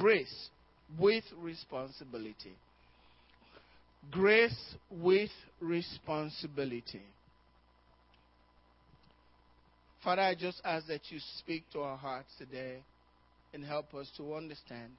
Grace 0.00 0.48
with 0.98 1.24
responsibility. 1.42 2.54
Grace 4.10 4.74
with 4.90 5.28
responsibility. 5.60 7.02
Father, 10.02 10.22
I 10.22 10.34
just 10.34 10.62
ask 10.64 10.86
that 10.86 11.02
you 11.10 11.18
speak 11.38 11.64
to 11.74 11.80
our 11.80 11.98
hearts 11.98 12.30
today 12.38 12.78
and 13.52 13.62
help 13.62 13.92
us 13.92 14.10
to 14.16 14.34
understand 14.34 14.90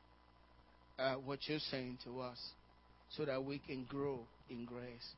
uh, 0.99 1.15
what 1.15 1.40
you're 1.47 1.58
saying 1.72 1.97
to 2.04 2.22
us 2.22 2.38
so 3.18 3.26
that 3.26 3.44
we 3.44 3.58
can 3.58 3.86
grow 3.86 4.20
in 4.52 4.65
grace. 4.65 5.15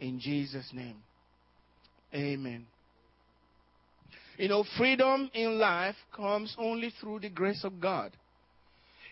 In 0.00 0.18
Jesus' 0.18 0.70
name, 0.72 0.96
amen. 2.14 2.64
You 4.38 4.48
know, 4.48 4.64
freedom 4.78 5.30
in 5.34 5.58
life 5.58 5.96
comes 6.16 6.56
only 6.58 6.90
through 6.98 7.20
the 7.20 7.28
grace 7.28 7.64
of 7.64 7.78
God. 7.82 8.12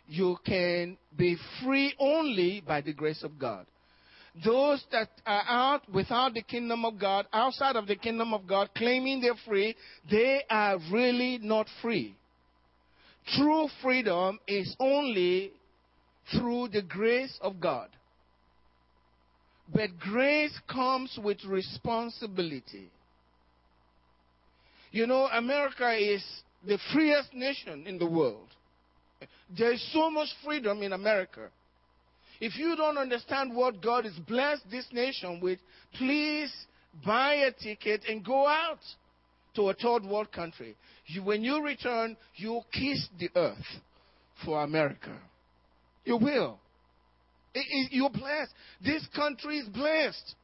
You 0.09 0.39
can 0.45 0.97
be 1.17 1.37
free 1.63 1.95
only 1.99 2.63
by 2.67 2.81
the 2.81 2.95
grace 2.95 3.23
of 3.23 3.39
God. 3.39 3.67
Those 4.45 4.83
that 4.91 5.11
are 5.27 5.45
out 5.47 5.83
without 5.93 6.33
the 6.33 6.43
kingdom 6.43 6.85
of 6.85 6.99
God, 6.99 7.27
outside 7.33 7.77
of 7.77 7.87
the 7.87 7.97
kingdom 7.97 8.33
of 8.33 8.47
God, 8.47 8.71
claiming 8.75 9.21
they're 9.21 9.35
free, 9.47 9.77
they 10.11 10.43
are 10.49 10.79
really 10.91 11.39
not 11.43 11.67
free. 11.83 12.17
True 13.37 13.69
freedom 13.83 14.39
is 14.47 14.75
only 14.81 15.53
through 16.33 16.69
the 16.69 16.83
grace 16.83 17.37
of 17.43 17.61
God. 17.61 17.89
But 19.73 19.99
grace 19.99 20.59
comes 20.73 21.19
with 21.23 21.45
responsibility. 21.45 22.91
You 24.91 25.07
know, 25.07 25.27
America 25.27 25.93
is 25.93 26.25
the 26.67 26.79
freest 26.93 27.35
nation 27.35 27.87
in 27.87 27.99
the 27.99 28.07
world. 28.07 28.49
There 29.57 29.73
is 29.73 29.93
so 29.93 30.11
much 30.11 30.29
freedom 30.45 30.83
in 30.83 30.93
America. 30.93 31.49
If 32.41 32.57
you 32.57 32.77
don't 32.77 32.99
understand 32.99 33.55
what 33.55 33.83
God 33.83 34.05
has 34.05 34.15
blessed 34.15 34.71
this 34.71 34.87
nation 34.93 35.41
with, 35.41 35.59
please 35.95 36.53
buy 37.05 37.35
a 37.35 37.53
ticket 37.53 38.05
and 38.09 38.25
go 38.25 38.47
out 38.47 38.79
to 39.57 39.71
a 39.71 39.75
third 39.75 40.05
world 40.05 40.31
country. 40.31 40.77
You, 41.07 41.25
when 41.25 41.43
you 41.43 41.65
return, 41.65 42.17
you'll 42.37 42.67
kiss 42.73 43.09
the 43.19 43.31
earth 43.35 43.57
for 44.45 44.63
America. 44.63 45.17
You 46.05 46.17
will. 46.17 46.61
It, 47.55 47.67
it, 47.69 47.93
you're 47.93 48.11
blessed. 48.11 48.53
This 48.85 49.05
country 49.17 49.59
is 49.59 49.69
blessed. 49.69 50.35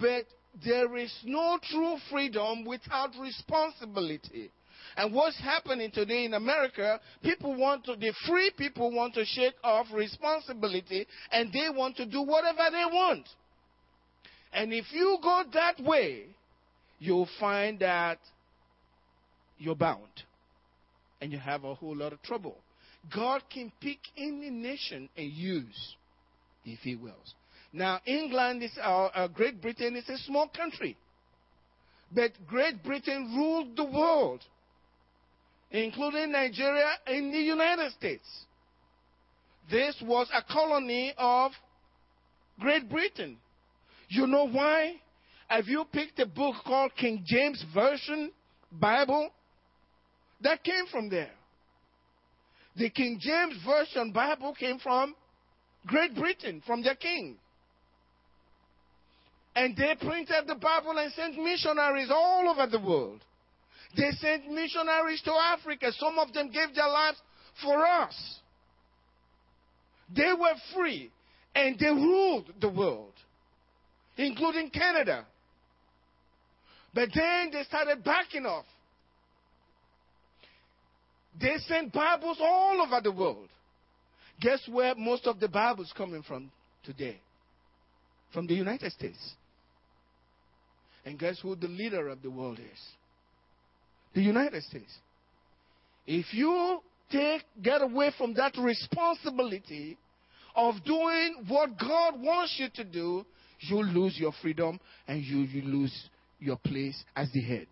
But 0.00 0.24
there 0.64 0.96
is 0.96 1.12
no 1.24 1.58
true 1.70 1.96
freedom 2.10 2.64
without 2.64 3.10
responsibility. 3.20 4.50
And 4.96 5.12
what's 5.12 5.38
happening 5.40 5.90
today 5.90 6.24
in 6.24 6.34
America, 6.34 7.00
people 7.22 7.56
want 7.56 7.84
to, 7.86 7.96
the 7.96 8.12
free 8.26 8.52
people 8.56 8.92
want 8.94 9.14
to 9.14 9.24
shake 9.24 9.54
off 9.64 9.86
responsibility 9.92 11.06
and 11.32 11.52
they 11.52 11.68
want 11.74 11.96
to 11.96 12.06
do 12.06 12.22
whatever 12.22 12.70
they 12.70 12.84
want. 12.84 13.28
And 14.52 14.72
if 14.72 14.86
you 14.92 15.18
go 15.20 15.42
that 15.52 15.80
way, 15.82 16.26
you'll 17.00 17.28
find 17.40 17.80
that 17.80 18.18
you're 19.58 19.74
bound 19.74 20.08
and 21.20 21.32
you 21.32 21.38
have 21.38 21.64
a 21.64 21.74
whole 21.74 21.96
lot 21.96 22.12
of 22.12 22.22
trouble. 22.22 22.56
God 23.14 23.42
can 23.52 23.72
pick 23.80 23.98
any 24.16 24.50
nation 24.50 25.08
and 25.16 25.30
use 25.30 25.96
if 26.64 26.78
He 26.80 26.94
wills. 26.94 27.34
Now, 27.72 28.00
England 28.06 28.62
is, 28.62 28.70
uh, 28.80 29.06
uh, 29.06 29.28
Great 29.28 29.60
Britain 29.60 29.96
is 29.96 30.08
a 30.08 30.18
small 30.18 30.48
country. 30.48 30.96
But 32.12 32.30
Great 32.46 32.82
Britain 32.84 33.34
ruled 33.36 33.76
the 33.76 33.84
world, 33.84 34.40
including 35.74 36.30
Nigeria 36.30 36.88
and 37.04 37.34
the 37.34 37.38
United 37.38 37.90
States. 37.92 38.24
This 39.68 40.00
was 40.02 40.28
a 40.32 40.40
colony 40.52 41.12
of 41.18 41.50
Great 42.60 42.88
Britain. 42.88 43.36
You 44.08 44.28
know 44.28 44.46
why? 44.46 44.94
Have 45.48 45.66
you 45.66 45.84
picked 45.92 46.20
a 46.20 46.26
book 46.26 46.54
called 46.64 46.92
King 46.96 47.24
James 47.26 47.64
Version 47.74 48.30
Bible? 48.70 49.30
That 50.42 50.62
came 50.62 50.86
from 50.92 51.08
there. 51.08 51.32
The 52.76 52.90
King 52.90 53.18
James 53.20 53.56
Version 53.66 54.12
Bible 54.12 54.54
came 54.54 54.78
from 54.78 55.16
Great 55.86 56.14
Britain, 56.14 56.62
from 56.64 56.82
their 56.82 56.94
king. 56.94 57.36
And 59.56 59.76
they 59.76 59.96
printed 60.00 60.46
the 60.46 60.54
Bible 60.54 60.98
and 60.98 61.12
sent 61.14 61.36
missionaries 61.36 62.10
all 62.12 62.48
over 62.48 62.70
the 62.70 62.80
world. 62.80 63.22
They 63.96 64.10
sent 64.20 64.50
missionaries 64.50 65.22
to 65.22 65.32
Africa. 65.32 65.92
Some 65.98 66.18
of 66.18 66.32
them 66.32 66.50
gave 66.50 66.74
their 66.74 66.88
lives 66.88 67.18
for 67.62 67.86
us. 67.86 68.40
They 70.14 70.32
were 70.38 70.54
free 70.74 71.10
and 71.54 71.78
they 71.78 71.86
ruled 71.86 72.52
the 72.60 72.68
world, 72.68 73.12
including 74.16 74.70
Canada. 74.70 75.24
But 76.92 77.08
then 77.14 77.50
they 77.52 77.62
started 77.64 78.04
backing 78.04 78.46
off. 78.46 78.66
They 81.40 81.56
sent 81.66 81.92
Bibles 81.92 82.38
all 82.40 82.80
over 82.80 83.00
the 83.00 83.12
world. 83.12 83.48
Guess 84.40 84.68
where 84.70 84.94
most 84.94 85.26
of 85.26 85.40
the 85.40 85.48
Bibles 85.48 85.92
coming 85.96 86.22
from 86.22 86.50
today? 86.84 87.20
From 88.32 88.46
the 88.46 88.54
United 88.54 88.92
States. 88.92 89.34
And 91.04 91.18
guess 91.18 91.38
who 91.40 91.54
the 91.54 91.68
leader 91.68 92.08
of 92.08 92.22
the 92.22 92.30
world 92.30 92.58
is? 92.58 92.80
The 94.14 94.22
United 94.22 94.62
States. 94.62 94.92
If 96.06 96.32
you 96.32 96.80
take 97.10 97.42
get 97.62 97.82
away 97.82 98.12
from 98.16 98.34
that 98.34 98.54
responsibility 98.58 99.96
of 100.54 100.76
doing 100.84 101.44
what 101.48 101.78
God 101.78 102.20
wants 102.20 102.54
you 102.58 102.68
to 102.74 102.84
do, 102.84 103.24
you 103.60 103.82
lose 103.82 104.18
your 104.18 104.32
freedom 104.40 104.78
and 105.08 105.22
you, 105.22 105.38
you 105.38 105.62
lose 105.62 106.08
your 106.38 106.56
place 106.56 107.02
as 107.16 107.30
the 107.32 107.40
head. 107.40 107.66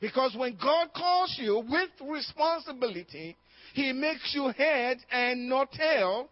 Because 0.00 0.34
when 0.36 0.58
God 0.60 0.88
calls 0.94 1.36
you 1.38 1.64
with 1.68 1.90
responsibility, 2.10 3.36
He 3.72 3.92
makes 3.92 4.32
you 4.34 4.48
head 4.48 4.98
and 5.10 5.48
not 5.48 5.70
tail, 5.70 6.28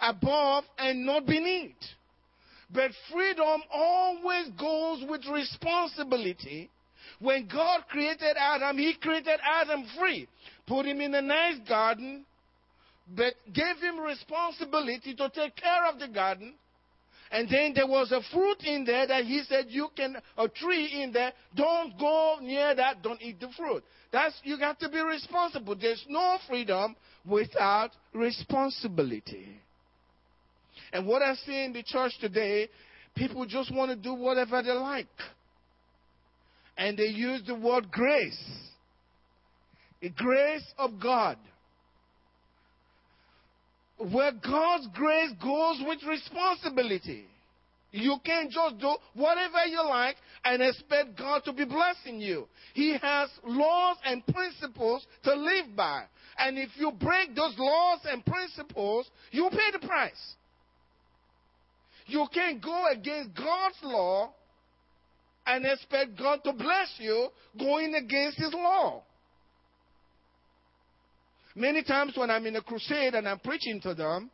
above 0.00 0.64
and 0.76 1.06
not 1.06 1.24
beneath. 1.24 1.74
But 2.70 2.90
freedom 3.12 3.62
always 3.72 4.48
goes 4.58 5.04
with 5.08 5.22
responsibility. 5.26 6.70
When 7.20 7.46
God 7.46 7.84
created 7.88 8.36
Adam, 8.38 8.78
He 8.78 8.94
created 8.94 9.38
Adam 9.42 9.84
free, 9.98 10.28
put 10.66 10.86
him 10.86 11.00
in 11.00 11.14
a 11.14 11.22
nice 11.22 11.58
garden, 11.68 12.26
but 13.08 13.34
gave 13.52 13.76
him 13.80 14.00
responsibility 14.00 15.14
to 15.14 15.30
take 15.30 15.56
care 15.56 15.86
of 15.88 16.00
the 16.00 16.08
garden 16.08 16.54
and 17.30 17.48
then 17.50 17.72
there 17.74 17.86
was 17.86 18.12
a 18.12 18.20
fruit 18.32 18.62
in 18.64 18.84
there 18.84 19.06
that 19.06 19.24
he 19.24 19.42
said, 19.48 19.66
you 19.68 19.88
can, 19.96 20.16
a 20.38 20.48
tree 20.48 21.02
in 21.02 21.12
there, 21.12 21.32
don't 21.54 21.98
go 21.98 22.36
near 22.40 22.74
that, 22.74 23.02
don't 23.02 23.20
eat 23.20 23.40
the 23.40 23.48
fruit. 23.56 23.82
That's, 24.12 24.34
you 24.44 24.58
got 24.58 24.78
to 24.80 24.88
be 24.88 25.00
responsible. 25.00 25.74
There's 25.74 26.04
no 26.08 26.38
freedom 26.48 26.94
without 27.24 27.90
responsibility. 28.12 29.60
And 30.92 31.06
what 31.06 31.22
I 31.22 31.34
see 31.34 31.64
in 31.64 31.72
the 31.72 31.82
church 31.82 32.12
today, 32.20 32.68
people 33.14 33.46
just 33.46 33.74
want 33.74 33.90
to 33.90 33.96
do 33.96 34.14
whatever 34.14 34.62
they 34.62 34.72
like. 34.72 35.06
And 36.76 36.96
they 36.96 37.06
use 37.06 37.42
the 37.46 37.54
word 37.54 37.90
grace. 37.90 38.38
The 40.00 40.10
grace 40.10 40.66
of 40.78 41.00
God 41.00 41.38
where 43.98 44.32
God's 44.32 44.88
grace 44.94 45.32
goes 45.42 45.82
with 45.86 45.98
responsibility. 46.08 47.26
You 47.92 48.16
can't 48.24 48.50
just 48.50 48.78
do 48.78 48.94
whatever 49.14 49.64
you 49.66 49.82
like 49.82 50.16
and 50.44 50.62
expect 50.62 51.16
God 51.16 51.44
to 51.44 51.52
be 51.52 51.64
blessing 51.64 52.20
you. 52.20 52.46
He 52.74 52.96
has 53.00 53.30
laws 53.44 53.96
and 54.04 54.26
principles 54.26 55.06
to 55.24 55.34
live 55.34 55.74
by. 55.74 56.02
And 56.38 56.58
if 56.58 56.70
you 56.76 56.92
break 56.92 57.34
those 57.34 57.54
laws 57.56 58.00
and 58.04 58.24
principles, 58.24 59.08
you 59.30 59.48
pay 59.50 59.78
the 59.78 59.86
price. 59.86 60.34
You 62.06 62.26
can't 62.32 62.62
go 62.62 62.86
against 62.92 63.36
God's 63.36 63.76
law 63.82 64.32
and 65.46 65.64
expect 65.64 66.18
God 66.18 66.40
to 66.44 66.52
bless 66.52 66.94
you 66.98 67.28
going 67.58 67.94
against 67.94 68.38
His 68.38 68.52
law. 68.52 69.02
Many 71.54 71.82
times 71.82 72.12
when 72.16 72.30
I'm 72.30 72.46
in 72.46 72.56
a 72.56 72.60
crusade 72.62 73.14
and 73.14 73.26
I'm 73.26 73.38
preaching 73.38 73.80
to 73.82 73.94
them, 73.94 74.30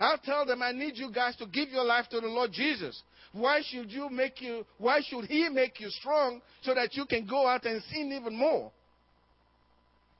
I'll 0.00 0.18
tell 0.18 0.46
them, 0.46 0.62
I 0.62 0.72
need 0.72 0.96
you 0.96 1.12
guys 1.12 1.36
to 1.36 1.46
give 1.46 1.68
your 1.68 1.84
life 1.84 2.08
to 2.10 2.20
the 2.20 2.26
Lord 2.26 2.50
Jesus. 2.52 3.00
Why 3.32 3.60
should 3.64 3.90
you 3.90 4.08
make 4.08 4.40
you, 4.40 4.64
why 4.78 5.00
should 5.06 5.26
He 5.26 5.48
make 5.48 5.80
you 5.80 5.90
strong 5.90 6.40
so 6.62 6.74
that 6.74 6.94
you 6.94 7.04
can 7.06 7.26
go 7.26 7.46
out 7.46 7.64
and 7.66 7.82
sin 7.84 8.12
even 8.12 8.36
more? 8.36 8.72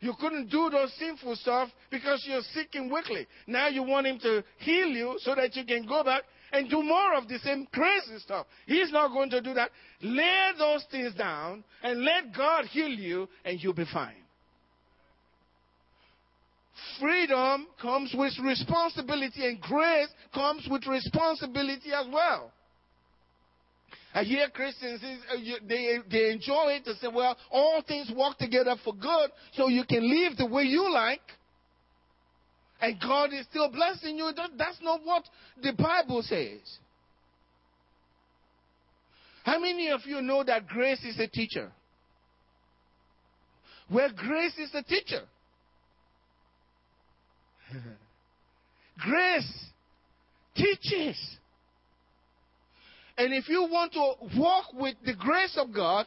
You 0.00 0.14
couldn't 0.20 0.50
do 0.50 0.68
those 0.68 0.92
sinful 0.98 1.36
stuff 1.36 1.68
because 1.90 2.24
you're 2.28 2.42
sick 2.52 2.70
and 2.74 2.90
weakly. 2.90 3.26
Now 3.46 3.68
you 3.68 3.82
want 3.82 4.06
Him 4.06 4.18
to 4.20 4.44
heal 4.58 4.88
you 4.88 5.16
so 5.20 5.34
that 5.34 5.54
you 5.56 5.64
can 5.64 5.86
go 5.86 6.02
back 6.02 6.22
and 6.52 6.68
do 6.68 6.82
more 6.82 7.14
of 7.14 7.28
the 7.28 7.38
same 7.38 7.66
crazy 7.72 8.18
stuff. 8.18 8.46
He's 8.66 8.92
not 8.92 9.08
going 9.08 9.30
to 9.30 9.40
do 9.40 9.54
that. 9.54 9.70
Lay 10.02 10.50
those 10.58 10.84
things 10.90 11.14
down 11.14 11.64
and 11.82 12.04
let 12.04 12.34
God 12.36 12.66
heal 12.66 12.90
you 12.90 13.28
and 13.44 13.62
you'll 13.62 13.74
be 13.74 13.86
fine. 13.92 14.22
freedom 17.00 17.66
comes 17.80 18.14
with 18.16 18.32
responsibility, 18.42 19.46
and 19.46 19.60
grace 19.60 20.08
comes 20.34 20.66
with 20.70 20.86
responsibility 20.86 21.92
as 21.92 22.06
well. 22.12 22.52
I 24.14 24.24
hear 24.24 24.48
Christians, 24.50 25.00
they, 25.66 25.98
they 26.10 26.30
enjoy 26.30 26.76
it 26.76 26.84
to 26.84 26.94
say, 26.96 27.08
well, 27.12 27.36
all 27.50 27.82
things 27.86 28.10
work 28.14 28.36
together 28.38 28.74
for 28.84 28.94
good, 28.94 29.30
so 29.54 29.68
you 29.68 29.84
can 29.84 30.08
live 30.08 30.36
the 30.36 30.46
way 30.46 30.64
you 30.64 30.92
like. 30.92 31.22
And 32.82 33.00
God 33.00 33.32
is 33.32 33.46
still 33.48 33.70
blessing 33.70 34.18
you. 34.18 34.32
That's 34.58 34.82
not 34.82 35.00
what 35.04 35.22
the 35.62 35.72
Bible 35.72 36.20
says. 36.22 36.58
How 39.44 39.60
many 39.60 39.88
of 39.90 40.00
you 40.04 40.20
know 40.20 40.42
that 40.42 40.66
grace 40.66 41.02
is 41.04 41.18
a 41.20 41.28
teacher? 41.28 41.70
Where 43.88 44.10
grace 44.12 44.58
is 44.58 44.74
a 44.74 44.82
teacher. 44.82 45.22
grace 48.98 49.66
teaches. 50.56 51.36
And 53.16 53.32
if 53.32 53.48
you 53.48 53.62
want 53.70 53.92
to 53.92 54.14
walk 54.36 54.72
with 54.74 54.96
the 55.04 55.14
grace 55.14 55.56
of 55.56 55.72
God, 55.72 56.06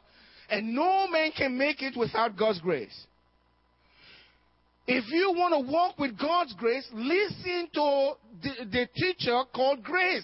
and 0.49 0.75
no 0.75 1.07
man 1.07 1.31
can 1.31 1.57
make 1.57 1.81
it 1.81 1.95
without 1.95 2.37
God's 2.37 2.59
grace. 2.59 3.05
If 4.87 5.05
you 5.09 5.33
want 5.35 5.53
to 5.53 5.71
walk 5.71 5.97
with 5.97 6.17
God's 6.17 6.53
grace, 6.53 6.87
listen 6.93 7.69
to 7.73 8.13
the, 8.43 8.65
the 8.71 8.89
teacher 8.95 9.41
called 9.53 9.83
grace. 9.83 10.23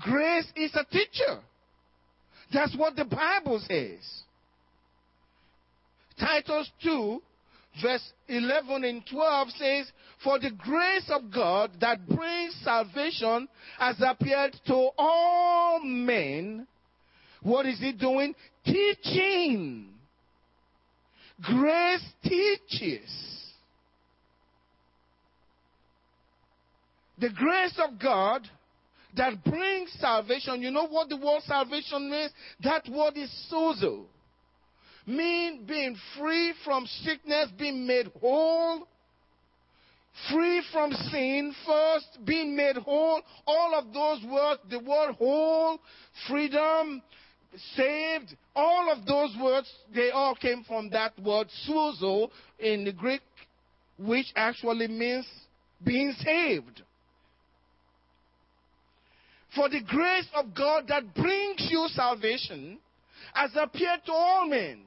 Grace 0.00 0.46
is 0.56 0.74
a 0.74 0.84
teacher. 0.84 1.40
That's 2.52 2.76
what 2.76 2.96
the 2.96 3.04
Bible 3.04 3.60
says. 3.66 4.22
Titus 6.18 6.70
2, 6.82 7.22
verse 7.82 8.12
11 8.28 8.84
and 8.84 9.02
12 9.10 9.48
says, 9.50 9.92
For 10.22 10.38
the 10.38 10.50
grace 10.50 11.10
of 11.10 11.32
God 11.32 11.72
that 11.80 12.06
brings 12.06 12.54
salvation 12.62 13.48
has 13.78 13.96
appeared 14.06 14.54
to 14.66 14.90
all 14.98 15.80
men. 15.82 16.66
What 17.42 17.66
is 17.66 17.78
it 17.80 17.98
doing? 17.98 18.34
Teaching. 18.64 19.93
Grace 21.42 22.04
teaches. 22.22 23.10
The 27.18 27.30
grace 27.30 27.78
of 27.78 27.98
God 28.00 28.48
that 29.16 29.44
brings 29.44 29.92
salvation. 30.00 30.62
You 30.62 30.70
know 30.70 30.86
what 30.86 31.08
the 31.08 31.16
word 31.16 31.42
salvation 31.46 32.10
means? 32.10 32.32
That 32.62 32.88
word 32.88 33.16
is 33.16 33.30
sozo. 33.52 34.04
Mean 35.06 35.64
being 35.66 35.96
free 36.18 36.54
from 36.64 36.86
sickness, 36.86 37.50
being 37.58 37.86
made 37.86 38.10
whole, 38.20 38.88
free 40.30 40.62
from 40.72 40.92
sin 40.92 41.54
first, 41.66 42.18
being 42.24 42.56
made 42.56 42.76
whole. 42.76 43.20
All 43.46 43.74
of 43.74 43.92
those 43.92 44.24
words, 44.30 44.60
the 44.70 44.78
word 44.78 45.12
whole, 45.12 45.78
freedom, 46.28 47.02
saved, 47.76 48.36
all 48.54 48.92
of 48.92 49.06
those 49.06 49.34
words, 49.40 49.70
they 49.94 50.10
all 50.10 50.34
came 50.34 50.64
from 50.64 50.90
that 50.90 51.18
word 51.18 51.48
sozo 51.68 52.30
in 52.58 52.84
the 52.84 52.92
Greek, 52.92 53.22
which 53.98 54.26
actually 54.36 54.88
means 54.88 55.26
being 55.84 56.12
saved. 56.18 56.82
For 59.54 59.68
the 59.68 59.82
grace 59.82 60.28
of 60.34 60.54
God 60.54 60.84
that 60.88 61.14
brings 61.14 61.68
you 61.70 61.86
salvation 61.88 62.78
has 63.34 63.50
appeared 63.56 64.00
to 64.06 64.12
all 64.12 64.48
men. 64.48 64.80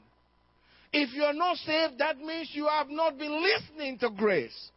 If 0.92 1.14
you 1.14 1.24
are 1.24 1.34
not 1.34 1.58
saved, 1.58 2.00
that 2.00 2.18
means 2.18 2.50
you 2.54 2.68
have 2.68 2.90
not 2.90 3.18
been 3.18 3.42
listening 3.42 3.98
to 4.00 4.10
grace. 4.10 4.70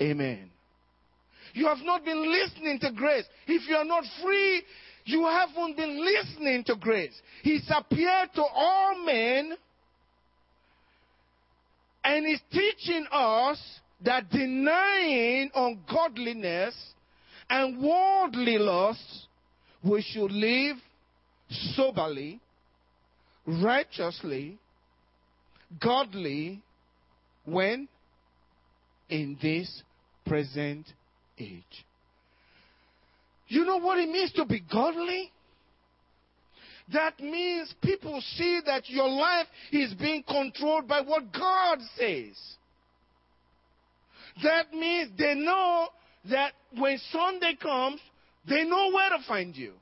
Amen. 0.00 0.50
You 1.54 1.66
have 1.66 1.78
not 1.82 2.04
been 2.04 2.30
listening 2.30 2.78
to 2.80 2.92
grace. 2.92 3.24
If 3.46 3.68
you 3.68 3.76
are 3.76 3.84
not 3.84 4.04
free, 4.22 4.62
you 5.04 5.26
haven't 5.26 5.76
been 5.76 6.04
listening 6.04 6.64
to 6.64 6.76
grace. 6.76 7.14
He's 7.42 7.68
appeared 7.74 8.30
to 8.34 8.42
all 8.42 9.04
men 9.04 9.54
and 12.04 12.26
is 12.26 12.40
teaching 12.50 13.06
us 13.10 13.58
that 14.04 14.30
denying 14.30 15.50
ungodliness 15.54 16.74
and 17.48 17.82
worldly 17.82 18.58
lust, 18.58 19.26
we 19.84 20.02
should 20.02 20.32
live 20.32 20.76
soberly, 21.74 22.40
righteously, 23.46 24.58
godly, 25.80 26.60
when? 27.44 27.88
In 29.08 29.36
this 29.42 29.82
present 30.24 30.86
age. 31.38 31.84
You 33.52 33.66
know 33.66 33.76
what 33.76 33.98
it 33.98 34.08
means 34.08 34.32
to 34.32 34.46
be 34.46 34.60
godly? 34.60 35.30
That 36.90 37.20
means 37.20 37.74
people 37.82 38.18
see 38.34 38.60
that 38.64 38.88
your 38.88 39.10
life 39.10 39.46
is 39.70 39.92
being 39.92 40.22
controlled 40.22 40.88
by 40.88 41.02
what 41.02 41.30
God 41.34 41.78
says. 41.98 42.34
That 44.42 44.72
means 44.72 45.10
they 45.18 45.34
know 45.34 45.88
that 46.30 46.54
when 46.78 46.98
Sunday 47.10 47.58
comes, 47.60 48.00
they 48.48 48.64
know 48.64 48.90
where 48.90 49.10
to 49.10 49.18
find 49.28 49.54
you. 49.54 49.74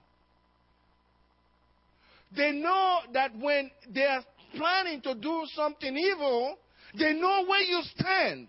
They 2.37 2.51
know 2.51 2.99
that 3.15 3.37
when 3.39 3.71
they 3.89 4.05
are 4.05 4.25
planning 4.57 5.01
to 5.03 5.15
do 5.15 5.45
something 5.55 5.97
evil, 5.97 6.59
they 6.99 7.13
know 7.13 7.45
where 7.47 7.63
you 7.63 7.83
stand. 7.97 8.49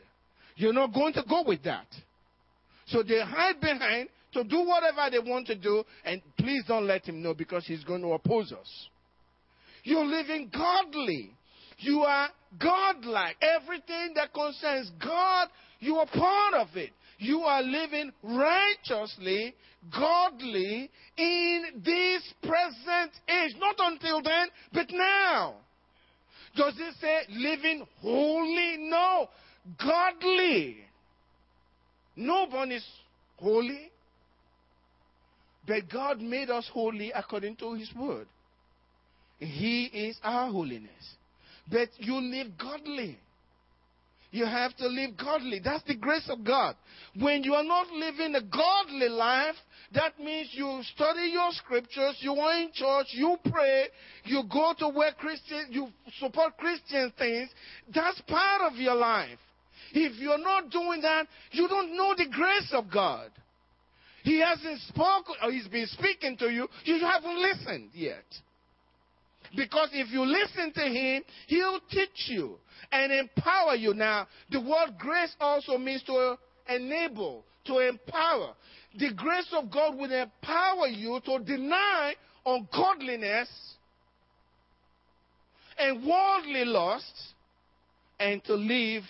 You're 0.56 0.74
not 0.74 0.96
going 0.96 1.14
to 1.14 1.24
go 1.30 1.44
with 1.46 1.62
that. 1.66 1.86
So 2.88 3.04
they 3.04 3.22
hide 3.22 3.62
behind 3.62 4.10
to 4.34 4.44
do 4.44 4.64
whatever 4.64 5.10
they 5.12 5.20
want 5.20 5.48
to 5.48 5.56
do, 5.56 5.84
and 6.06 6.22
please 6.38 6.64
don't 6.68 6.88
let 6.88 7.06
him 7.06 7.22
know 7.22 7.34
because 7.34 7.66
he's 7.66 7.84
going 7.84 8.02
to 8.02 8.14
oppose 8.14 8.52
us. 8.52 8.88
You're 9.84 10.06
living 10.06 10.50
godly. 10.54 11.32
You 11.80 12.02
are 12.02 12.30
godlike. 12.60 13.36
Everything 13.42 14.14
that 14.16 14.34
concerns 14.34 14.92
God, 15.04 15.48
you 15.80 15.96
are 15.96 16.06
part 16.06 16.54
of 16.54 16.76
it 16.76 16.92
you 17.22 17.42
are 17.42 17.62
living 17.62 18.12
righteously, 18.24 19.54
godly 19.96 20.90
in 21.18 21.64
this 21.86 22.34
present 22.42 23.12
age. 23.30 23.56
Not 23.60 23.76
until 23.78 24.24
then, 24.24 24.48
but 24.74 24.88
now. 24.90 25.54
Does 26.56 26.74
it 26.80 26.96
say 27.00 27.20
living 27.30 27.86
holy? 28.00 28.78
No. 28.80 29.30
Godly. 29.80 30.78
No 32.16 32.48
one 32.48 32.72
is 32.72 32.84
holy. 33.38 33.92
But 35.72 35.90
God 35.90 36.20
made 36.20 36.50
us 36.50 36.70
holy 36.74 37.14
according 37.16 37.56
to 37.58 37.76
His 37.76 37.90
word. 37.96 38.28
He 39.40 39.86
is 39.86 40.20
our 40.22 40.52
holiness. 40.52 41.16
But 41.72 41.88
you 41.98 42.16
live 42.16 42.58
godly. 42.58 43.18
You 44.32 44.46
have 44.48 44.76
to 44.76 44.88
live 44.88 45.12
godly. 45.16 45.62
That's 45.64 45.84
the 45.86 45.96
grace 45.96 46.28
of 46.30 46.44
God. 46.44 46.76
When 47.18 47.46
you 47.46 47.54
are 47.54 47.64
not 47.64 47.90
living 47.90 48.36
a 48.36 48.42
godly 48.42 49.08
life, 49.08 49.56
that 49.94 50.20
means 50.20 50.50
you 50.52 50.82
study 50.94 51.30
your 51.32 51.52
scriptures, 51.54 52.18
you 52.20 52.34
are 52.34 52.60
in 52.60 52.72
church, 52.74 53.08
you 53.12 53.38
pray, 53.50 53.86
you 54.26 54.44
go 54.52 54.74
to 54.78 54.90
where 54.90 55.14
Christians, 55.14 55.68
you 55.70 55.88
support 56.20 56.58
Christian 56.58 57.14
things. 57.18 57.50
That's 57.96 58.20
part 58.28 58.70
of 58.70 58.78
your 58.78 58.96
life. 58.96 59.40
If 59.94 60.20
you're 60.20 60.38
not 60.38 60.70
doing 60.70 61.00
that, 61.04 61.28
you 61.52 61.70
don't 61.70 61.96
know 61.96 62.14
the 62.18 62.28
grace 62.30 62.74
of 62.74 62.92
God. 62.92 63.32
He 64.24 64.40
hasn't 64.40 64.82
spoken, 64.82 65.36
or 65.44 65.52
he's 65.52 65.68
been 65.68 65.88
speaking 65.88 66.38
to 66.38 66.50
you, 66.50 66.68
you 66.84 67.00
haven't 67.00 67.38
listened 67.42 67.90
yet. 67.94 68.26
Because 69.56 69.90
if 69.92 70.12
you 70.12 70.26
listen 70.26 70.72
to 70.74 70.82
him, 70.82 71.24
he'll 71.48 71.80
teach 71.90 72.28
you 72.28 72.58
and 72.92 73.12
empower 73.12 73.76
you. 73.76 73.94
Now, 73.94 74.28
the 74.50 74.62
word 74.62 74.98
grace 74.98 75.36
also 75.40 75.78
means 75.78 76.04
to 76.04 76.38
enable, 76.70 77.44
to 77.66 77.80
empower. 77.80 78.54
The 78.98 79.14
grace 79.14 79.48
of 79.54 79.72
God 79.72 79.98
will 79.98 80.12
empower 80.12 80.88
you 80.88 81.20
to 81.26 81.40
deny 81.40 82.16
ungodliness 82.46 83.50
and 85.78 86.06
worldly 86.06 86.66
lust 86.66 87.34
and 88.20 88.44
to 88.46 88.54
live 88.54 89.04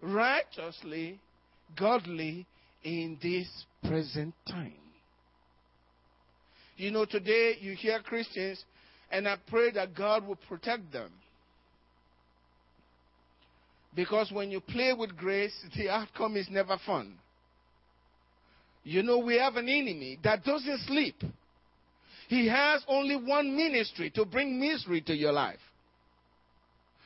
righteously, 0.00 1.20
godly 1.78 2.46
in 2.86 3.18
this 3.20 3.48
present 3.82 4.32
time. 4.48 4.72
You 6.76 6.92
know, 6.92 7.04
today 7.04 7.56
you 7.60 7.74
hear 7.74 7.98
Christians, 8.00 8.64
and 9.10 9.26
I 9.26 9.36
pray 9.48 9.72
that 9.72 9.96
God 9.96 10.24
will 10.24 10.38
protect 10.48 10.92
them. 10.92 11.10
Because 13.96 14.30
when 14.30 14.52
you 14.52 14.60
play 14.60 14.92
with 14.96 15.16
grace, 15.16 15.54
the 15.76 15.88
outcome 15.88 16.36
is 16.36 16.46
never 16.48 16.78
fun. 16.86 17.14
You 18.84 19.02
know, 19.02 19.18
we 19.18 19.36
have 19.36 19.56
an 19.56 19.68
enemy 19.68 20.18
that 20.22 20.44
doesn't 20.44 20.80
sleep. 20.82 21.16
He 22.28 22.46
has 22.46 22.84
only 22.86 23.16
one 23.16 23.56
ministry 23.56 24.10
to 24.10 24.24
bring 24.24 24.60
misery 24.60 25.00
to 25.02 25.14
your 25.14 25.32
life. 25.32 25.58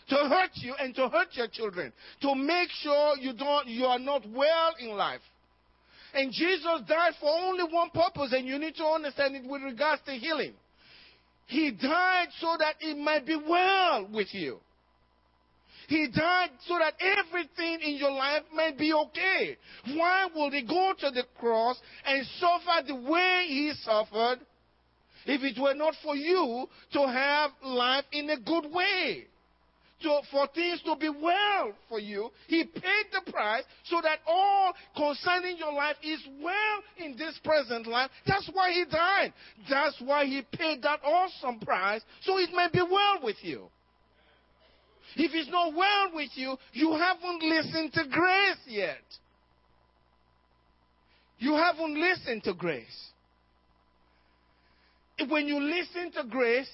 to 0.08 0.16
hurt 0.16 0.50
you 0.54 0.75
and 0.78 0.94
to 0.96 1.08
hurt 1.08 1.28
your 1.32 1.46
children, 1.49 1.92
to 2.20 2.34
make 2.34 2.68
sure 2.82 3.16
you 3.16 3.32
don't 3.32 3.68
you 3.68 3.87
are 3.87 3.99
not 3.99 4.22
well 4.28 4.75
in 4.80 4.90
life. 4.90 5.20
And 6.14 6.33
Jesus 6.33 6.81
died 6.88 7.12
for 7.21 7.31
only 7.31 7.64
one 7.64 7.90
purpose, 7.90 8.33
and 8.33 8.47
you 8.47 8.59
need 8.59 8.75
to 8.76 8.85
understand 8.85 9.37
it 9.37 9.45
with 9.49 9.62
regards 9.62 10.02
to 10.07 10.12
healing. 10.12 10.52
He 11.47 11.71
died 11.71 12.29
so 12.40 12.57
that 12.59 12.76
it 12.81 12.97
might 12.97 13.26
be 13.26 13.37
well 13.37 14.09
with 14.12 14.33
you. 14.33 14.61
He 15.88 16.07
died 16.07 16.50
so 16.69 16.79
that 16.79 16.95
everything 17.00 17.81
in 17.81 17.97
your 17.97 18.12
life 18.12 18.45
might 18.55 18.79
be 18.79 18.93
okay. 18.93 19.57
Why 19.97 20.29
would 20.33 20.52
he 20.52 20.62
go 20.62 20.93
to 21.00 21.11
the 21.11 21.25
cross 21.37 21.76
and 22.07 22.25
suffer 22.38 22.87
the 22.87 22.95
way 22.95 23.47
he 23.49 23.73
suffered 23.83 24.38
if 25.26 25.43
it 25.43 25.61
were 25.61 25.75
not 25.75 25.95
for 26.05 26.14
you 26.14 26.69
to 26.93 27.09
have 27.09 27.50
life 27.64 28.05
in 28.12 28.31
a 28.31 28.38
good 28.38 28.73
way? 28.73 29.26
To, 30.02 30.21
for 30.30 30.47
things 30.54 30.80
to 30.87 30.97
be 30.97 31.11
well 31.11 31.75
for 31.90 31.99
you, 31.99 32.30
he 32.47 32.64
paid 32.64 33.07
the 33.12 33.30
price 33.30 33.64
so 33.85 34.00
that 34.02 34.21
all 34.26 34.73
concerning 34.97 35.59
your 35.59 35.75
life 35.75 35.97
is 36.02 36.21
well 36.42 36.83
in 36.97 37.19
this 37.19 37.38
present 37.45 37.87
life. 37.87 38.11
That's 38.26 38.49
why 38.50 38.73
he 38.73 38.87
died. 38.90 39.35
That's 39.69 40.00
why 40.02 40.25
he 40.25 40.40
paid 40.57 40.80
that 40.83 41.00
awesome 41.04 41.61
price 41.61 42.00
so 42.23 42.38
it 42.38 42.49
may 42.54 42.69
be 42.73 42.80
well 42.80 43.19
with 43.23 43.37
you. 43.42 43.66
If 45.16 45.33
it's 45.35 45.50
not 45.50 45.75
well 45.75 46.12
with 46.14 46.30
you, 46.35 46.57
you 46.73 46.92
haven't 46.92 47.42
listened 47.42 47.92
to 47.95 48.04
grace 48.11 48.59
yet. 48.66 49.02
You 51.38 51.54
haven't 51.54 52.00
listened 52.00 52.45
to 52.45 52.54
grace. 52.54 53.11
When 55.28 55.47
you 55.47 55.61
listen 55.61 56.12
to 56.12 56.25
grace, 56.28 56.71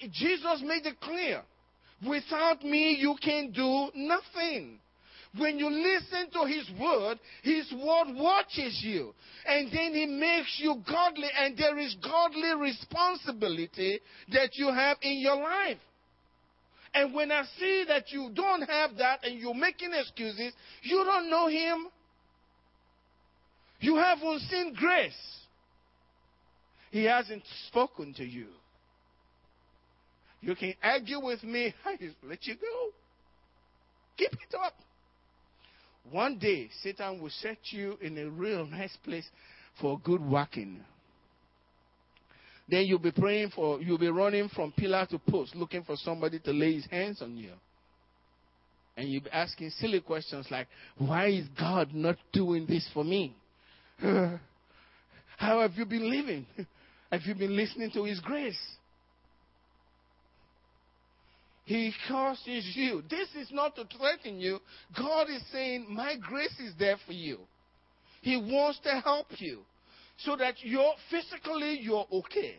Jesus 0.00 0.62
made 0.64 0.86
it 0.86 1.00
clear. 1.00 1.42
Without 2.06 2.62
me, 2.62 2.96
you 2.98 3.16
can 3.22 3.50
do 3.52 3.88
nothing. 3.94 4.78
When 5.36 5.58
you 5.58 5.68
listen 5.68 6.30
to 6.32 6.46
His 6.46 6.70
word, 6.80 7.18
His 7.42 7.72
word 7.72 8.14
watches 8.14 8.80
you. 8.84 9.14
And 9.46 9.68
then 9.72 9.94
He 9.94 10.06
makes 10.06 10.58
you 10.60 10.82
godly, 10.88 11.28
and 11.36 11.56
there 11.56 11.78
is 11.78 11.96
godly 12.02 12.54
responsibility 12.56 14.00
that 14.32 14.50
you 14.54 14.68
have 14.68 14.98
in 15.02 15.18
your 15.18 15.36
life. 15.36 15.78
And 16.94 17.12
when 17.12 17.32
I 17.32 17.44
see 17.58 17.84
that 17.88 18.12
you 18.12 18.30
don't 18.32 18.62
have 18.62 18.96
that 18.98 19.24
and 19.24 19.38
you're 19.38 19.54
making 19.54 19.90
excuses, 19.92 20.52
you 20.82 21.02
don't 21.04 21.28
know 21.28 21.48
Him. 21.48 21.88
You 23.80 23.96
haven't 23.96 24.40
seen 24.42 24.72
grace. 24.74 25.12
He 26.92 27.04
hasn't 27.04 27.42
spoken 27.66 28.14
to 28.14 28.24
you. 28.24 28.46
You 30.44 30.54
can 30.54 30.74
argue 30.82 31.24
with 31.24 31.42
me, 31.42 31.74
I 31.86 31.96
just 31.96 32.16
let 32.22 32.46
you 32.46 32.54
go. 32.56 32.90
Keep 34.18 34.32
it 34.32 34.54
up. 34.62 34.74
One 36.10 36.38
day, 36.38 36.68
Satan 36.82 37.20
will 37.20 37.30
set 37.40 37.56
you 37.70 37.96
in 38.02 38.18
a 38.18 38.28
real 38.28 38.66
nice 38.66 38.94
place 39.02 39.26
for 39.80 39.98
good 39.98 40.20
working. 40.20 40.80
Then 42.68 42.84
you'll 42.84 42.98
be 42.98 43.10
praying 43.10 43.52
for, 43.54 43.80
you'll 43.80 43.98
be 43.98 44.08
running 44.08 44.50
from 44.50 44.72
pillar 44.72 45.06
to 45.10 45.18
post, 45.18 45.54
looking 45.54 45.82
for 45.82 45.96
somebody 45.96 46.38
to 46.40 46.52
lay 46.52 46.74
his 46.74 46.86
hands 46.90 47.22
on 47.22 47.36
you. 47.38 47.52
And 48.98 49.08
you'll 49.08 49.24
be 49.24 49.30
asking 49.30 49.70
silly 49.70 50.00
questions 50.00 50.46
like, 50.50 50.68
why 50.98 51.28
is 51.28 51.46
God 51.58 51.94
not 51.94 52.16
doing 52.34 52.66
this 52.66 52.88
for 52.92 53.02
me? 53.02 53.34
How 54.00 54.38
have 55.38 55.72
you 55.74 55.86
been 55.86 56.08
living? 56.10 56.46
Have 57.10 57.22
you 57.26 57.34
been 57.34 57.56
listening 57.56 57.90
to 57.92 58.04
his 58.04 58.18
grace? 58.20 58.58
He 61.64 61.92
causes 62.08 62.72
you. 62.74 63.02
This 63.08 63.28
is 63.34 63.50
not 63.50 63.74
to 63.76 63.84
threaten 63.96 64.38
you. 64.38 64.60
God 64.98 65.28
is 65.30 65.42
saying, 65.50 65.86
My 65.88 66.16
grace 66.16 66.58
is 66.60 66.74
there 66.78 66.96
for 67.06 67.12
you. 67.12 67.38
He 68.20 68.36
wants 68.36 68.80
to 68.84 69.00
help 69.00 69.26
you 69.38 69.60
so 70.18 70.36
that 70.36 70.54
you're 70.60 70.94
physically 71.10 71.78
you're 71.80 72.06
okay. 72.12 72.56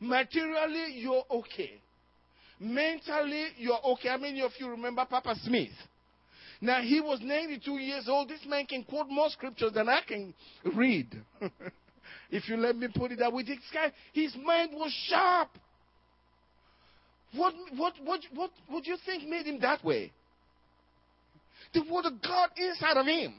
Materially 0.00 0.94
you're 0.96 1.24
okay. 1.30 1.80
Mentally 2.58 3.46
you're 3.56 3.80
okay. 3.84 4.08
How 4.08 4.18
many 4.18 4.42
of 4.42 4.52
you 4.58 4.68
remember 4.68 5.04
Papa 5.08 5.34
Smith? 5.42 5.70
Now 6.60 6.80
he 6.80 7.00
was 7.00 7.20
92 7.22 7.70
years 7.78 8.08
old. 8.08 8.28
This 8.28 8.44
man 8.46 8.66
can 8.66 8.82
quote 8.82 9.08
more 9.08 9.30
scriptures 9.30 9.72
than 9.74 9.88
I 9.88 10.00
can 10.06 10.34
read. 10.74 11.08
if 12.30 12.48
you 12.48 12.56
let 12.56 12.76
me 12.76 12.88
put 12.94 13.12
it 13.12 13.18
that 13.18 13.32
way, 13.32 13.42
this 13.42 13.58
guy, 13.72 13.92
his 14.12 14.34
mind 14.42 14.70
was 14.72 14.92
sharp. 15.08 15.50
What, 17.36 17.54
what, 17.76 17.94
what, 18.04 18.20
what, 18.34 18.50
what 18.68 18.84
do 18.84 18.90
you 18.90 18.96
think 19.04 19.28
made 19.28 19.46
him 19.46 19.60
that 19.60 19.84
way? 19.84 20.12
The 21.74 21.82
word 21.90 22.06
of 22.06 22.22
God 22.22 22.50
inside 22.56 22.96
of 22.96 23.06
him. 23.06 23.34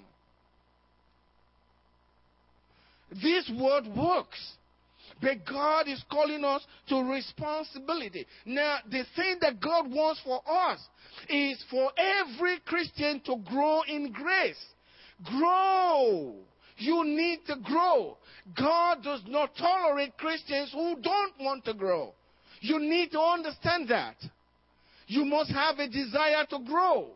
This 3.11 3.49
word 3.57 3.85
works. 3.95 4.53
But 5.21 5.45
God 5.49 5.87
is 5.87 6.03
calling 6.11 6.43
us 6.43 6.65
to 6.89 7.01
responsibility. 7.01 8.27
Now, 8.45 8.79
the 8.89 9.03
thing 9.15 9.37
that 9.41 9.59
God 9.59 9.91
wants 9.91 10.21
for 10.23 10.41
us 10.47 10.79
is 11.29 11.63
for 11.71 11.91
every 11.97 12.59
Christian 12.65 13.21
to 13.25 13.37
grow 13.49 13.81
in 13.87 14.11
grace. 14.11 14.63
Grow. 15.23 16.35
You 16.77 17.03
need 17.05 17.39
to 17.47 17.55
grow. 17.63 18.17
God 18.55 19.03
does 19.03 19.21
not 19.27 19.55
tolerate 19.57 20.17
Christians 20.17 20.71
who 20.71 20.97
don't 21.01 21.33
want 21.39 21.65
to 21.65 21.73
grow. 21.73 22.13
You 22.61 22.79
need 22.79 23.11
to 23.11 23.19
understand 23.19 23.89
that. 23.89 24.15
You 25.07 25.25
must 25.25 25.51
have 25.51 25.79
a 25.79 25.87
desire 25.87 26.45
to 26.49 26.59
grow. 26.65 27.07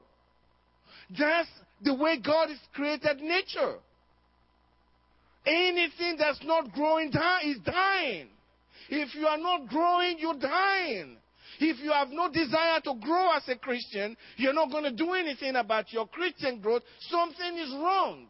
That's 1.17 1.50
the 1.83 1.93
way 1.93 2.19
God 2.24 2.50
has 2.50 2.60
created 2.74 3.21
nature. 3.21 3.75
Anything 5.45 6.15
that's 6.17 6.39
not 6.43 6.71
growing 6.71 7.10
is 7.10 7.57
dying. 7.65 8.27
If 8.89 9.15
you 9.15 9.25
are 9.25 9.38
not 9.38 9.67
growing, 9.67 10.17
you're 10.19 10.39
dying. 10.39 11.17
If 11.60 11.79
you 11.79 11.91
have 11.91 12.10
no 12.10 12.31
desire 12.31 12.79
to 12.81 12.95
grow 13.01 13.36
as 13.36 13.48
a 13.48 13.55
Christian, 13.55 14.15
you're 14.38 14.53
not 14.53 14.71
going 14.71 14.83
to 14.83 14.91
do 14.91 15.13
anything 15.13 15.55
about 15.55 15.91
your 15.91 16.07
Christian 16.07 16.60
growth. 16.60 16.83
Something 17.10 17.57
is 17.57 17.69
wrong. 17.71 18.27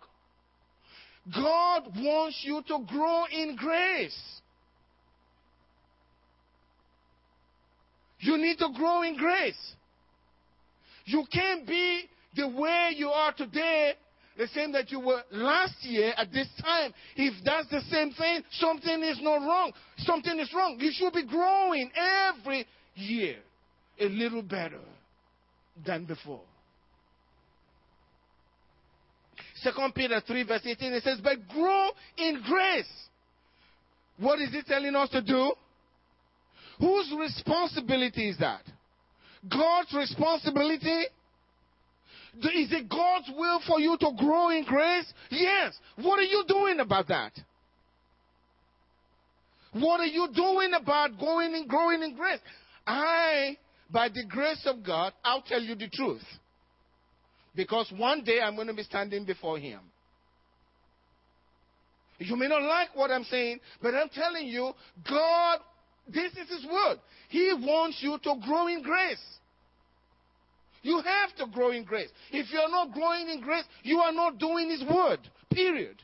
God 1.34 1.84
wants 1.98 2.42
you 2.44 2.64
to 2.68 2.80
grow 2.88 3.26
in 3.32 3.56
grace. 3.56 4.41
You 8.22 8.38
need 8.38 8.58
to 8.60 8.70
grow 8.76 9.02
in 9.02 9.18
grace. 9.18 9.74
You 11.06 11.26
can't 11.32 11.68
be 11.68 12.04
the 12.36 12.48
way 12.48 12.94
you 12.96 13.10
are 13.10 13.34
today 13.34 13.94
the 14.38 14.48
same 14.48 14.72
that 14.72 14.92
you 14.92 15.00
were 15.00 15.22
last 15.32 15.76
year 15.82 16.14
at 16.18 16.32
this 16.32 16.48
time. 16.62 16.94
If 17.16 17.34
that's 17.44 17.68
the 17.70 17.82
same 17.92 18.12
thing, 18.12 18.44
something 18.52 19.04
is 19.04 19.20
not 19.22 19.42
wrong. 19.42 19.72
Something 19.98 20.40
is 20.40 20.52
wrong. 20.54 20.78
You 20.80 20.92
should 20.94 21.14
be 21.14 21.26
growing 21.26 21.92
every 21.96 22.66
year 22.96 23.38
a 24.00 24.06
little 24.06 24.42
better 24.42 24.80
than 25.86 26.06
before. 26.06 26.42
Second 29.56 29.94
Peter 29.94 30.22
3 30.26 30.44
verse 30.44 30.62
18 30.66 30.94
it 30.94 31.04
says, 31.04 31.20
but 31.24 31.48
grow 31.48 31.90
in 32.18 32.42
grace. 32.48 32.92
What 34.18 34.40
is 34.40 34.54
it 34.54 34.66
telling 34.66 34.96
us 34.96 35.10
to 35.10 35.22
do? 35.22 35.54
Whose 36.82 37.14
responsibility 37.18 38.30
is 38.30 38.38
that? 38.40 38.64
God's 39.48 39.94
responsibility? 39.94 41.06
Is 42.34 42.72
it 42.72 42.90
God's 42.90 43.30
will 43.38 43.62
for 43.68 43.80
you 43.80 43.98
to 44.00 44.12
grow 44.18 44.50
in 44.50 44.64
grace? 44.64 45.06
Yes. 45.30 45.78
What 45.98 46.18
are 46.18 46.24
you 46.24 46.44
doing 46.48 46.80
about 46.80 47.08
that? 47.10 47.34
What 49.74 50.00
are 50.00 50.08
you 50.08 50.28
doing 50.34 50.72
about 50.74 51.20
going 51.20 51.54
and 51.54 51.70
growing 51.70 52.02
in 52.02 52.16
grace? 52.16 52.40
I, 52.88 53.58
by 53.92 54.10
the 54.10 54.26
grace 54.28 54.66
of 54.66 54.84
God, 54.84 55.14
I'll 55.24 55.44
tell 55.44 55.62
you 55.62 55.76
the 55.76 55.88
truth. 55.88 56.24
Because 57.56 57.94
one 57.96 58.24
day 58.24 58.40
I'm 58.42 58.56
going 58.56 58.68
to 58.68 58.74
be 58.74 58.84
standing 58.84 59.24
before 59.24 59.60
Him. 59.60 59.82
You 62.18 62.36
may 62.36 62.48
not 62.48 62.64
like 62.64 62.96
what 62.96 63.12
I'm 63.12 63.24
saying, 63.26 63.60
but 63.82 63.94
I'm 63.94 64.10
telling 64.10 64.48
you, 64.48 64.74
God, 65.08 65.60
this 66.14 66.32
is 66.34 66.50
His 66.50 66.66
word. 66.66 66.98
He 67.30 67.54
wants 67.60 67.98
you 68.02 68.18
to 68.24 68.36
grow 68.46 68.68
in 68.68 68.82
grace. 68.82 69.24
You 70.84 71.02
have 71.02 71.36
to 71.38 71.46
grow 71.54 71.72
in 71.72 71.84
grace. 71.84 72.10
If 72.32 72.52
you're 72.52 72.70
not 72.70 72.92
growing 72.92 73.30
in 73.30 73.42
grace, 73.42 73.66
you 73.84 74.00
are 74.00 74.12
not 74.12 74.40
doing 74.40 74.70
His 74.70 74.84
word. 74.84 75.20
Period. 75.52 75.98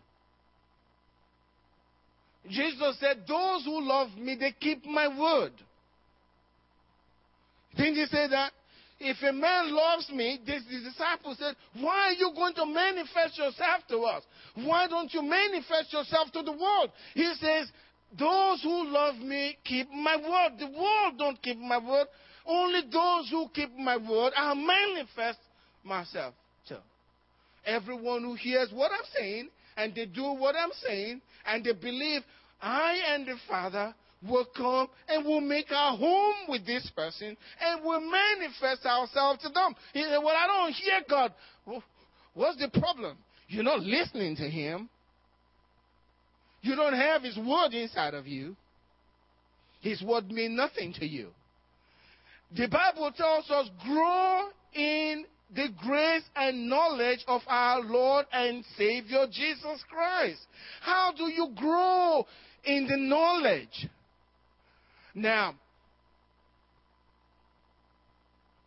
Jesus 2.49 2.97
said, 2.99 3.23
Those 3.27 3.65
who 3.65 3.81
love 3.81 4.09
me, 4.17 4.35
they 4.39 4.53
keep 4.59 4.85
my 4.85 5.07
word. 5.07 5.51
Didn't 7.75 7.95
he 7.95 8.05
say 8.05 8.27
that? 8.27 8.51
If 8.99 9.17
a 9.21 9.31
man 9.31 9.75
loves 9.75 10.09
me, 10.09 10.39
this, 10.45 10.63
disciple 10.83 11.35
said, 11.37 11.55
Why 11.79 12.09
are 12.09 12.13
you 12.13 12.31
going 12.35 12.55
to 12.55 12.65
manifest 12.65 13.37
yourself 13.37 13.83
to 13.89 13.99
us? 13.99 14.23
Why 14.55 14.87
don't 14.87 15.13
you 15.13 15.21
manifest 15.21 15.93
yourself 15.93 16.31
to 16.31 16.41
the 16.41 16.51
world? 16.51 16.91
He 17.13 17.31
says, 17.39 17.67
Those 18.17 18.61
who 18.63 18.87
love 18.87 19.15
me 19.15 19.57
keep 19.63 19.89
my 19.91 20.15
word. 20.15 20.59
The 20.59 20.67
world 20.67 21.17
don't 21.17 21.41
keep 21.41 21.57
my 21.57 21.77
word. 21.77 22.07
Only 22.45 22.81
those 22.91 23.29
who 23.29 23.49
keep 23.53 23.75
my 23.77 23.97
word, 23.97 24.33
I'll 24.37 24.55
manifest 24.55 25.39
myself 25.83 26.33
to. 26.69 26.79
Everyone 27.65 28.23
who 28.23 28.35
hears 28.35 28.69
what 28.71 28.91
I'm 28.91 29.05
saying 29.17 29.49
and 29.75 29.93
they 29.93 30.05
do 30.05 30.23
what 30.23 30.55
I'm 30.55 30.71
saying 30.85 31.21
and 31.45 31.63
they 31.63 31.73
believe 31.73 32.21
I 32.61 32.97
and 33.13 33.25
the 33.25 33.35
Father 33.49 33.93
will 34.27 34.47
come 34.55 34.87
and 35.07 35.25
will 35.25 35.41
make 35.41 35.71
our 35.71 35.95
home 35.97 36.35
with 36.47 36.65
this 36.65 36.89
person 36.95 37.35
and 37.61 37.83
will 37.83 38.01
manifest 38.01 38.85
ourselves 38.85 39.43
to 39.43 39.49
them. 39.49 39.75
He 39.93 40.01
said, 40.03 40.17
Well, 40.17 40.35
I 40.35 40.47
don't 40.47 40.73
hear 40.73 41.01
God. 41.09 41.33
What's 42.33 42.57
the 42.59 42.69
problem? 42.79 43.17
You're 43.47 43.63
not 43.63 43.81
listening 43.81 44.35
to 44.37 44.49
Him. 44.49 44.89
You 46.67 46.75
don't 46.75 46.95
have 46.95 47.23
His 47.23 47.37
word 47.37 47.73
inside 47.73 48.13
of 48.13 48.27
you. 48.27 48.57
His 49.79 50.01
word 50.01 50.29
means 50.29 50.57
nothing 50.57 50.91
to 50.99 51.05
you. 51.05 51.29
The 52.55 52.67
Bible 52.67 53.11
tells 53.15 53.49
us, 53.49 53.69
grow 53.85 54.49
in 54.73 55.25
the 55.55 55.69
grace 55.81 56.23
and 56.35 56.67
knowledge 56.69 57.19
of 57.25 57.41
our 57.47 57.79
Lord 57.79 58.25
and 58.33 58.65
Savior 58.77 59.27
Jesus 59.31 59.81
Christ. 59.89 60.41
How 60.81 61.13
do 61.15 61.23
you 61.29 61.51
grow 61.55 62.25
in 62.65 62.85
the 62.85 62.97
knowledge? 62.97 63.87
Now, 65.15 65.55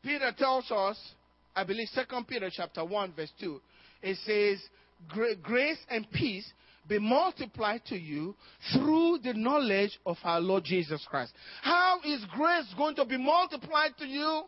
Peter 0.03 0.33
tells 0.39 0.71
us, 0.71 0.99
I 1.55 1.65
believe 1.65 1.89
2 1.95 2.25
Peter 2.27 2.51
chapter 2.51 2.83
1 2.83 3.13
verse 3.13 3.33
2, 3.41 3.61
it 4.03 4.17
says, 4.25 4.59
grace 5.43 5.79
and 5.91 6.11
peace 6.13 6.51
be 6.91 6.99
multiplied 6.99 7.83
to 7.87 7.97
you 7.97 8.35
through 8.75 9.21
the 9.23 9.33
knowledge 9.33 9.99
of 10.05 10.17
our 10.25 10.41
Lord 10.41 10.65
Jesus 10.65 11.07
Christ. 11.09 11.33
How 11.63 12.01
is 12.05 12.25
grace 12.37 12.75
going 12.77 12.97
to 12.97 13.05
be 13.05 13.17
multiplied 13.17 13.93
to 13.99 14.07
you? 14.07 14.43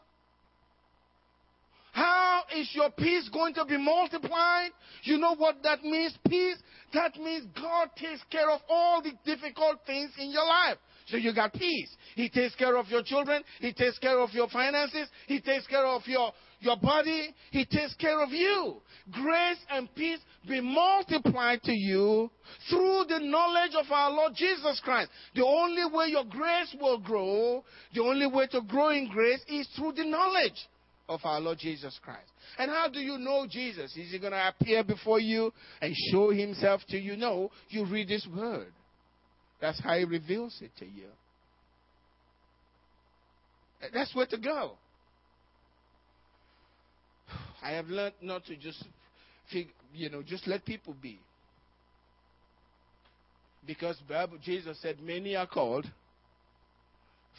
How 1.92 2.42
is 2.56 2.68
your 2.75 2.90
peace 2.90 3.28
going 3.32 3.54
to 3.54 3.64
be 3.64 3.76
multiplied? 3.76 4.70
You 5.04 5.18
know 5.18 5.37
what 5.37 5.62
that 5.62 5.84
means? 5.84 6.18
Peace. 6.28 6.56
That 6.92 7.16
means 7.16 7.46
God 7.54 7.90
takes 7.96 8.22
care 8.30 8.50
of 8.50 8.61
all 8.68 9.00
the 9.02 9.12
difficult 9.25 9.80
things 9.87 10.11
in 10.18 10.32
your 10.32 10.44
life. 10.44 10.78
So 11.06 11.16
you 11.18 11.34
got 11.34 11.52
peace. 11.52 11.94
He 12.16 12.28
takes 12.28 12.56
care 12.56 12.76
of 12.76 12.88
your 12.88 13.02
children. 13.02 13.42
He 13.61 13.72
takes 13.72 13.99
care 13.99 14.18
of 14.18 14.30
your 14.32 14.49
finances. 14.49 15.08
He 15.26 15.40
takes 15.40 15.66
care 15.66 15.87
of 15.87 16.02
your, 16.06 16.32
your 16.62 16.76
body. 16.76 17.35
He 17.50 17.64
takes 17.64 17.95
care 17.95 18.23
of 18.23 18.31
you. 18.31 18.76
Grace 19.11 19.59
and 19.71 19.92
peace 19.95 20.21
be 20.49 20.61
multiplied 20.61 21.62
to 21.64 21.73
you 21.73 22.31
through 22.71 23.04
the 23.09 23.19
knowledge 23.21 23.73
of 23.78 23.90
our 23.90 24.11
Lord 24.11 24.33
Jesus 24.35 24.81
Christ. 24.85 25.11
The 25.35 25.45
only 25.45 25.85
way 25.92 26.09
your 26.09 26.25
grace 26.25 26.75
will 26.81 26.99
grow, 26.99 27.64
the 27.95 28.02
only 28.02 28.26
way 28.26 28.47
to 28.49 28.61
grow 28.62 28.90
in 28.90 29.09
grace 29.09 29.40
is 29.49 29.69
through 29.76 29.92
the 29.92 30.04
knowledge 30.04 30.69
of 31.09 31.21
our 31.25 31.40
Lord 31.40 31.59
Jesus 31.59 31.99
Christ. 32.02 32.31
And 32.59 32.71
how 32.71 32.88
do 32.88 33.00
you 33.00 33.19
know 33.19 33.47
Jesus? 33.50 33.97
Is 33.97 34.12
he 34.12 34.19
going 34.19 34.33
to 34.33 34.49
appear 34.49 34.85
before 34.85 35.21
you 35.21 35.52
and 35.81 35.95
show 36.11 36.31
himself 36.31 36.83
to 36.88 36.99
you? 36.99 37.16
No, 37.16 37.50
you 37.69 37.85
read 37.87 38.09
his 38.09 38.26
word. 38.26 38.73
That's 39.61 39.81
how 39.81 39.97
he 39.97 40.04
reveals 40.04 40.59
it 40.61 40.71
to 40.78 40.85
you. 40.85 41.09
That's 43.92 44.14
where 44.14 44.26
to 44.26 44.38
go. 44.38 44.76
I 47.62 47.73
have 47.73 47.87
learned 47.87 48.14
not 48.21 48.45
to 48.47 48.57
just, 48.57 48.85
you 49.95 50.11
know, 50.11 50.23
just 50.23 50.47
let 50.47 50.64
people 50.64 50.95
be. 51.00 51.19
Because 53.66 53.97
Bible, 54.09 54.38
Jesus 54.42 54.78
said, 54.83 55.00
many 55.00 55.37
are 55.37 55.47
called, 55.47 55.87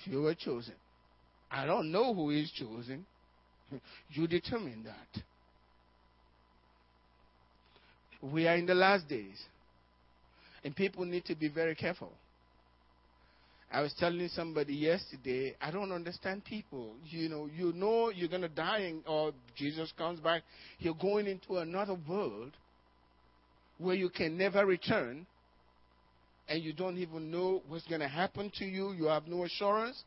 few 0.05 0.25
are 0.27 0.35
chosen. 0.35 0.75
I 1.51 1.65
don't 1.65 1.91
know 1.91 2.13
who 2.13 2.29
is 2.31 2.51
chosen. 2.51 3.05
You 4.09 4.27
determine 4.27 4.85
that. 4.85 5.23
We 8.21 8.47
are 8.47 8.55
in 8.55 8.67
the 8.67 8.75
last 8.75 9.07
days. 9.09 9.41
And 10.63 10.75
people 10.75 11.05
need 11.05 11.25
to 11.25 11.35
be 11.35 11.49
very 11.49 11.73
careful. 11.73 12.11
I 13.73 13.81
was 13.81 13.91
telling 13.97 14.27
somebody 14.27 14.75
yesterday, 14.75 15.55
I 15.59 15.71
don't 15.71 15.91
understand 15.91 16.45
people. 16.45 16.93
You 17.05 17.27
know, 17.27 17.49
you 17.51 17.73
know 17.73 18.11
you're 18.11 18.29
going 18.29 18.43
to 18.43 18.47
die 18.47 18.81
and, 18.81 19.01
or 19.07 19.31
Jesus 19.57 19.91
comes 19.97 20.19
back. 20.19 20.43
You're 20.77 20.93
going 20.93 21.25
into 21.25 21.57
another 21.57 21.95
world 22.07 22.51
where 23.79 23.95
you 23.95 24.09
can 24.09 24.37
never 24.37 24.63
return 24.63 25.25
and 26.47 26.61
you 26.61 26.71
don't 26.71 26.99
even 26.99 27.31
know 27.31 27.63
what's 27.67 27.87
going 27.87 28.01
to 28.01 28.07
happen 28.07 28.51
to 28.59 28.65
you. 28.65 28.91
You 28.91 29.05
have 29.05 29.27
no 29.27 29.43
assurance. 29.43 30.03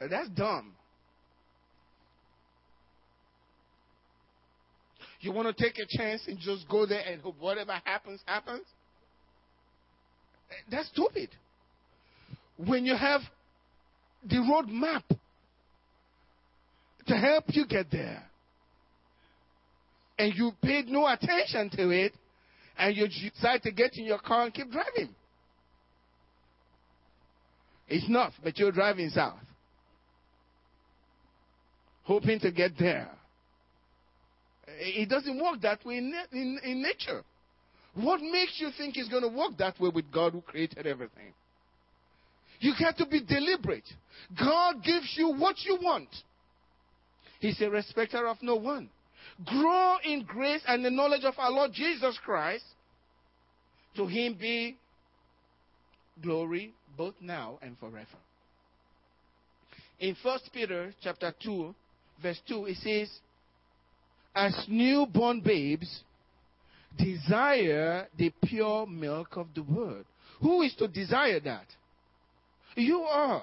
That's 0.00 0.28
dumb. 0.30 0.72
You 5.20 5.30
want 5.30 5.56
to 5.56 5.62
take 5.64 5.78
a 5.78 5.86
chance 5.96 6.22
and 6.26 6.40
just 6.40 6.68
go 6.68 6.86
there 6.86 7.02
and 7.06 7.20
hope 7.20 7.36
whatever 7.38 7.80
happens, 7.84 8.20
happens? 8.26 8.64
That's 10.68 10.88
stupid. 10.88 11.28
When 12.66 12.84
you 12.84 12.96
have 12.96 13.22
the 14.28 14.38
road 14.38 14.68
map 14.68 15.04
to 17.06 17.14
help 17.16 17.44
you 17.48 17.66
get 17.66 17.90
there, 17.90 18.22
and 20.18 20.32
you 20.34 20.52
paid 20.62 20.86
no 20.88 21.06
attention 21.06 21.70
to 21.70 21.90
it, 21.90 22.12
and 22.78 22.96
you 22.96 23.08
decide 23.08 23.62
to 23.62 23.72
get 23.72 23.96
in 23.96 24.04
your 24.04 24.18
car 24.18 24.44
and 24.44 24.54
keep 24.54 24.70
driving. 24.70 25.14
It's 27.88 28.08
north, 28.08 28.34
but 28.42 28.56
you're 28.58 28.72
driving 28.72 29.10
south, 29.10 29.40
hoping 32.04 32.38
to 32.40 32.52
get 32.52 32.72
there. 32.78 33.10
It 34.68 35.08
doesn't 35.08 35.42
work 35.42 35.60
that 35.62 35.84
way 35.84 35.98
in, 35.98 36.14
in, 36.30 36.58
in 36.64 36.82
nature. 36.82 37.22
What 37.94 38.20
makes 38.20 38.58
you 38.58 38.70
think 38.78 38.96
it's 38.96 39.08
going 39.08 39.22
to 39.22 39.36
work 39.36 39.58
that 39.58 39.78
way 39.80 39.90
with 39.92 40.10
God 40.12 40.32
who 40.32 40.40
created 40.40 40.86
everything? 40.86 41.34
You 42.62 42.72
have 42.78 42.96
to 42.98 43.06
be 43.06 43.20
deliberate. 43.20 43.88
God 44.38 44.84
gives 44.84 45.14
you 45.16 45.34
what 45.34 45.56
you 45.64 45.78
want. 45.82 46.08
He's 47.40 47.60
a 47.60 47.68
respecter 47.68 48.28
of 48.28 48.36
no 48.40 48.54
one. 48.54 48.88
Grow 49.44 49.96
in 50.04 50.22
grace 50.22 50.62
and 50.68 50.84
the 50.84 50.90
knowledge 50.90 51.24
of 51.24 51.34
our 51.38 51.50
Lord 51.50 51.72
Jesus 51.72 52.16
Christ. 52.24 52.64
To 53.96 54.06
him 54.06 54.36
be 54.40 54.76
glory 56.22 56.72
both 56.96 57.14
now 57.20 57.58
and 57.62 57.76
forever. 57.78 58.06
In 59.98 60.14
1 60.22 60.38
Peter 60.52 60.94
chapter 61.02 61.34
2, 61.42 61.74
verse 62.22 62.40
2, 62.46 62.66
it 62.66 62.76
says, 62.76 63.10
As 64.36 64.66
newborn 64.68 65.40
babes, 65.40 66.04
desire 66.96 68.06
the 68.16 68.32
pure 68.44 68.86
milk 68.86 69.36
of 69.36 69.48
the 69.52 69.64
word. 69.64 70.04
Who 70.40 70.62
is 70.62 70.76
to 70.76 70.86
desire 70.86 71.40
that? 71.40 71.66
You 72.76 73.00
are. 73.00 73.42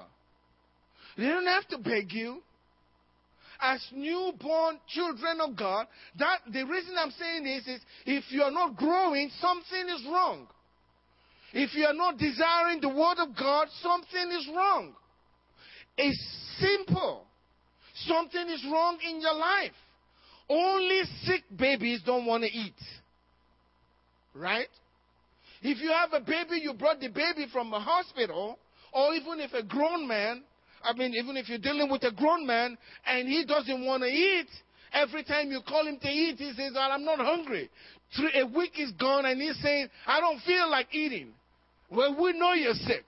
They 1.16 1.24
don't 1.24 1.46
have 1.46 1.68
to 1.68 1.78
beg 1.78 2.12
you. 2.12 2.38
As 3.62 3.86
newborn 3.92 4.78
children 4.88 5.40
of 5.42 5.54
God, 5.54 5.86
that 6.18 6.38
the 6.50 6.64
reason 6.64 6.94
I'm 6.98 7.10
saying 7.10 7.44
this 7.44 7.66
is 7.66 7.80
if 8.06 8.24
you 8.30 8.42
are 8.42 8.50
not 8.50 8.76
growing, 8.76 9.30
something 9.38 9.88
is 9.94 10.06
wrong. 10.10 10.46
If 11.52 11.74
you 11.74 11.84
are 11.84 11.94
not 11.94 12.16
desiring 12.16 12.80
the 12.80 12.88
word 12.88 13.18
of 13.18 13.36
God, 13.36 13.68
something 13.82 14.30
is 14.38 14.48
wrong. 14.54 14.94
It's 15.98 16.56
simple. 16.58 17.26
Something 18.06 18.48
is 18.48 18.64
wrong 18.72 18.98
in 19.06 19.20
your 19.20 19.34
life. 19.34 19.72
Only 20.48 21.02
sick 21.24 21.42
babies 21.54 22.00
don't 22.06 22.24
want 22.24 22.44
to 22.44 22.50
eat. 22.50 22.74
Right? 24.34 24.68
If 25.62 25.78
you 25.82 25.90
have 25.90 26.12
a 26.12 26.24
baby, 26.24 26.60
you 26.62 26.72
brought 26.72 27.00
the 27.00 27.08
baby 27.08 27.46
from 27.52 27.72
a 27.74 27.80
hospital, 27.80 28.58
or 28.92 29.14
even 29.14 29.40
if 29.40 29.52
a 29.52 29.62
grown 29.62 30.06
man, 30.06 30.42
I 30.82 30.92
mean, 30.94 31.14
even 31.14 31.36
if 31.36 31.48
you're 31.48 31.58
dealing 31.58 31.90
with 31.90 32.02
a 32.04 32.12
grown 32.12 32.46
man 32.46 32.76
and 33.06 33.28
he 33.28 33.44
doesn't 33.44 33.84
want 33.84 34.02
to 34.02 34.08
eat, 34.08 34.48
every 34.92 35.24
time 35.24 35.50
you 35.50 35.60
call 35.66 35.86
him 35.86 35.98
to 36.00 36.08
eat, 36.08 36.36
he 36.38 36.52
says, 36.52 36.72
well, 36.74 36.90
I'm 36.90 37.04
not 37.04 37.18
hungry. 37.18 37.70
Three, 38.16 38.40
a 38.40 38.46
week 38.46 38.72
is 38.78 38.90
gone 38.92 39.24
and 39.26 39.40
he's 39.40 39.60
saying, 39.62 39.88
I 40.06 40.20
don't 40.20 40.40
feel 40.40 40.70
like 40.70 40.88
eating. 40.92 41.28
Well, 41.90 42.16
we 42.20 42.32
know 42.38 42.52
you're 42.52 42.74
sick. 42.74 43.04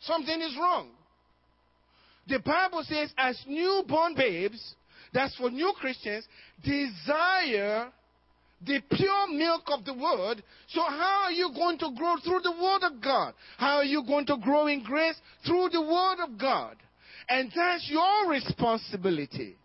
Something 0.00 0.40
is 0.42 0.56
wrong. 0.58 0.90
The 2.28 2.38
Bible 2.40 2.84
says, 2.86 3.12
as 3.16 3.40
newborn 3.46 4.14
babes, 4.14 4.74
that's 5.12 5.34
for 5.36 5.50
new 5.50 5.72
Christians, 5.80 6.26
desire 6.62 7.90
the 8.66 8.80
pure 8.90 9.28
milk 9.28 9.62
of 9.68 9.84
the 9.84 9.94
word. 9.94 10.42
So 10.68 10.80
how 10.82 11.22
are 11.24 11.32
you 11.32 11.50
going 11.54 11.78
to 11.78 11.90
grow 11.96 12.16
through 12.24 12.40
the 12.42 12.52
word 12.52 12.82
of 12.82 13.02
God? 13.02 13.34
How 13.56 13.76
are 13.76 13.84
you 13.84 14.04
going 14.04 14.26
to 14.26 14.36
grow 14.42 14.66
in 14.66 14.82
grace? 14.82 15.16
Through 15.46 15.70
the 15.70 15.80
word 15.80 16.16
of 16.24 16.38
God. 16.38 16.76
And 17.28 17.52
that's 17.54 17.88
your 17.90 18.30
responsibility. 18.30 19.56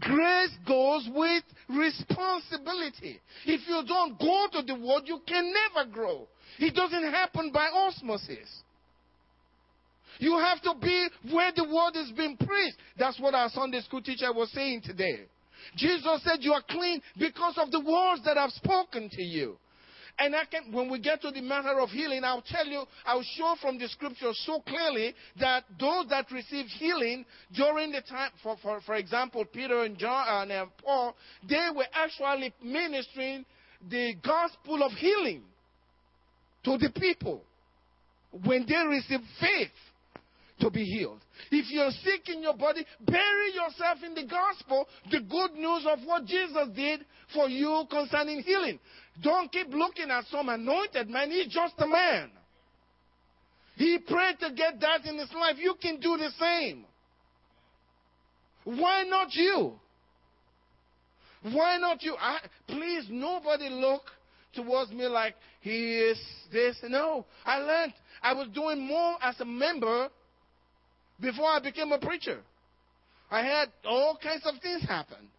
Grace 0.00 0.50
goes 0.66 1.08
with 1.14 1.44
responsibility. 1.68 3.20
If 3.46 3.68
you 3.68 3.82
don't 3.86 4.18
go 4.18 4.46
to 4.52 4.62
the 4.62 4.74
word, 4.74 5.02
you 5.06 5.20
can 5.26 5.52
never 5.52 5.90
grow. 5.90 6.26
It 6.58 6.74
doesn't 6.74 7.04
happen 7.04 7.52
by 7.52 7.68
osmosis. 7.68 8.62
You 10.18 10.38
have 10.38 10.62
to 10.62 10.74
be 10.80 11.08
where 11.30 11.52
the 11.54 11.64
word 11.64 11.96
is 11.96 12.10
being 12.12 12.36
preached. 12.36 12.76
That's 12.98 13.18
what 13.18 13.34
our 13.34 13.48
Sunday 13.50 13.80
school 13.80 14.02
teacher 14.02 14.32
was 14.32 14.50
saying 14.52 14.82
today. 14.82 15.26
Jesus 15.76 16.22
said 16.24 16.38
you 16.40 16.52
are 16.52 16.62
clean 16.68 17.00
because 17.18 17.54
of 17.58 17.70
the 17.70 17.80
words 17.80 18.22
that 18.24 18.38
I've 18.38 18.52
spoken 18.52 19.08
to 19.10 19.22
you. 19.22 19.56
And 20.18 20.36
I 20.36 20.44
can, 20.44 20.72
when 20.72 20.90
we 20.90 20.98
get 20.98 21.22
to 21.22 21.30
the 21.30 21.40
matter 21.40 21.80
of 21.80 21.88
healing, 21.88 22.22
I'll 22.22 22.42
tell 22.42 22.66
you, 22.66 22.84
I'll 23.06 23.22
show 23.22 23.54
from 23.60 23.78
the 23.78 23.88
scripture 23.88 24.32
so 24.44 24.60
clearly 24.60 25.14
that 25.40 25.64
those 25.80 26.06
that 26.10 26.30
received 26.30 26.68
healing 26.68 27.24
during 27.54 27.92
the 27.92 28.02
time, 28.02 28.30
for, 28.42 28.56
for, 28.62 28.80
for 28.82 28.96
example, 28.96 29.44
Peter 29.46 29.84
and 29.84 29.96
John 29.96 30.26
and 30.28 30.52
uh, 30.52 30.66
Paul, 30.84 31.16
they 31.48 31.68
were 31.74 31.86
actually 31.94 32.52
ministering 32.62 33.44
the 33.90 34.14
gospel 34.22 34.82
of 34.82 34.92
healing 34.92 35.42
to 36.64 36.76
the 36.76 36.90
people 36.90 37.42
when 38.44 38.66
they 38.68 38.86
received 38.86 39.24
faith 39.40 39.70
to 40.62 40.70
be 40.70 40.84
healed. 40.84 41.20
If 41.50 41.70
you're 41.70 41.90
sick 41.90 42.28
in 42.28 42.40
your 42.40 42.56
body, 42.56 42.86
bury 43.00 43.52
yourself 43.52 43.98
in 44.06 44.14
the 44.14 44.24
gospel, 44.24 44.86
the 45.10 45.20
good 45.20 45.54
news 45.54 45.86
of 45.90 45.98
what 46.04 46.24
Jesus 46.24 46.68
did 46.74 47.04
for 47.34 47.48
you 47.48 47.84
concerning 47.90 48.42
healing. 48.42 48.78
Don't 49.22 49.50
keep 49.50 49.68
looking 49.68 50.10
at 50.10 50.24
some 50.26 50.48
anointed 50.48 51.08
man. 51.08 51.30
He's 51.30 51.48
just 51.48 51.74
a 51.78 51.86
man. 51.86 52.30
He 53.76 53.98
prayed 53.98 54.38
to 54.40 54.52
get 54.52 54.80
that 54.80 55.04
in 55.04 55.18
his 55.18 55.32
life. 55.32 55.56
You 55.58 55.74
can 55.80 55.98
do 55.98 56.16
the 56.16 56.30
same. 56.38 56.84
Why 58.64 59.02
not 59.02 59.34
you? 59.34 59.72
Why 61.42 61.76
not 61.78 62.02
you? 62.02 62.14
I, 62.20 62.38
please, 62.68 63.06
nobody 63.10 63.68
look 63.68 64.02
towards 64.54 64.92
me 64.92 65.06
like 65.06 65.34
he 65.60 65.96
is 65.98 66.20
this. 66.52 66.76
No, 66.84 67.26
I 67.44 67.58
learned. 67.58 67.94
I 68.22 68.32
was 68.34 68.46
doing 68.54 68.86
more 68.86 69.16
as 69.20 69.40
a 69.40 69.44
member 69.44 70.08
before 71.22 71.46
I 71.46 71.60
became 71.60 71.92
a 71.92 71.98
preacher. 71.98 72.40
I 73.30 73.42
had 73.42 73.68
all 73.86 74.18
kinds 74.22 74.42
of 74.44 74.60
things 74.60 74.82
happen. 74.86 75.30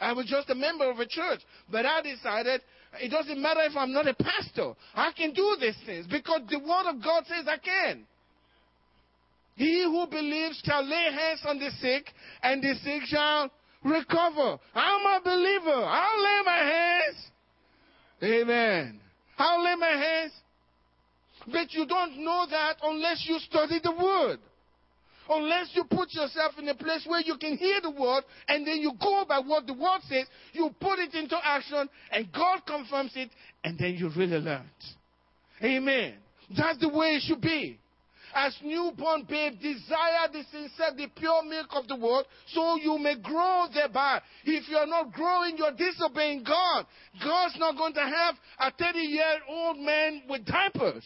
I 0.00 0.12
was 0.12 0.26
just 0.26 0.48
a 0.48 0.54
member 0.54 0.88
of 0.90 0.98
a 1.00 1.06
church. 1.06 1.40
But 1.70 1.84
I 1.84 2.00
decided 2.00 2.62
it 3.02 3.10
doesn't 3.10 3.42
matter 3.42 3.60
if 3.64 3.76
I'm 3.76 3.92
not 3.92 4.08
a 4.08 4.14
pastor. 4.14 4.72
I 4.94 5.12
can 5.12 5.34
do 5.34 5.56
these 5.60 5.76
things 5.84 6.06
because 6.06 6.42
the 6.48 6.60
Word 6.60 6.88
of 6.88 7.02
God 7.02 7.24
says 7.26 7.46
I 7.46 7.58
can. 7.58 8.06
He 9.56 9.82
who 9.82 10.06
believes 10.06 10.62
shall 10.64 10.84
lay 10.84 11.12
hands 11.12 11.40
on 11.44 11.58
the 11.58 11.70
sick, 11.80 12.06
and 12.42 12.62
the 12.62 12.74
sick 12.84 13.02
shall 13.06 13.50
recover. 13.84 14.56
I'm 14.72 15.04
a 15.04 15.20
believer. 15.22 15.84
I'll 15.84 16.22
lay 16.22 16.40
my 16.46 16.58
hands. 16.58 17.30
Amen. 18.22 19.00
I'll 19.36 19.64
lay 19.64 19.74
my 19.74 19.88
hands. 19.88 20.32
But 21.50 21.72
you 21.72 21.86
don't 21.86 22.24
know 22.24 22.46
that 22.48 22.76
unless 22.82 23.26
you 23.28 23.38
study 23.40 23.80
the 23.82 23.92
Word 23.92 24.38
unless 25.28 25.70
you 25.74 25.84
put 25.84 26.12
yourself 26.12 26.52
in 26.58 26.68
a 26.68 26.74
place 26.74 27.04
where 27.06 27.20
you 27.20 27.36
can 27.36 27.56
hear 27.56 27.80
the 27.80 27.90
word 27.90 28.24
and 28.48 28.66
then 28.66 28.78
you 28.78 28.92
go 29.00 29.24
by 29.28 29.38
what 29.38 29.66
the 29.66 29.74
word 29.74 30.00
says, 30.08 30.26
you 30.52 30.70
put 30.80 30.98
it 30.98 31.14
into 31.14 31.36
action 31.42 31.88
and 32.10 32.32
God 32.32 32.60
confirms 32.66 33.12
it 33.14 33.30
and 33.64 33.78
then 33.78 33.94
you 33.94 34.10
really 34.16 34.38
learn. 34.38 34.68
Amen. 35.62 36.14
That's 36.56 36.78
the 36.78 36.88
way 36.88 37.16
it 37.16 37.22
should 37.22 37.40
be. 37.40 37.78
As 38.34 38.54
newborn 38.62 39.24
babe, 39.28 39.54
desire 39.60 40.28
the 40.30 40.42
sincere, 40.50 40.92
the 40.96 41.06
pure 41.16 41.42
milk 41.44 41.68
of 41.72 41.88
the 41.88 41.96
word, 41.96 42.26
so 42.48 42.76
you 42.76 42.98
may 42.98 43.16
grow 43.16 43.66
thereby. 43.72 44.20
If 44.44 44.68
you're 44.68 44.86
not 44.86 45.12
growing, 45.12 45.56
you're 45.56 45.72
disobeying 45.72 46.44
God. 46.44 46.86
God's 47.24 47.56
not 47.58 47.76
going 47.76 47.94
to 47.94 48.00
have 48.00 48.34
a 48.60 48.70
30 48.70 48.98
year 48.98 49.38
old 49.48 49.78
man 49.78 50.22
with 50.28 50.44
diapers. 50.44 51.04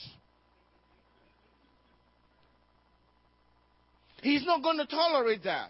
He's 4.23 4.47
not 4.47 4.63
going 4.63 4.79
to 4.79 4.87
tolerate 4.87 5.43
that. 5.45 5.69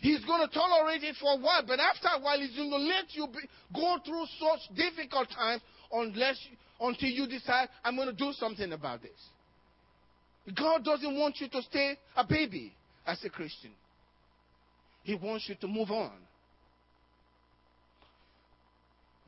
He's 0.00 0.24
going 0.24 0.48
to 0.48 0.54
tolerate 0.54 1.02
it 1.02 1.16
for 1.20 1.34
a 1.34 1.36
while, 1.36 1.62
but 1.66 1.78
after 1.78 2.08
a 2.16 2.20
while, 2.22 2.40
he's 2.40 2.56
going 2.56 2.70
to 2.70 2.76
let 2.76 3.04
you 3.10 3.26
be, 3.26 3.40
go 3.74 3.98
through 4.04 4.24
such 4.38 4.76
difficult 4.76 5.28
times 5.30 5.60
unless 5.92 6.38
until 6.80 7.08
you 7.10 7.26
decide 7.26 7.68
I'm 7.84 7.96
going 7.96 8.08
to 8.08 8.14
do 8.14 8.32
something 8.32 8.72
about 8.72 9.02
this. 9.02 9.10
God 10.56 10.84
doesn't 10.84 11.18
want 11.18 11.36
you 11.40 11.48
to 11.48 11.62
stay 11.62 11.98
a 12.16 12.24
baby 12.24 12.72
as 13.06 13.22
a 13.24 13.28
Christian. 13.28 13.72
He 15.02 15.14
wants 15.16 15.48
you 15.48 15.56
to 15.56 15.66
move 15.66 15.90
on. 15.90 16.12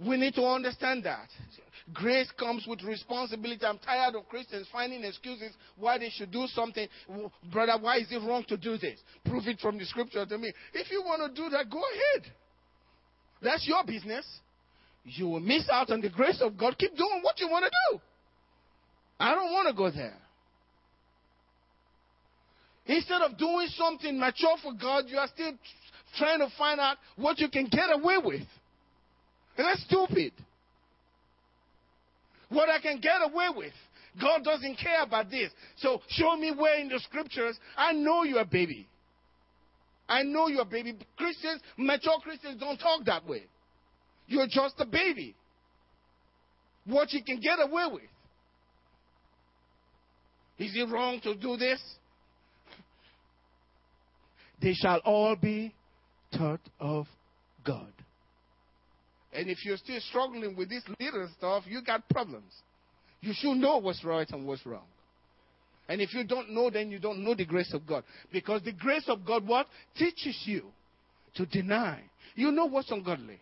We 0.06 0.16
need 0.16 0.34
to 0.34 0.44
understand 0.44 1.04
that. 1.04 1.28
Grace 1.92 2.30
comes 2.38 2.66
with 2.66 2.82
responsibility. 2.82 3.64
I'm 3.64 3.78
tired 3.78 4.14
of 4.14 4.28
Christians 4.28 4.66
finding 4.72 5.04
excuses 5.04 5.52
why 5.76 5.98
they 5.98 6.10
should 6.10 6.30
do 6.30 6.46
something. 6.46 6.88
Brother, 7.52 7.74
why 7.80 7.98
is 7.98 8.06
it 8.10 8.22
wrong 8.26 8.44
to 8.48 8.56
do 8.56 8.78
this? 8.78 8.98
Prove 9.24 9.46
it 9.46 9.60
from 9.60 9.78
the 9.78 9.84
scripture 9.84 10.24
to 10.24 10.38
me. 10.38 10.52
If 10.72 10.90
you 10.90 11.02
want 11.02 11.34
to 11.34 11.42
do 11.42 11.48
that, 11.50 11.70
go 11.70 11.78
ahead. 11.78 12.32
That's 13.42 13.66
your 13.66 13.84
business. 13.84 14.24
You 15.04 15.26
will 15.26 15.40
miss 15.40 15.68
out 15.68 15.90
on 15.90 16.00
the 16.00 16.10
grace 16.10 16.40
of 16.40 16.56
God. 16.56 16.78
Keep 16.78 16.96
doing 16.96 17.20
what 17.22 17.38
you 17.40 17.48
want 17.48 17.64
to 17.64 17.70
do. 17.90 18.00
I 19.18 19.34
don't 19.34 19.52
want 19.52 19.68
to 19.68 19.74
go 19.74 19.90
there. 19.90 20.16
Instead 22.86 23.22
of 23.22 23.36
doing 23.36 23.68
something 23.76 24.18
mature 24.18 24.56
for 24.62 24.72
God, 24.72 25.04
you 25.06 25.18
are 25.18 25.28
still 25.28 25.52
trying 26.16 26.40
to 26.40 26.48
find 26.56 26.80
out 26.80 26.96
what 27.16 27.38
you 27.38 27.48
can 27.48 27.66
get 27.66 27.90
away 27.92 28.18
with. 28.22 28.42
And 29.56 29.66
that's 29.66 29.82
stupid. 29.84 30.32
What 32.48 32.68
I 32.68 32.80
can 32.80 33.00
get 33.00 33.20
away 33.22 33.48
with. 33.54 33.72
God 34.20 34.44
doesn't 34.44 34.76
care 34.76 35.02
about 35.02 35.30
this. 35.30 35.50
So 35.76 36.00
show 36.08 36.36
me 36.36 36.52
where 36.56 36.78
in 36.78 36.88
the 36.88 37.00
scriptures 37.00 37.58
I 37.76 37.92
know 37.92 38.24
you're 38.24 38.40
a 38.40 38.44
baby. 38.44 38.86
I 40.08 40.22
know 40.22 40.48
you're 40.48 40.62
a 40.62 40.66
baby. 40.66 40.94
Christians, 41.16 41.62
mature 41.78 42.18
Christians 42.22 42.60
don't 42.60 42.76
talk 42.76 43.04
that 43.06 43.26
way. 43.26 43.44
You're 44.26 44.48
just 44.48 44.74
a 44.78 44.84
baby. 44.84 45.34
What 46.84 47.12
you 47.12 47.22
can 47.24 47.40
get 47.40 47.58
away 47.60 47.84
with. 47.90 48.02
Is 50.58 50.72
it 50.74 50.90
wrong 50.90 51.20
to 51.22 51.34
do 51.34 51.56
this? 51.56 51.80
They 54.60 54.74
shall 54.74 54.98
all 54.98 55.34
be 55.34 55.74
taught 56.36 56.60
of 56.78 57.06
God. 57.64 57.92
And 59.32 59.48
if 59.48 59.64
you're 59.64 59.78
still 59.78 60.00
struggling 60.00 60.54
with 60.56 60.68
this 60.68 60.82
little 61.00 61.28
stuff, 61.38 61.64
you 61.66 61.82
got 61.82 62.08
problems. 62.08 62.52
You 63.20 63.32
should 63.34 63.56
know 63.56 63.78
what's 63.78 64.04
right 64.04 64.28
and 64.30 64.46
what's 64.46 64.66
wrong. 64.66 64.84
And 65.88 66.00
if 66.00 66.12
you 66.14 66.24
don't 66.24 66.50
know, 66.50 66.70
then 66.70 66.90
you 66.90 66.98
don't 66.98 67.24
know 67.24 67.34
the 67.34 67.44
grace 67.44 67.72
of 67.72 67.86
God. 67.86 68.04
Because 68.32 68.62
the 68.62 68.72
grace 68.72 69.04
of 69.08 69.24
God, 69.24 69.46
what? 69.46 69.66
Teaches 69.96 70.38
you 70.44 70.64
to 71.34 71.46
deny. 71.46 72.02
You 72.34 72.52
know 72.52 72.66
what's 72.66 72.90
ungodly. 72.90 73.40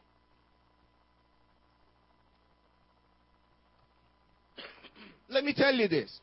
Let 5.28 5.44
me 5.44 5.54
tell 5.54 5.72
you 5.72 5.86
this. 5.88 6.18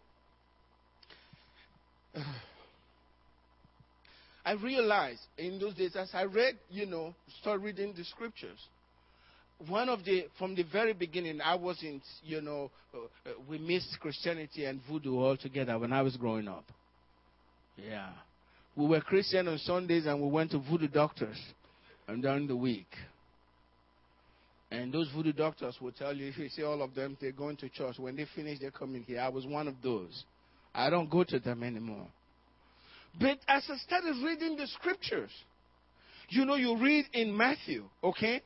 I 4.46 4.52
realized 4.54 5.22
in 5.38 5.60
those 5.60 5.76
days, 5.76 5.96
as 5.96 6.10
I 6.14 6.24
read, 6.24 6.58
you 6.70 6.86
know, 6.86 7.14
start 7.42 7.62
reading 7.62 7.94
the 7.98 8.04
scriptures, 8.06 8.60
one 9.68 9.90
of 9.90 10.04
the 10.06 10.28
from 10.38 10.56
the 10.56 10.64
very 10.64 10.94
beginning 10.94 11.42
i 11.42 11.56
wasn't 11.56 12.04
you 12.24 12.42
know 12.42 12.70
uh, 12.94 12.98
uh, 12.98 13.34
we 13.50 13.58
missed 13.58 13.98
christianity 14.00 14.66
and 14.66 14.80
voodoo 14.90 15.18
altogether 15.18 15.78
when 15.80 15.92
i 15.92 16.02
was 16.02 16.16
growing 16.16 16.48
up. 16.48 16.66
Yeah. 17.76 18.10
We 18.76 18.86
were 18.86 19.02
christian 19.02 19.48
on 19.48 19.58
sundays 19.60 20.06
and 20.06 20.22
we 20.22 20.30
went 20.30 20.52
to 20.52 20.60
voodoo 20.60 20.88
doctors 20.88 21.38
and 22.08 22.22
during 22.22 22.48
the 22.48 22.56
week. 22.56 22.88
And 24.70 24.94
those 24.94 25.10
voodoo 25.16 25.32
doctors 25.32 25.78
will 25.82 25.94
tell 25.94 26.14
you 26.14 26.28
if 26.28 26.38
you 26.38 26.50
see 26.50 26.64
all 26.64 26.82
of 26.82 26.94
them 26.94 27.18
they're 27.20 27.32
going 27.32 27.58
to 27.58 27.70
church. 27.70 27.98
When 27.98 28.16
they 28.16 28.26
finish 28.36 28.60
they're 28.60 28.72
coming 28.72 29.04
here. 29.04 29.22
I 29.22 29.30
was 29.30 29.46
one 29.46 29.68
of 29.68 29.76
those. 29.82 30.24
I 30.74 30.90
don't 30.90 31.10
go 31.10 31.24
to 31.24 31.40
them 31.40 31.64
anymore. 31.64 32.08
But 33.20 33.40
as 33.48 33.64
i 33.70 33.78
started 33.78 34.16
reading 34.24 34.58
the 34.58 34.68
scriptures 34.68 35.32
you 36.30 36.46
know 36.46 36.56
you 36.56 36.78
read 36.78 37.06
in 37.14 37.36
matthew 37.36 37.86
okay 38.04 38.42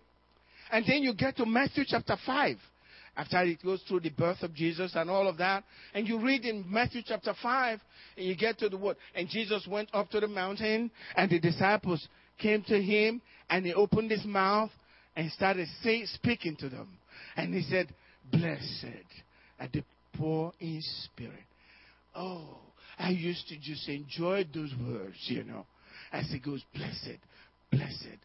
and 0.71 0.85
then 0.87 1.03
you 1.03 1.13
get 1.13 1.37
to 1.37 1.45
Matthew 1.45 1.83
chapter 1.87 2.15
5, 2.25 2.57
after 3.17 3.41
it 3.43 3.63
goes 3.63 3.81
through 3.87 4.01
the 4.01 4.09
birth 4.09 4.41
of 4.41 4.53
Jesus 4.53 4.93
and 4.95 5.09
all 5.09 5.27
of 5.27 5.37
that. 5.37 5.63
And 5.93 6.07
you 6.07 6.19
read 6.19 6.45
in 6.45 6.63
Matthew 6.67 7.01
chapter 7.05 7.33
5, 7.41 7.79
and 8.17 8.25
you 8.25 8.35
get 8.35 8.57
to 8.59 8.69
the 8.69 8.77
word. 8.77 8.97
And 9.15 9.27
Jesus 9.27 9.67
went 9.69 9.89
up 9.93 10.09
to 10.11 10.19
the 10.19 10.27
mountain, 10.27 10.91
and 11.15 11.29
the 11.29 11.39
disciples 11.39 12.07
came 12.37 12.63
to 12.63 12.81
him, 12.81 13.21
and 13.49 13.65
he 13.65 13.73
opened 13.73 14.11
his 14.11 14.25
mouth 14.25 14.71
and 15.15 15.31
started 15.31 15.67
say, 15.83 16.05
speaking 16.05 16.55
to 16.57 16.69
them. 16.69 16.87
And 17.35 17.53
he 17.53 17.63
said, 17.63 17.93
Blessed 18.31 18.85
are 19.59 19.67
the 19.71 19.83
poor 20.17 20.53
in 20.59 20.81
spirit. 21.05 21.43
Oh, 22.15 22.57
I 22.97 23.09
used 23.09 23.47
to 23.49 23.57
just 23.57 23.87
enjoy 23.89 24.45
those 24.53 24.73
words, 24.87 25.17
you 25.25 25.43
know, 25.43 25.65
as 26.11 26.27
he 26.29 26.39
goes, 26.39 26.63
Blessed, 26.73 27.19
blessed, 27.71 28.19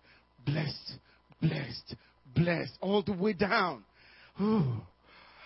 blessed, 0.45 0.93
blessed, 1.41 1.97
blessed 2.35 2.77
all 2.81 3.03
the 3.03 3.13
way 3.13 3.33
down. 3.33 3.85
Ooh, 4.41 4.75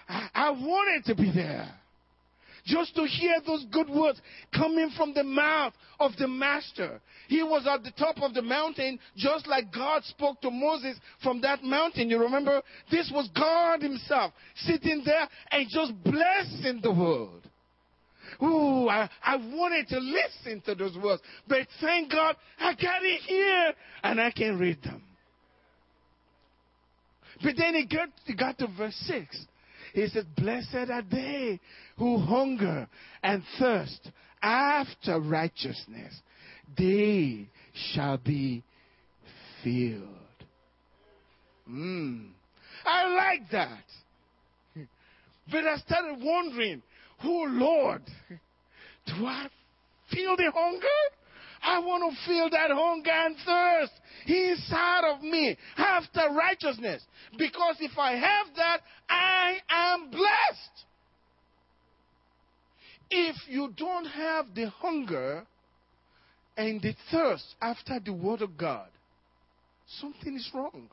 I, 0.09 0.29
I 0.35 0.51
wanted 0.51 1.05
to 1.07 1.15
be 1.15 1.31
there. 1.33 1.69
just 2.65 2.95
to 2.95 3.05
hear 3.05 3.37
those 3.47 3.65
good 3.73 3.89
words 3.89 4.21
coming 4.55 4.91
from 4.97 5.15
the 5.15 5.25
mouth 5.25 5.73
of 5.99 6.13
the 6.19 6.29
master. 6.29 7.01
He 7.29 7.43
was 7.43 7.67
at 7.67 7.83
the 7.85 7.91
top 7.93 8.17
of 8.23 8.35
the 8.35 8.43
mountain, 8.43 8.99
just 9.17 9.47
like 9.47 9.73
God 9.73 10.05
spoke 10.05 10.41
to 10.43 10.51
Moses 10.51 10.99
from 11.23 11.41
that 11.43 11.63
mountain. 11.63 12.11
You 12.11 12.21
remember? 12.21 12.63
This 12.91 13.11
was 13.15 13.29
God 13.35 13.83
Himself 13.83 14.33
sitting 14.57 15.03
there 15.05 15.29
and 15.51 15.69
just 15.71 15.93
blessing 16.03 16.81
the 16.83 16.93
world. 16.93 17.47
Ooh, 18.43 18.89
I, 18.89 19.09
I 19.23 19.37
wanted 19.37 19.89
to 19.89 19.99
listen 19.99 20.63
to 20.63 20.75
those 20.75 20.97
words, 20.97 21.21
but 21.47 21.67
thank 21.81 22.11
God 22.11 22.37
I 22.59 22.73
got 22.75 23.03
it 23.03 23.21
here 23.27 23.73
and 24.03 24.21
I 24.21 24.31
can 24.31 24.59
read 24.59 24.83
them. 24.83 25.03
But 27.43 27.55
then 27.57 27.75
he 27.75 27.87
got, 27.87 28.09
got 28.39 28.59
to 28.59 28.67
verse 28.77 28.97
6. 29.07 29.47
He 29.95 30.07
said, 30.09 30.27
Blessed 30.37 30.91
are 30.91 31.03
they 31.11 31.61
who 31.97 32.19
hunger 32.19 32.89
and 33.23 33.43
thirst 33.59 34.11
after 34.43 35.21
righteousness. 35.21 36.15
They 36.77 37.49
shall 37.93 38.19
be 38.19 38.63
filled. 39.65 40.09
Mm. 41.69 42.29
I 42.85 43.07
like 43.09 43.51
that. 43.53 43.85
But 45.51 45.65
I 45.65 45.77
started 45.79 46.19
wondering, 46.23 46.83
oh 47.25 47.47
Lord, 47.49 48.03
do 49.07 49.27
I 49.27 49.49
feel 50.13 50.37
the 50.37 50.51
hunger? 50.55 50.87
I 51.63 51.79
want 51.81 52.13
to 52.13 52.27
feel 52.27 52.49
that 52.51 52.71
hunger 52.71 53.11
and 53.11 53.37
thirst 53.45 53.93
inside 54.27 55.05
of 55.05 55.23
me 55.23 55.57
after 55.77 56.21
righteousness. 56.31 57.03
Because 57.37 57.77
if 57.81 57.99
I 57.99 58.13
have 58.13 58.47
that, 58.57 58.81
I 59.09 59.59
am 59.69 60.11
blessed. 60.11 60.85
If 63.11 63.37
you 63.49 63.73
don't 63.77 64.07
have 64.07 64.47
the 64.55 64.71
hunger 64.71 65.45
and 66.57 66.81
the 66.81 66.95
thirst 67.11 67.55
after 67.61 67.99
the 67.99 68.13
Word 68.13 68.43
of 68.43 68.57
God, 68.57 68.89
something 70.01 70.37
is 70.37 70.49
wrong. 70.55 70.89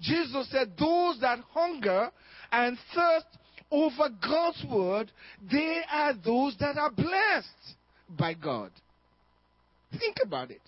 Jesus 0.00 0.48
said, 0.50 0.72
Those 0.78 1.20
that 1.20 1.40
hunger 1.52 2.10
and 2.50 2.78
thirst 2.94 3.26
over 3.70 4.08
God's 4.22 4.64
Word, 4.70 5.12
they 5.50 5.80
are 5.90 6.14
those 6.14 6.56
that 6.60 6.78
are 6.78 6.90
blessed 6.90 7.76
by 8.16 8.34
God. 8.34 8.70
Think 9.90 10.16
about 10.22 10.50
it. 10.50 10.60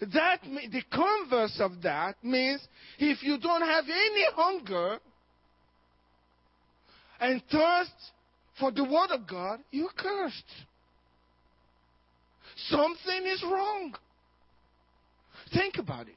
That 0.00 0.40
the 0.42 0.82
converse 0.92 1.58
of 1.60 1.82
that 1.82 2.16
means 2.24 2.60
if 2.98 3.22
you 3.22 3.38
don't 3.38 3.62
have 3.62 3.84
any 3.84 4.24
hunger 4.34 4.98
and 7.20 7.40
thirst 7.50 7.92
for 8.58 8.72
the 8.72 8.82
word 8.82 9.10
of 9.10 9.28
God, 9.28 9.60
you're 9.70 9.90
cursed. 9.96 10.44
Something 12.68 13.26
is 13.26 13.42
wrong. 13.44 13.94
Think 15.54 15.78
about 15.78 16.08
it. 16.08 16.16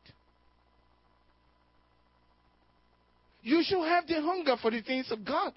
You 3.43 3.61
should 3.63 3.85
have 3.85 4.07
the 4.07 4.21
hunger 4.21 4.55
for 4.59 4.71
the 4.71 4.81
things 4.81 5.11
of 5.11 5.23
God. 5.23 5.53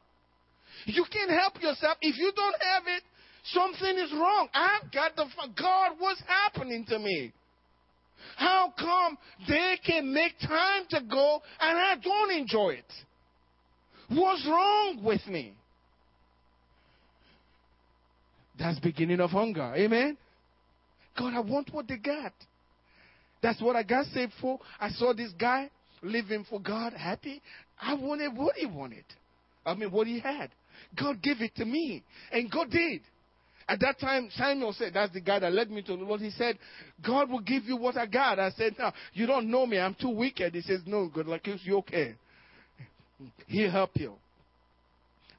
You 0.85 1.05
can't 1.11 1.31
help 1.31 1.55
yourself. 1.63 1.97
If 2.03 2.19
you 2.19 2.31
don't 2.37 2.57
have 2.61 2.83
it, 2.87 3.03
something 3.53 3.99
is 3.99 4.13
wrong. 4.13 4.49
I've 4.53 4.91
got 4.93 5.17
the 5.17 5.27
God, 5.57 5.93
what's 5.99 6.23
happening 6.27 6.85
to 6.89 6.99
me? 6.99 7.33
How 8.37 8.73
come 8.79 9.19
they 9.49 9.79
can 9.85 10.13
make 10.13 10.39
time 10.41 10.85
to 10.91 11.01
go 11.09 11.41
and 11.61 11.79
I 11.79 11.97
don't 12.03 12.33
enjoy 12.33 12.71
it? 12.71 12.93
What's 14.09 14.47
wrong 14.47 15.01
with 15.03 15.27
me? 15.27 15.55
That's 18.59 18.79
beginning 18.81 19.21
of 19.21 19.31
hunger. 19.31 19.73
Amen. 19.77 20.17
God, 21.17 21.35
I 21.35 21.41
want 21.41 21.73
what 21.73 21.87
they 21.89 21.97
got. 21.97 22.33
That's 23.43 23.61
what 23.61 23.77
I 23.77 23.83
got 23.83 24.07
saved 24.07 24.33
for. 24.41 24.59
I 24.81 24.91
saw 24.91 25.13
this 25.13 25.33
guy 25.39 25.71
living 26.03 26.45
for 26.49 26.61
God, 26.61 26.93
happy. 26.93 27.41
I 27.81 27.95
wanted 27.95 28.37
what 28.37 28.57
he 28.57 28.67
wanted. 28.67 29.05
I 29.65 29.75
mean, 29.75 29.91
what 29.91 30.07
he 30.07 30.19
had. 30.19 30.51
God 30.99 31.23
gave 31.23 31.41
it 31.41 31.55
to 31.57 31.65
me. 31.65 32.03
And 32.33 32.51
God 32.51 32.71
did. 32.71 33.03
At 33.69 33.81
that 33.81 34.01
time, 34.01 34.31
Samuel 34.35 34.73
said, 34.73 34.95
That's 34.95 35.13
the 35.13 35.21
guy 35.21 35.39
that 35.41 35.53
led 35.53 35.71
me 35.71 35.83
to 35.83 35.97
the 35.97 36.03
Lord. 36.03 36.23
He 36.23 36.31
said, 36.31 36.59
God 37.07 37.31
will 37.31 37.41
give 37.41 37.65
you 37.65 37.77
what 37.77 37.99
I 37.99 38.07
got. 38.07 38.39
I 38.39 38.51
said, 38.53 38.75
No, 38.79 38.91
you 39.13 39.27
don't 39.27 39.51
know 39.51 39.67
me. 39.67 39.79
I'm 39.79 39.95
too 39.95 40.09
wicked. 40.09 40.55
He 40.55 40.63
says, 40.63 40.81
No, 40.87 41.09
good 41.09 41.27
like 41.27 41.47
you 41.47 41.79
okay. 41.79 42.15
He'll 43.47 43.71
help 43.71 43.91
you. 43.95 44.15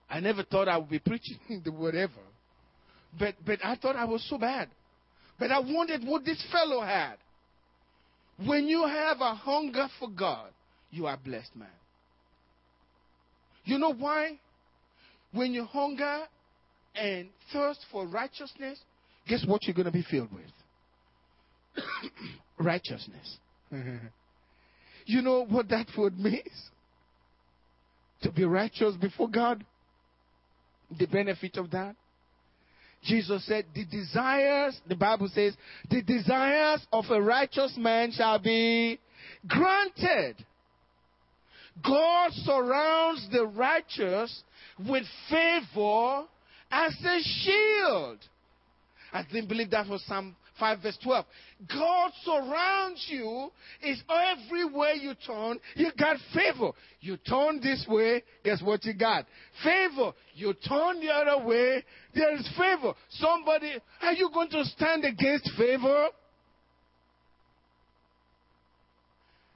I 0.10 0.20
never 0.20 0.44
thought 0.44 0.68
I 0.68 0.78
would 0.78 0.89
be 0.89 1.00
preaching 1.00 1.39
the 1.65 1.72
whatever. 1.72 2.22
But 3.18 3.36
but 3.46 3.60
I 3.63 3.76
thought 3.76 3.96
I 3.96 4.06
was 4.06 4.24
so 4.30 4.38
bad. 4.38 4.70
But 5.39 5.52
I 5.52 5.60
wanted 5.60 6.06
what 6.06 6.24
this 6.24 6.44
fellow 6.52 6.82
had. 6.82 7.15
When 8.46 8.68
you 8.68 8.86
have 8.86 9.22
a 9.22 9.34
hunger 9.34 9.88
for 10.00 10.10
God, 10.10 10.52
you 10.92 11.08
are 11.08 11.18
blessed, 11.18 11.56
man. 11.56 11.68
You 13.65 13.80
know 13.80 13.94
why? 13.94 14.39
When 15.32 15.54
you 15.54 15.65
hunger 15.65 16.24
and 16.95 17.30
thirst 17.54 17.80
for 17.91 18.06
righteousness, 18.08 18.80
guess 19.28 19.45
what 19.45 19.63
you're 19.63 19.75
going 19.75 19.86
to 19.86 19.91
be 19.91 20.06
filled 20.10 20.30
with? 20.32 21.84
righteousness. 22.60 23.38
you 25.06 25.21
know 25.21 25.45
what 25.45 25.69
that 25.69 25.88
word 25.97 26.19
means? 26.19 26.69
To 28.23 28.32
be 28.32 28.43
righteous 28.43 28.95
before 28.95 29.30
God. 29.30 29.63
The 30.97 31.06
benefit 31.06 31.58
of 31.58 31.71
that. 31.71 31.95
Jesus 33.04 33.45
said, 33.45 33.65
The 33.73 33.86
desires, 33.86 34.80
the 34.88 34.95
Bible 34.95 35.30
says, 35.34 35.56
the 35.89 36.02
desires 36.02 36.86
of 36.91 37.06
a 37.10 37.21
righteous 37.21 37.75
man 37.78 38.12
shall 38.12 38.39
be 38.39 38.99
granted. 39.47 40.36
God 41.84 42.32
surrounds 42.34 43.28
the 43.32 43.45
righteous 43.45 44.43
with 44.88 45.06
favor 45.30 46.25
as 46.72 46.94
a 47.04 47.20
shield. 47.22 48.20
I 49.12 49.24
didn't 49.24 49.50
believe 49.50 49.72
that 49.72 49.88
was 49.88 50.04
Psalm 50.06 50.36
5 50.60 50.82
verse 50.82 50.98
12. 51.04 51.26
God 51.74 52.12
surrounds 52.24 53.06
you. 53.10 53.50
Is 53.82 54.02
everywhere 54.10 54.94
you 54.94 55.14
turn, 55.26 55.60
you 55.76 55.92
got 55.98 56.18
favor. 56.34 56.72
You 57.02 57.18
turn 57.18 57.60
this 57.62 57.86
way, 57.88 58.24
guess 58.44 58.62
what 58.62 58.86
you 58.86 58.94
got? 58.94 59.26
Favor. 59.64 60.12
You 60.36 60.54
turn 60.54 61.00
the 61.00 61.10
other 61.12 61.46
way, 61.46 61.84
there 62.14 62.36
is 62.36 62.48
favor. 62.58 62.94
Somebody, 63.10 63.74
are 64.02 64.14
you 64.14 64.30
going 64.34 64.50
to 64.50 64.64
stand 64.66 65.06
against 65.06 65.50
favor? 65.58 66.08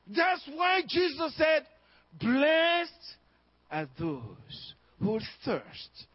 That's 0.07 0.49
why 0.53 0.81
Jesus 0.87 1.33
said, 1.37 1.65
Blessed 2.19 2.91
are 3.71 3.87
those 3.99 4.73
who 4.99 5.19
thirst 5.43 6.05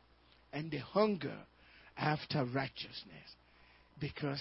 and 0.52 0.70
the 0.70 0.78
hunger 0.78 1.36
after 1.96 2.44
righteousness 2.44 3.36
because 4.00 4.40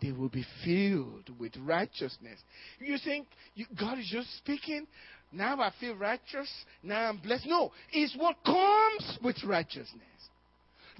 they 0.00 0.12
will 0.12 0.28
be 0.28 0.44
filled 0.64 1.30
with 1.38 1.52
righteousness. 1.58 2.38
You 2.78 2.98
think 2.98 3.26
you, 3.54 3.66
God 3.78 3.98
is 3.98 4.08
just 4.10 4.36
speaking? 4.38 4.86
Now 5.32 5.60
I 5.60 5.72
feel 5.80 5.94
righteous. 5.96 6.50
Now 6.82 7.08
I'm 7.08 7.18
blessed. 7.18 7.46
No, 7.46 7.72
it's 7.92 8.14
what 8.16 8.36
comes 8.44 9.18
with 9.22 9.42
righteousness. 9.44 10.02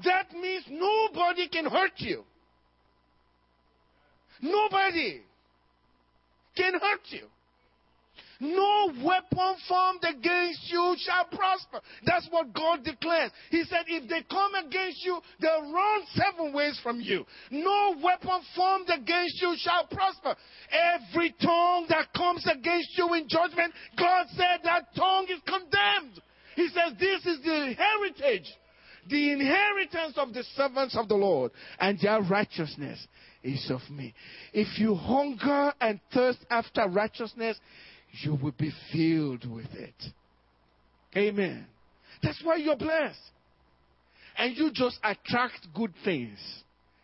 That 0.05 0.33
means 0.33 0.65
nobody 0.71 1.49
can 1.49 1.67
hurt 1.67 1.93
you. 1.99 2.25
Nobody 4.41 5.21
can 6.57 6.75
hurt 6.75 7.01
you. 7.11 7.27
No 8.41 8.93
weapon 9.05 9.57
formed 9.69 10.03
against 10.03 10.32
shall 11.05 11.25
prosper. 11.25 11.81
That's 12.05 12.29
what 12.31 12.53
God 12.53 12.85
declares. 12.85 13.31
He 13.51 13.65
said, 13.65 13.85
if 13.87 14.09
they 14.09 14.23
come 14.31 14.55
against 14.55 15.05
you, 15.05 15.21
they'll 15.41 15.73
run 15.73 16.01
seven 16.15 16.53
ways 16.53 16.79
from 16.83 17.01
you. 17.01 17.25
No 17.51 17.95
weapon 18.03 18.41
formed 18.57 18.89
against 18.89 19.41
you 19.41 19.55
shall 19.59 19.87
prosper. 19.87 20.37
Every 20.71 21.35
tongue 21.43 21.87
that 21.89 22.13
comes 22.17 22.47
against 22.47 22.97
you 22.97 23.13
in 23.15 23.29
judgment, 23.29 23.73
God 23.99 24.27
said 24.37 24.61
that 24.65 24.95
tongue 24.97 25.27
is 25.29 25.41
condemned. 25.47 26.21
He 26.57 26.69
says, 26.69 26.99
this 26.99 27.27
is 27.27 27.43
the 27.43 27.75
heritage, 27.77 28.47
the 29.09 29.33
inheritance 29.33 30.15
of 30.17 30.33
the 30.35 30.45
servants 30.55 30.97
of 30.97 31.09
the 31.09 31.15
Lord, 31.15 31.51
and 31.79 31.99
their 32.01 32.21
righteousness 32.21 33.07
is 33.43 33.71
of 33.71 33.81
me. 33.91 34.15
If 34.53 34.79
you 34.79 34.95
hunger 34.95 35.73
and 35.81 35.99
thirst 36.13 36.39
after 36.51 36.87
righteousness, 36.89 37.59
you 38.23 38.35
will 38.35 38.53
be 38.53 38.73
filled 38.93 39.51
with 39.51 39.73
it. 39.75 39.95
Amen. 41.17 41.67
That's 42.23 42.41
why 42.43 42.57
you're 42.57 42.77
blessed. 42.77 43.19
And 44.39 44.57
you 44.57 44.71
just 44.73 44.99
attract 45.05 45.69
good 45.75 45.93
things. 46.05 46.39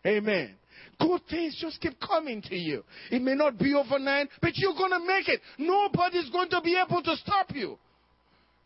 Amen. 0.06 0.54
Good 0.98 1.20
things 1.28 1.56
just 1.60 1.80
keep 1.80 2.00
coming 2.00 2.42
to 2.42 2.56
you. 2.56 2.84
It 3.10 3.22
may 3.22 3.34
not 3.34 3.58
be 3.58 3.74
overnight, 3.74 4.28
but 4.40 4.52
you're 4.54 4.74
going 4.74 4.90
to 4.90 5.06
make 5.06 5.28
it. 5.28 5.40
Nobody's 5.58 6.30
going 6.30 6.48
to 6.50 6.60
be 6.60 6.76
able 6.76 7.02
to 7.02 7.16
stop 7.16 7.54
you. 7.54 7.78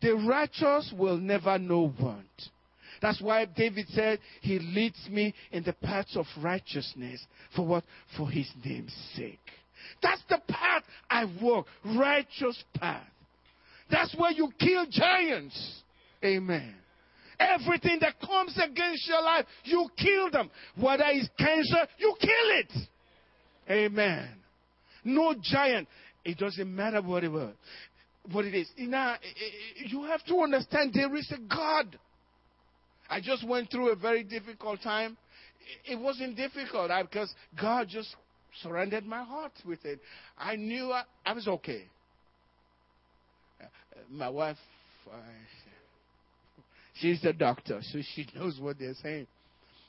The 0.00 0.14
righteous 0.14 0.92
will 0.96 1.18
never 1.18 1.58
know 1.58 1.92
want. 2.00 2.26
That's 3.00 3.20
why 3.20 3.44
David 3.44 3.86
said, 3.88 4.20
He 4.40 4.58
leads 4.58 5.08
me 5.10 5.34
in 5.50 5.64
the 5.64 5.72
paths 5.72 6.16
of 6.16 6.26
righteousness. 6.40 7.20
For 7.54 7.66
what? 7.66 7.84
For 8.16 8.30
His 8.30 8.48
name's 8.64 8.94
sake. 9.16 9.40
That's 10.02 10.22
the 10.28 10.40
path 10.48 10.84
I 11.10 11.24
walk. 11.40 11.66
Righteous 11.84 12.62
path. 12.74 13.02
That's 13.92 14.14
where 14.16 14.32
you 14.32 14.50
kill 14.58 14.86
giants. 14.90 15.82
Amen. 16.24 16.74
Everything 17.38 17.98
that 18.00 18.18
comes 18.20 18.58
against 18.58 19.06
your 19.06 19.22
life, 19.22 19.44
you 19.64 19.86
kill 19.98 20.30
them. 20.30 20.50
Whether 20.80 21.04
it's 21.08 21.28
cancer, 21.38 21.86
you 21.98 22.14
kill 22.18 22.30
it. 22.30 22.72
Amen. 23.70 24.28
No 25.04 25.34
giant. 25.42 25.88
It 26.24 26.38
doesn't 26.38 26.74
matter 26.74 27.02
what 27.02 27.22
what 28.30 28.44
it 28.44 28.54
is. 28.54 28.68
Now, 28.78 29.14
eh, 29.14 29.16
eh, 29.16 29.84
eh, 29.84 29.88
you 29.88 30.04
have 30.04 30.24
to 30.26 30.38
understand 30.38 30.94
there 30.94 31.14
is 31.14 31.30
a 31.32 31.54
God. 31.54 31.98
I 33.10 33.20
just 33.20 33.46
went 33.46 33.70
through 33.70 33.90
a 33.90 33.96
very 33.96 34.22
difficult 34.22 34.80
time. 34.82 35.18
It 35.84 35.98
wasn't 35.98 36.36
difficult 36.36 36.90
because 37.10 37.34
God 37.60 37.88
just 37.88 38.14
surrendered 38.62 39.04
my 39.04 39.22
heart 39.22 39.52
with 39.66 39.84
it. 39.84 40.00
I 40.38 40.56
knew 40.56 40.92
I, 40.92 41.02
I 41.26 41.32
was 41.34 41.46
okay. 41.46 41.88
My 44.10 44.28
wife, 44.28 44.56
uh, 45.12 45.16
she's 46.94 47.20
the 47.22 47.32
doctor, 47.32 47.80
so 47.82 48.00
she 48.14 48.26
knows 48.34 48.58
what 48.60 48.78
they're 48.78 48.94
saying. 49.02 49.26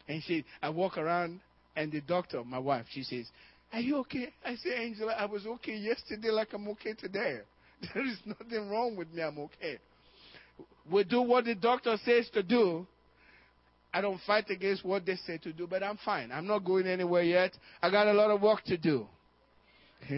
And 0.07 0.21
she, 0.23 0.43
I 0.61 0.69
walk 0.69 0.97
around, 0.97 1.39
and 1.75 1.91
the 1.91 2.01
doctor, 2.01 2.43
my 2.43 2.59
wife, 2.59 2.85
she 2.91 3.03
says, 3.03 3.25
"Are 3.71 3.79
you 3.79 3.97
okay?" 3.99 4.33
I 4.45 4.55
say, 4.55 4.75
"Angela, 4.75 5.13
I 5.13 5.25
was 5.25 5.45
okay 5.45 5.75
yesterday, 5.75 6.29
like 6.29 6.53
I'm 6.53 6.67
okay 6.69 6.93
today. 6.93 7.39
There 7.93 8.05
is 8.05 8.17
nothing 8.25 8.69
wrong 8.69 8.95
with 8.95 9.11
me. 9.11 9.21
I'm 9.21 9.37
okay. 9.39 9.77
We 10.89 11.03
do 11.03 11.21
what 11.21 11.45
the 11.45 11.55
doctor 11.55 11.97
says 12.05 12.29
to 12.33 12.41
do, 12.41 12.87
I 13.93 14.01
don't 14.01 14.19
fight 14.25 14.49
against 14.49 14.83
what 14.83 15.05
they 15.05 15.15
say 15.27 15.37
to 15.37 15.53
do, 15.53 15.67
but 15.67 15.83
I'm 15.83 15.99
fine. 16.03 16.31
I'm 16.31 16.47
not 16.47 16.65
going 16.65 16.87
anywhere 16.87 17.21
yet. 17.21 17.51
I 17.81 17.91
got 17.91 18.07
a 18.07 18.13
lot 18.13 18.31
of 18.31 18.41
work 18.41 18.63
to 18.65 18.75
do. 18.75 19.05
I 20.09 20.13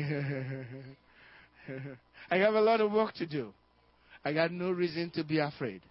have 2.38 2.54
a 2.54 2.62
lot 2.62 2.80
of 2.80 2.91
work 2.91 3.13
to 3.15 3.26
do. 3.26 3.54
I 4.26 4.34
got 4.34 4.52
no 4.52 4.72
reason 4.72 5.12
to 5.12 5.24
be 5.24 5.40
afraid. 5.40 5.82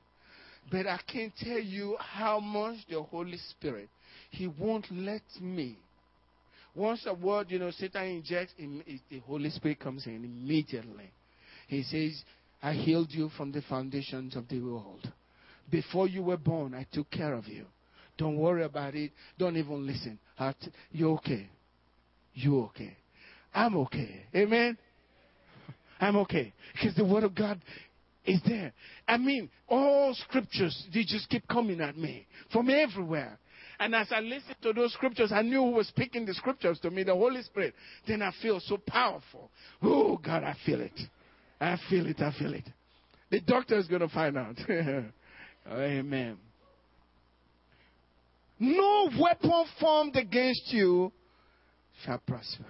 But 0.71 0.87
I 0.87 0.99
can't 1.11 1.33
tell 1.39 1.61
you 1.61 1.97
how 2.01 2.41
much 2.41 2.79
the 2.91 3.01
Holy 3.01 3.39
Spirit, 3.51 3.89
He 4.31 4.49
won't 4.49 4.87
let 4.91 5.23
me. 5.41 5.79
Once 6.75 7.07
a 7.07 7.15
word, 7.15 7.51
you 7.51 7.61
know, 7.61 7.71
Satan 7.71 8.03
injects, 8.07 8.53
the 8.59 9.19
Holy 9.21 9.51
Spirit 9.51 9.79
comes 9.79 10.07
in 10.07 10.25
immediately. 10.25 11.13
He 11.69 11.85
says, 11.85 12.21
I 12.61 12.73
healed 12.73 13.11
you 13.11 13.31
from 13.37 13.53
the 13.53 13.63
foundations 13.69 14.35
of 14.35 14.49
the 14.49 14.61
world. 14.61 15.09
Before 15.71 16.09
you 16.09 16.23
were 16.23 16.37
born, 16.37 16.75
I 16.75 16.87
took 16.93 17.11
care 17.11 17.35
of 17.35 17.47
you. 17.47 17.67
Don't 18.19 18.37
worry 18.37 18.65
about 18.65 18.95
it. 18.95 19.13
Don't 19.39 19.57
even 19.57 19.87
listen. 19.87 20.19
You're 20.91 21.13
okay. 21.13 21.49
You're 22.33 22.65
okay. 22.65 22.97
I'm 23.55 23.77
okay. 23.77 24.25
Amen. 24.35 24.77
I'm 26.01 26.17
okay. 26.17 26.53
Because 26.73 26.97
the 26.97 27.05
Word 27.05 27.23
of 27.23 27.35
God 27.35 27.61
is 28.25 28.41
there. 28.47 28.73
I 29.07 29.17
mean, 29.17 29.51
all 29.69 30.15
scriptures, 30.15 30.87
they 30.93 31.03
just 31.05 31.29
keep 31.29 31.47
coming 31.49 31.81
at 31.81 31.97
me 31.97 32.27
from 32.53 32.71
everywhere. 32.71 33.39
And 33.79 33.95
as 33.95 34.09
I 34.11 34.21
listened 34.21 34.57
to 34.63 34.73
those 34.73 34.93
scriptures, 34.93 35.33
I 35.33 35.43
knew 35.43 35.61
who 35.61 35.71
was 35.73 35.89
speaking 35.89 36.25
the 36.25 36.35
scriptures 36.35 36.79
to 36.81 36.91
me, 36.91 37.03
the 37.03 37.15
Holy 37.15 37.43
Spirit. 37.43 37.75
Then 38.07 38.23
I 38.23 38.33
feel 38.41 38.61
so 38.61 38.79
powerful. 38.87 39.51
Oh, 39.83 40.17
God, 40.17 40.45
I 40.45 40.57
feel 40.65 40.81
it. 40.81 40.99
I 41.61 41.77
feel 41.91 42.07
it. 42.07 42.21
I 42.21 42.33
feel 42.39 42.55
it. 42.55 42.69
The 43.31 43.41
doctor 43.41 43.77
is 43.77 43.89
going 43.89 44.03
to 44.03 44.09
find 44.09 44.39
out. 44.39 44.57
Amen. 45.69 46.39
No 48.61 49.11
weapon 49.19 49.65
formed 49.81 50.17
against 50.17 50.73
you 50.73 51.11
shall 52.05 52.19
prosper. 52.19 52.65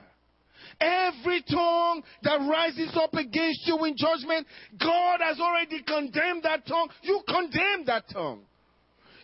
Every 0.81 1.43
tongue 1.43 2.03
that 2.23 2.39
rises 2.49 2.97
up 2.97 3.15
against 3.15 3.67
you 3.67 3.85
in 3.85 3.97
judgment, 3.97 4.47
God 4.81 5.21
has 5.23 5.39
already 5.41 5.83
condemned 5.83 6.43
that 6.45 6.67
tongue. 6.67 6.89
You 7.03 7.23
condemn 7.27 7.85
that 7.87 8.05
tongue. 8.13 8.43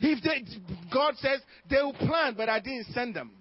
If 0.01 0.23
they, 0.23 0.45
God 0.93 1.15
says 1.17 1.41
they 1.69 1.77
will 1.77 1.93
plan, 1.93 2.35
but 2.37 2.49
I 2.49 2.61
didn't 2.61 2.87
send 2.93 3.15
them. 3.15 3.33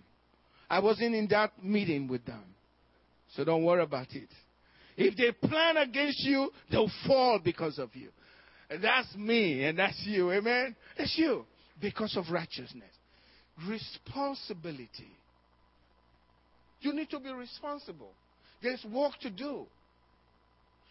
I 0.69 0.79
wasn't 0.79 1.15
in 1.15 1.27
that 1.29 1.63
meeting 1.63 2.07
with 2.07 2.25
them. 2.25 2.43
So 3.35 3.43
don't 3.43 3.63
worry 3.63 3.83
about 3.83 4.07
it. 4.11 4.29
If 4.97 5.15
they 5.15 5.31
plan 5.47 5.77
against 5.77 6.19
you, 6.25 6.51
they'll 6.69 6.91
fall 7.07 7.39
because 7.43 7.79
of 7.79 7.95
you. 7.95 8.09
And 8.69 8.83
that's 8.83 9.15
me 9.15 9.63
and 9.63 9.79
that's 9.79 9.99
you. 10.05 10.31
Amen? 10.31 10.75
That's 10.97 11.17
you. 11.17 11.45
Because 11.81 12.17
of 12.17 12.25
righteousness. 12.29 12.91
Responsibility. 13.67 15.15
You 16.81 16.93
need 16.93 17.09
to 17.09 17.19
be 17.19 17.31
responsible. 17.31 18.11
There's 18.61 18.85
work 18.91 19.13
to 19.21 19.29
do. 19.29 19.65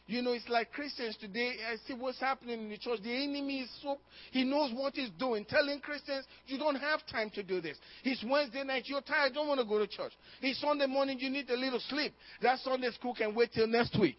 You 0.08 0.22
know, 0.22 0.32
it's 0.32 0.48
like 0.48 0.72
Christians 0.72 1.18
today. 1.20 1.56
I 1.70 1.76
see 1.86 1.92
what's 1.92 2.18
happening 2.18 2.62
in 2.62 2.68
the 2.70 2.78
church. 2.78 3.00
The 3.02 3.14
enemy 3.14 3.60
is 3.60 3.70
so, 3.82 3.98
he 4.30 4.42
knows 4.42 4.72
what 4.74 4.94
he's 4.94 5.10
doing. 5.18 5.44
Telling 5.44 5.80
Christians, 5.80 6.24
you 6.46 6.56
don't 6.56 6.76
have 6.76 7.00
time 7.12 7.28
to 7.34 7.42
do 7.42 7.60
this. 7.60 7.76
It's 8.02 8.24
Wednesday 8.26 8.64
night, 8.64 8.84
you're 8.86 9.02
tired, 9.02 9.34
don't 9.34 9.48
want 9.48 9.60
to 9.60 9.66
go 9.66 9.78
to 9.78 9.86
church. 9.86 10.12
It's 10.40 10.62
Sunday 10.62 10.86
morning, 10.86 11.18
you 11.20 11.28
need 11.28 11.50
a 11.50 11.56
little 11.56 11.80
sleep. 11.90 12.14
That 12.40 12.58
Sunday 12.60 12.90
school 12.92 13.14
can 13.14 13.34
wait 13.34 13.50
till 13.54 13.66
next 13.66 14.00
week. 14.00 14.16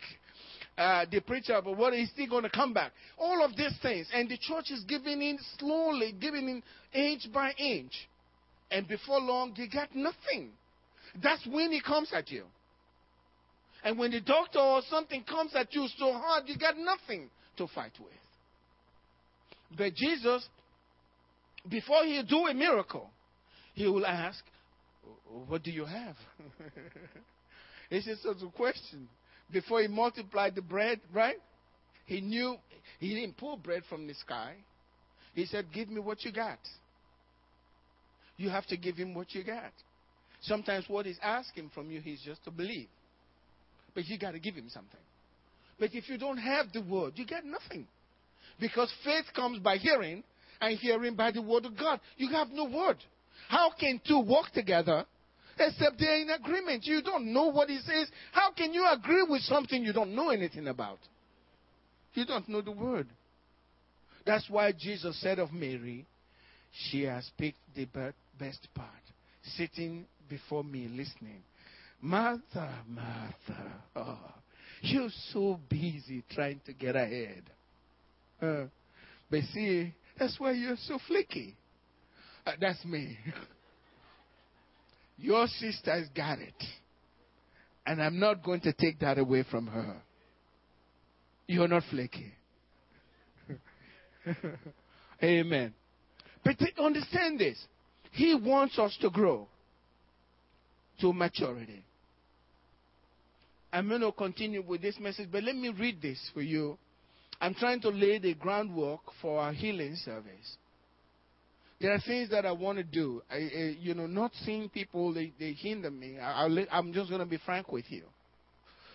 Uh, 0.77 1.05
the 1.11 1.21
preacher, 1.21 1.59
but 1.65 1.75
what 1.75 1.95
is 1.95 2.11
he 2.15 2.27
going 2.27 2.43
to 2.43 2.51
come 2.51 2.71
back? 2.71 2.91
All 3.17 3.43
of 3.43 3.57
these 3.57 3.75
things. 3.81 4.07
And 4.13 4.29
the 4.29 4.37
church 4.37 4.69
is 4.69 4.83
giving 4.83 5.23
in 5.23 5.39
slowly, 5.57 6.13
giving 6.21 6.47
in 6.47 6.63
inch 6.93 7.23
by 7.33 7.51
inch. 7.57 8.07
And 8.69 8.87
before 8.87 9.19
long, 9.19 9.53
you 9.55 9.67
got 9.67 9.95
nothing. 9.95 10.51
That's 11.21 11.45
when 11.47 11.71
he 11.71 11.81
comes 11.81 12.09
at 12.13 12.29
you. 12.29 12.43
And 13.83 13.97
when 13.97 14.11
the 14.11 14.21
doctor 14.21 14.59
or 14.59 14.81
something 14.89 15.23
comes 15.23 15.51
at 15.55 15.73
you 15.73 15.87
so 15.97 16.13
hard, 16.13 16.43
you 16.47 16.57
got 16.57 16.75
nothing 16.77 17.29
to 17.57 17.67
fight 17.67 17.93
with. 17.99 18.13
But 19.77 19.95
Jesus, 19.95 20.47
before 21.67 22.03
he 22.03 22.21
do 22.27 22.47
a 22.47 22.53
miracle, 22.53 23.09
he 23.73 23.87
will 23.87 24.05
ask, 24.05 24.43
What 25.47 25.63
do 25.63 25.71
you 25.71 25.85
have? 25.85 26.15
it's 27.89 28.05
just 28.05 28.25
a 28.25 28.47
question. 28.55 29.07
Before 29.51 29.81
he 29.81 29.87
multiplied 29.87 30.55
the 30.55 30.61
bread, 30.61 30.99
right? 31.13 31.37
He 32.05 32.21
knew 32.21 32.55
he 32.99 33.15
didn't 33.15 33.37
pull 33.37 33.57
bread 33.57 33.83
from 33.89 34.07
the 34.07 34.13
sky. 34.15 34.55
He 35.33 35.45
said, 35.45 35.67
Give 35.73 35.89
me 35.89 35.99
what 35.99 36.23
you 36.23 36.31
got. 36.31 36.59
You 38.37 38.49
have 38.49 38.65
to 38.67 38.77
give 38.77 38.95
him 38.95 39.13
what 39.13 39.33
you 39.33 39.43
got. 39.43 39.73
Sometimes 40.41 40.85
what 40.87 41.05
he's 41.05 41.19
asking 41.21 41.71
from 41.73 41.91
you, 41.91 42.01
he's 42.01 42.21
just 42.21 42.43
to 42.45 42.51
believe. 42.51 42.87
But 43.93 44.05
you 44.05 44.17
got 44.17 44.31
to 44.31 44.39
give 44.39 44.55
him 44.55 44.69
something. 44.69 44.99
But 45.79 45.93
if 45.93 46.09
you 46.09 46.17
don't 46.17 46.37
have 46.37 46.71
the 46.73 46.81
word, 46.81 47.13
you 47.15 47.25
get 47.25 47.45
nothing. 47.45 47.87
Because 48.59 48.93
faith 49.03 49.25
comes 49.35 49.59
by 49.59 49.77
hearing, 49.77 50.23
and 50.61 50.77
hearing 50.77 51.15
by 51.15 51.31
the 51.31 51.41
word 51.41 51.65
of 51.65 51.77
God. 51.77 51.99
You 52.17 52.29
have 52.29 52.49
no 52.49 52.65
word. 52.65 52.97
How 53.47 53.71
can 53.79 54.01
two 54.05 54.19
walk 54.19 54.51
together 54.51 55.05
except 55.57 55.99
they're 55.99 56.21
in 56.21 56.29
agreement? 56.29 56.85
You 56.85 57.01
don't 57.01 57.33
know 57.33 57.45
what 57.45 57.69
he 57.69 57.79
says. 57.79 58.09
How 58.31 58.51
can 58.51 58.73
you 58.73 58.85
agree 58.91 59.25
with 59.27 59.41
something 59.43 59.83
you 59.83 59.93
don't 59.93 60.15
know 60.15 60.29
anything 60.29 60.67
about? 60.67 60.99
You 62.13 62.25
don't 62.25 62.47
know 62.49 62.61
the 62.61 62.71
word. 62.71 63.07
That's 64.25 64.49
why 64.49 64.73
Jesus 64.73 65.19
said 65.21 65.39
of 65.39 65.53
Mary, 65.53 66.05
she 66.89 67.03
has 67.03 67.29
picked 67.37 67.57
the 67.75 67.85
best 68.37 68.67
part, 68.75 68.89
sitting 69.55 70.05
before 70.29 70.63
me 70.63 70.87
listening. 70.87 71.41
Martha, 72.01 72.83
Martha, 72.87 73.73
oh, 73.95 74.19
you're 74.81 75.09
so 75.33 75.59
busy 75.69 76.23
trying 76.31 76.61
to 76.65 76.73
get 76.73 76.95
ahead. 76.95 77.43
Uh, 78.41 78.65
but 79.29 79.41
see, 79.53 79.93
that's 80.17 80.39
why 80.39 80.51
you're 80.51 80.77
so 80.87 80.97
flaky. 81.07 81.55
Uh, 82.45 82.53
that's 82.59 82.83
me. 82.85 83.17
Your 85.17 85.47
sister's 85.47 86.07
got 86.15 86.39
it. 86.39 86.53
And 87.85 88.01
I'm 88.01 88.19
not 88.19 88.43
going 88.43 88.61
to 88.61 88.71
take 88.71 88.99
that 88.99 89.17
away 89.17 89.43
from 89.49 89.67
her. 89.67 90.01
You're 91.47 91.67
not 91.67 91.83
flaky. 91.89 92.31
Amen. 95.23 95.73
But 96.45 96.55
understand 96.81 97.39
this. 97.39 97.57
He 98.11 98.33
wants 98.35 98.79
us 98.79 98.97
to 99.01 99.09
grow 99.09 99.47
to 101.01 101.13
maturity. 101.13 101.83
I'm 103.71 103.87
going 103.87 104.01
to 104.01 104.11
continue 104.11 104.63
with 104.67 104.81
this 104.81 104.97
message, 104.99 105.29
but 105.31 105.43
let 105.43 105.55
me 105.55 105.69
read 105.69 106.01
this 106.01 106.19
for 106.33 106.41
you. 106.41 106.77
I'm 107.39 107.53
trying 107.53 107.81
to 107.81 107.89
lay 107.89 108.19
the 108.19 108.33
groundwork 108.33 109.01
for 109.21 109.39
our 109.39 109.53
healing 109.53 109.95
service. 109.95 110.57
There 111.79 111.93
are 111.93 111.99
things 112.05 112.29
that 112.31 112.45
I 112.45 112.51
want 112.51 112.77
to 112.79 112.83
do. 112.83 113.21
I, 113.31 113.35
I, 113.35 113.75
you 113.79 113.93
know, 113.93 114.07
not 114.07 114.31
seeing 114.43 114.69
people, 114.69 115.13
they, 115.13 115.31
they 115.39 115.53
hinder 115.53 115.91
me. 115.91 116.19
I, 116.19 116.45
am 116.71 116.91
just 116.93 117.09
going 117.09 117.21
to 117.21 117.25
be 117.25 117.39
frank 117.45 117.71
with 117.71 117.85
you. 117.89 118.03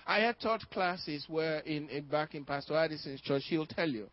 I 0.06 0.18
had 0.18 0.38
taught 0.40 0.68
classes 0.70 1.24
where, 1.28 1.60
in, 1.60 1.88
in 1.88 2.04
back 2.04 2.34
in 2.34 2.44
Pastor 2.44 2.74
Addison's 2.74 3.22
church, 3.22 3.44
he'll 3.48 3.64
tell 3.64 3.88
you. 3.88 4.08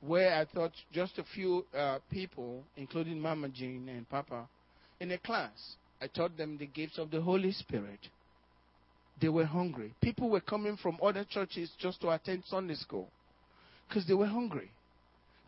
where 0.00 0.34
I 0.34 0.44
taught 0.52 0.72
just 0.92 1.18
a 1.18 1.24
few 1.34 1.64
uh, 1.76 1.98
people, 2.10 2.64
including 2.76 3.20
Mama 3.20 3.48
Jean 3.48 3.88
and 3.88 4.08
Papa, 4.08 4.48
in 4.98 5.12
a 5.12 5.18
class. 5.18 5.76
I 6.02 6.08
taught 6.08 6.36
them 6.36 6.58
the 6.58 6.66
gifts 6.66 6.98
of 6.98 7.12
the 7.12 7.20
Holy 7.20 7.52
Spirit. 7.52 8.00
They 9.20 9.28
were 9.28 9.44
hungry. 9.44 9.94
People 10.00 10.30
were 10.30 10.40
coming 10.40 10.76
from 10.76 10.98
other 11.00 11.24
churches 11.24 11.70
just 11.78 12.00
to 12.00 12.10
attend 12.10 12.42
Sunday 12.48 12.74
school 12.74 13.08
because 13.88 14.04
they 14.08 14.14
were 14.14 14.26
hungry. 14.26 14.70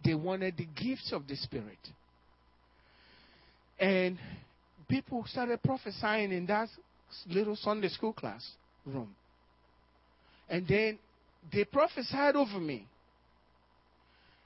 They 0.05 0.15
wanted 0.15 0.57
the 0.57 0.67
gifts 0.67 1.13
of 1.13 1.27
the 1.27 1.35
Spirit. 1.35 1.79
And 3.81 4.17
people 4.89 5.25
started 5.27 5.61
prophesying 5.63 6.31
in 6.31 6.47
that 6.47 6.69
little 7.27 7.57
Sunday 7.57 7.89
school 7.89 8.13
class 8.13 8.49
room. 8.87 9.13
And 10.49 10.69
then 10.69 10.99
they 11.53 11.65
prophesied 11.65 12.37
over 12.37 12.61
me. 12.61 12.87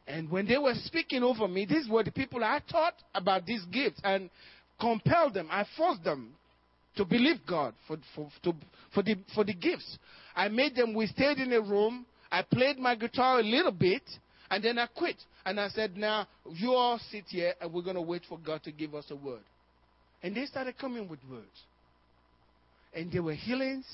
And 0.07 0.31
when 0.31 0.47
they 0.47 0.57
were 0.57 0.75
speaking 0.85 1.23
over 1.23 1.47
me, 1.47 1.67
these 1.67 1.87
were 1.87 2.03
the 2.03 2.13
people 2.13 2.43
I 2.43 2.61
taught 2.71 2.95
about 3.15 3.45
these 3.45 3.63
gifts 3.67 4.01
and 4.03 4.31
compelled 4.81 5.35
them. 5.35 5.49
I 5.51 5.65
forced 5.77 6.05
them 6.05 6.33
to 6.97 7.05
believe 7.05 7.39
God 7.47 7.75
for, 7.87 7.97
for, 8.15 8.29
to, 8.43 8.53
for, 8.93 9.03
the, 9.03 9.17
for 9.35 9.45
the 9.45 9.55
gifts. 9.55 9.99
I 10.35 10.49
made 10.49 10.75
them, 10.75 10.95
we 10.95 11.07
stayed 11.07 11.39
in 11.39 11.53
a 11.53 11.61
room. 11.61 12.07
I 12.31 12.43
played 12.43 12.79
my 12.79 12.95
guitar 12.95 13.41
a 13.41 13.43
little 13.43 13.73
bit, 13.73 14.03
and 14.51 14.63
then 14.63 14.79
I 14.79 14.87
quit. 14.87 15.17
And 15.45 15.59
I 15.59 15.69
said, 15.69 15.97
Now, 15.97 16.27
you 16.51 16.73
all 16.73 17.01
sit 17.11 17.25
here, 17.29 17.55
and 17.61 17.73
we're 17.73 17.83
going 17.83 17.97
to 17.97 18.03
wait 18.03 18.23
for 18.29 18.39
God 18.39 18.63
to 18.65 18.73
give 18.73 18.95
us 18.95 19.07
a 19.11 19.17
word. 19.17 19.41
And 20.23 20.37
they 20.37 20.47
started 20.47 20.77
coming 20.79 21.09
with 21.09 21.21
words. 21.31 21.47
And 22.95 23.11
there 23.13 23.23
were 23.23 23.35
healings. 23.35 23.87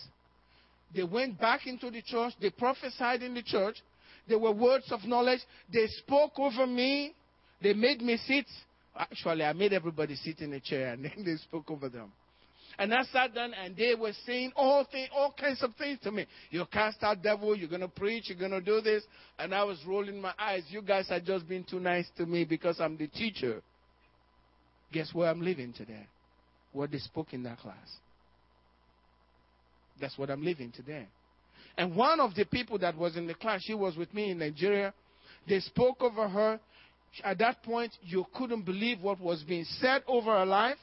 They 0.95 1.03
went 1.03 1.41
back 1.41 1.67
into 1.67 1.91
the 1.91 2.03
church. 2.03 2.33
They 2.41 2.51
prophesied 2.51 3.23
in 3.23 3.35
the 3.35 3.43
church. 3.43 3.77
There 4.29 4.39
were 4.39 4.53
words 4.53 4.91
of 4.91 5.05
knowledge. 5.05 5.41
They 5.73 5.87
spoke 5.89 6.33
over 6.39 6.67
me. 6.67 7.15
They 7.63 7.75
made 7.75 8.01
me 8.01 8.17
sit. 8.27 8.47
Actually, 8.97 9.45
I 9.45 9.53
made 9.53 9.73
everybody 9.73 10.15
sit 10.17 10.41
in 10.41 10.53
a 10.53 10.61
chair 10.61 10.93
and 10.93 11.05
then 11.05 11.25
they 11.25 11.37
spoke 11.37 11.71
over 11.71 11.89
them. 11.89 12.13
And 12.79 12.93
I 12.93 13.05
sat 13.05 13.35
down 13.35 13.55
and 13.55 13.77
they 13.77 13.95
were 13.95 14.13
saying 14.27 14.53
all 14.57 14.85
things, 14.91 15.09
all 15.15 15.33
kinds 15.39 15.63
of 15.63 15.75
things 15.77 16.01
to 16.03 16.11
me. 16.11 16.27
You 16.51 16.65
cast 16.73 17.03
out 17.03 17.23
devil, 17.23 17.57
you're 17.57 17.69
gonna 17.69 17.89
preach, 17.89 18.25
you're 18.29 18.39
gonna 18.39 18.61
do 18.61 18.81
this. 18.81 19.05
And 19.39 19.55
I 19.55 19.63
was 19.63 19.79
rolling 19.87 20.21
my 20.21 20.33
eyes. 20.39 20.65
You 20.69 20.83
guys 20.83 21.07
are 21.11 21.21
just 21.21 21.49
being 21.49 21.65
too 21.65 21.79
nice 21.79 22.07
to 22.17 22.27
me 22.27 22.45
because 22.45 22.81
I'm 22.81 22.97
the 22.97 23.07
teacher. 23.07 23.63
Guess 24.93 25.11
where 25.13 25.31
I'm 25.31 25.41
living 25.41 25.73
today? 25.73 26.07
What 26.73 26.91
they 26.91 26.99
spoke 26.99 27.33
in 27.33 27.45
that 27.45 27.59
class. 27.59 27.77
That's 30.01 30.19
what 30.19 30.31
I'm 30.31 30.43
living 30.43 30.73
today. 30.73 31.07
And 31.77 31.95
one 31.95 32.19
of 32.21 32.35
the 32.35 32.45
people 32.45 32.79
that 32.79 32.97
was 32.97 33.17
in 33.17 33.27
the 33.27 33.35
class, 33.35 33.61
she 33.63 33.75
was 33.75 33.97
with 33.97 34.13
me 34.13 34.31
in 34.31 34.39
Nigeria. 34.39 34.93
They 35.49 35.61
spoke 35.61 36.03
over 36.03 36.29
her. 36.29 36.61
At 37.23 37.39
that 37.39 37.63
point, 37.63 37.93
you 38.03 38.25
couldn't 38.35 38.63
believe 38.63 39.01
what 39.01 39.21
was 39.21 39.43
being 39.43 39.65
said 39.81 40.03
over 40.07 40.37
her 40.37 40.47
life. 40.47 40.79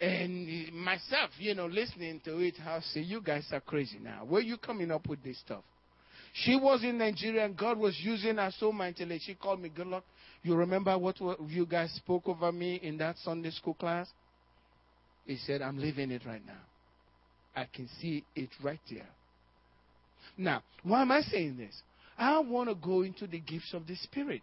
And 0.00 0.72
myself, 0.72 1.30
you 1.38 1.54
know, 1.54 1.66
listening 1.66 2.20
to 2.24 2.38
it, 2.38 2.54
I 2.66 2.80
say, 2.80 3.00
you 3.00 3.20
guys 3.20 3.46
are 3.52 3.60
crazy 3.60 3.98
now. 4.02 4.24
Where 4.26 4.40
are 4.40 4.44
you 4.44 4.56
coming 4.56 4.90
up 4.90 5.08
with 5.08 5.22
this 5.22 5.38
stuff? 5.38 5.62
She 6.34 6.56
was 6.56 6.82
in 6.82 6.98
Nigeria 6.98 7.44
and 7.44 7.56
God 7.56 7.78
was 7.78 7.96
using 8.02 8.36
her 8.36 8.50
so 8.58 8.72
mightily. 8.72 9.20
She 9.22 9.34
called 9.34 9.60
me, 9.60 9.68
Goodluck. 9.68 10.02
You 10.42 10.56
remember 10.56 10.98
what 10.98 11.20
you 11.46 11.66
guys 11.66 11.92
spoke 11.92 12.26
over 12.26 12.50
me 12.50 12.80
in 12.82 12.98
that 12.98 13.16
Sunday 13.18 13.50
school 13.50 13.74
class? 13.74 14.08
He 15.26 15.36
said, 15.36 15.62
I'm 15.62 15.78
living 15.78 16.10
it 16.10 16.22
right 16.26 16.44
now. 16.44 16.58
I 17.54 17.66
can 17.72 17.88
see 18.00 18.24
it 18.34 18.48
right 18.62 18.80
there. 18.90 19.08
Now, 20.36 20.62
why 20.82 21.02
am 21.02 21.12
I 21.12 21.20
saying 21.20 21.58
this? 21.58 21.80
I 22.18 22.38
want 22.40 22.70
to 22.70 22.74
go 22.74 23.02
into 23.02 23.26
the 23.26 23.38
gifts 23.38 23.74
of 23.74 23.86
the 23.86 23.94
Spirit. 23.96 24.42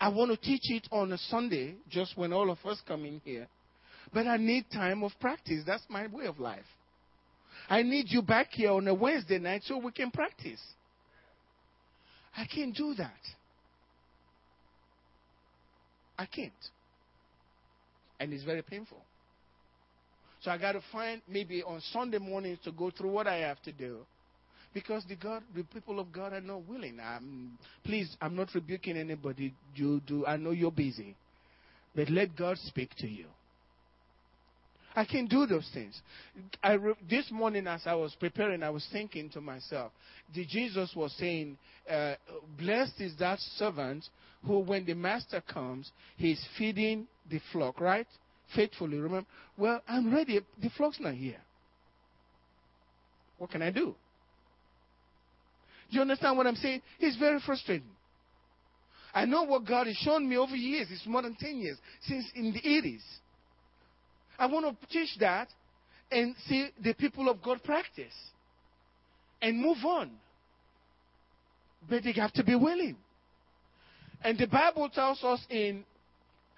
I 0.00 0.08
want 0.08 0.30
to 0.30 0.36
teach 0.38 0.70
it 0.70 0.88
on 0.90 1.12
a 1.12 1.18
Sunday, 1.18 1.74
just 1.90 2.16
when 2.16 2.32
all 2.32 2.50
of 2.50 2.58
us 2.64 2.80
come 2.88 3.04
in 3.04 3.20
here. 3.22 3.46
But 4.12 4.26
I 4.26 4.38
need 4.38 4.64
time 4.72 5.02
of 5.02 5.12
practice. 5.20 5.62
That's 5.66 5.84
my 5.88 6.06
way 6.06 6.26
of 6.26 6.40
life. 6.40 6.64
I 7.68 7.82
need 7.82 8.06
you 8.08 8.22
back 8.22 8.48
here 8.50 8.72
on 8.72 8.88
a 8.88 8.94
Wednesday 8.94 9.38
night 9.38 9.62
so 9.66 9.76
we 9.76 9.92
can 9.92 10.10
practice. 10.10 10.60
I 12.36 12.46
can't 12.46 12.74
do 12.74 12.94
that. 12.94 13.20
I 16.18 16.26
can't. 16.26 16.52
And 18.18 18.32
it's 18.32 18.44
very 18.44 18.62
painful. 18.62 19.02
So 20.42 20.50
I 20.50 20.56
got 20.56 20.72
to 20.72 20.80
find 20.90 21.20
maybe 21.28 21.62
on 21.62 21.82
Sunday 21.92 22.18
mornings 22.18 22.58
to 22.64 22.72
go 22.72 22.90
through 22.90 23.10
what 23.10 23.26
I 23.26 23.36
have 23.38 23.60
to 23.62 23.72
do. 23.72 23.98
Because 24.72 25.04
the 25.08 25.16
God, 25.16 25.42
the 25.54 25.64
people 25.64 25.98
of 25.98 26.12
God 26.12 26.32
are 26.32 26.40
not 26.40 26.66
willing. 26.68 26.98
I'm, 27.00 27.58
please, 27.84 28.16
I'm 28.20 28.36
not 28.36 28.48
rebuking 28.54 28.96
anybody. 28.96 29.52
You 29.74 30.00
do. 30.06 30.24
I 30.26 30.36
know 30.36 30.52
you're 30.52 30.70
busy, 30.70 31.16
but 31.94 32.08
let 32.08 32.36
God 32.36 32.56
speak 32.58 32.90
to 32.98 33.08
you. 33.08 33.26
I 34.94 35.04
can 35.04 35.26
do 35.26 35.46
those 35.46 35.68
things. 35.72 36.00
I 36.62 36.72
re- 36.72 36.94
this 37.08 37.30
morning, 37.30 37.66
as 37.66 37.82
I 37.86 37.94
was 37.94 38.14
preparing, 38.18 38.62
I 38.62 38.70
was 38.70 38.86
thinking 38.92 39.30
to 39.30 39.40
myself, 39.40 39.92
the 40.34 40.44
Jesus 40.44 40.92
was 40.96 41.12
saying, 41.18 41.56
uh, 41.88 42.14
"Blessed 42.58 43.00
is 43.00 43.16
that 43.18 43.38
servant 43.56 44.04
who, 44.44 44.60
when 44.60 44.84
the 44.84 44.94
master 44.94 45.40
comes, 45.40 45.90
he's 46.16 46.44
feeding 46.56 47.06
the 47.28 47.40
flock." 47.52 47.80
Right? 47.80 48.06
faithfully. 48.54 48.98
Remember, 48.98 49.26
well, 49.56 49.80
I'm 49.88 50.12
ready. 50.12 50.40
The 50.60 50.70
flock's 50.76 51.00
not 51.00 51.14
here. 51.14 51.40
What 53.38 53.50
can 53.50 53.62
I 53.62 53.70
do? 53.70 53.94
Do 55.90 55.96
you 55.96 56.02
understand 56.02 56.36
what 56.36 56.46
I'm 56.46 56.56
saying? 56.56 56.82
It's 56.98 57.16
very 57.16 57.40
frustrating. 57.44 57.88
I 59.12 59.24
know 59.24 59.42
what 59.42 59.66
God 59.66 59.86
has 59.88 59.96
shown 59.96 60.28
me 60.28 60.36
over 60.36 60.54
years. 60.54 60.86
It's 60.90 61.06
more 61.06 61.22
than 61.22 61.34
10 61.34 61.58
years, 61.58 61.78
since 62.02 62.26
in 62.34 62.52
the 62.52 62.60
80s. 62.60 63.02
I 64.38 64.46
want 64.46 64.66
to 64.80 64.86
teach 64.86 65.10
that 65.18 65.48
and 66.12 66.34
see 66.46 66.68
the 66.82 66.94
people 66.94 67.28
of 67.28 67.42
God 67.42 67.62
practice 67.64 68.14
and 69.42 69.60
move 69.60 69.78
on. 69.84 70.12
But 71.88 72.04
they 72.04 72.12
have 72.12 72.32
to 72.34 72.44
be 72.44 72.54
willing. 72.54 72.96
And 74.22 74.38
the 74.38 74.46
Bible 74.46 74.88
tells 74.90 75.22
us 75.24 75.40
in 75.48 75.84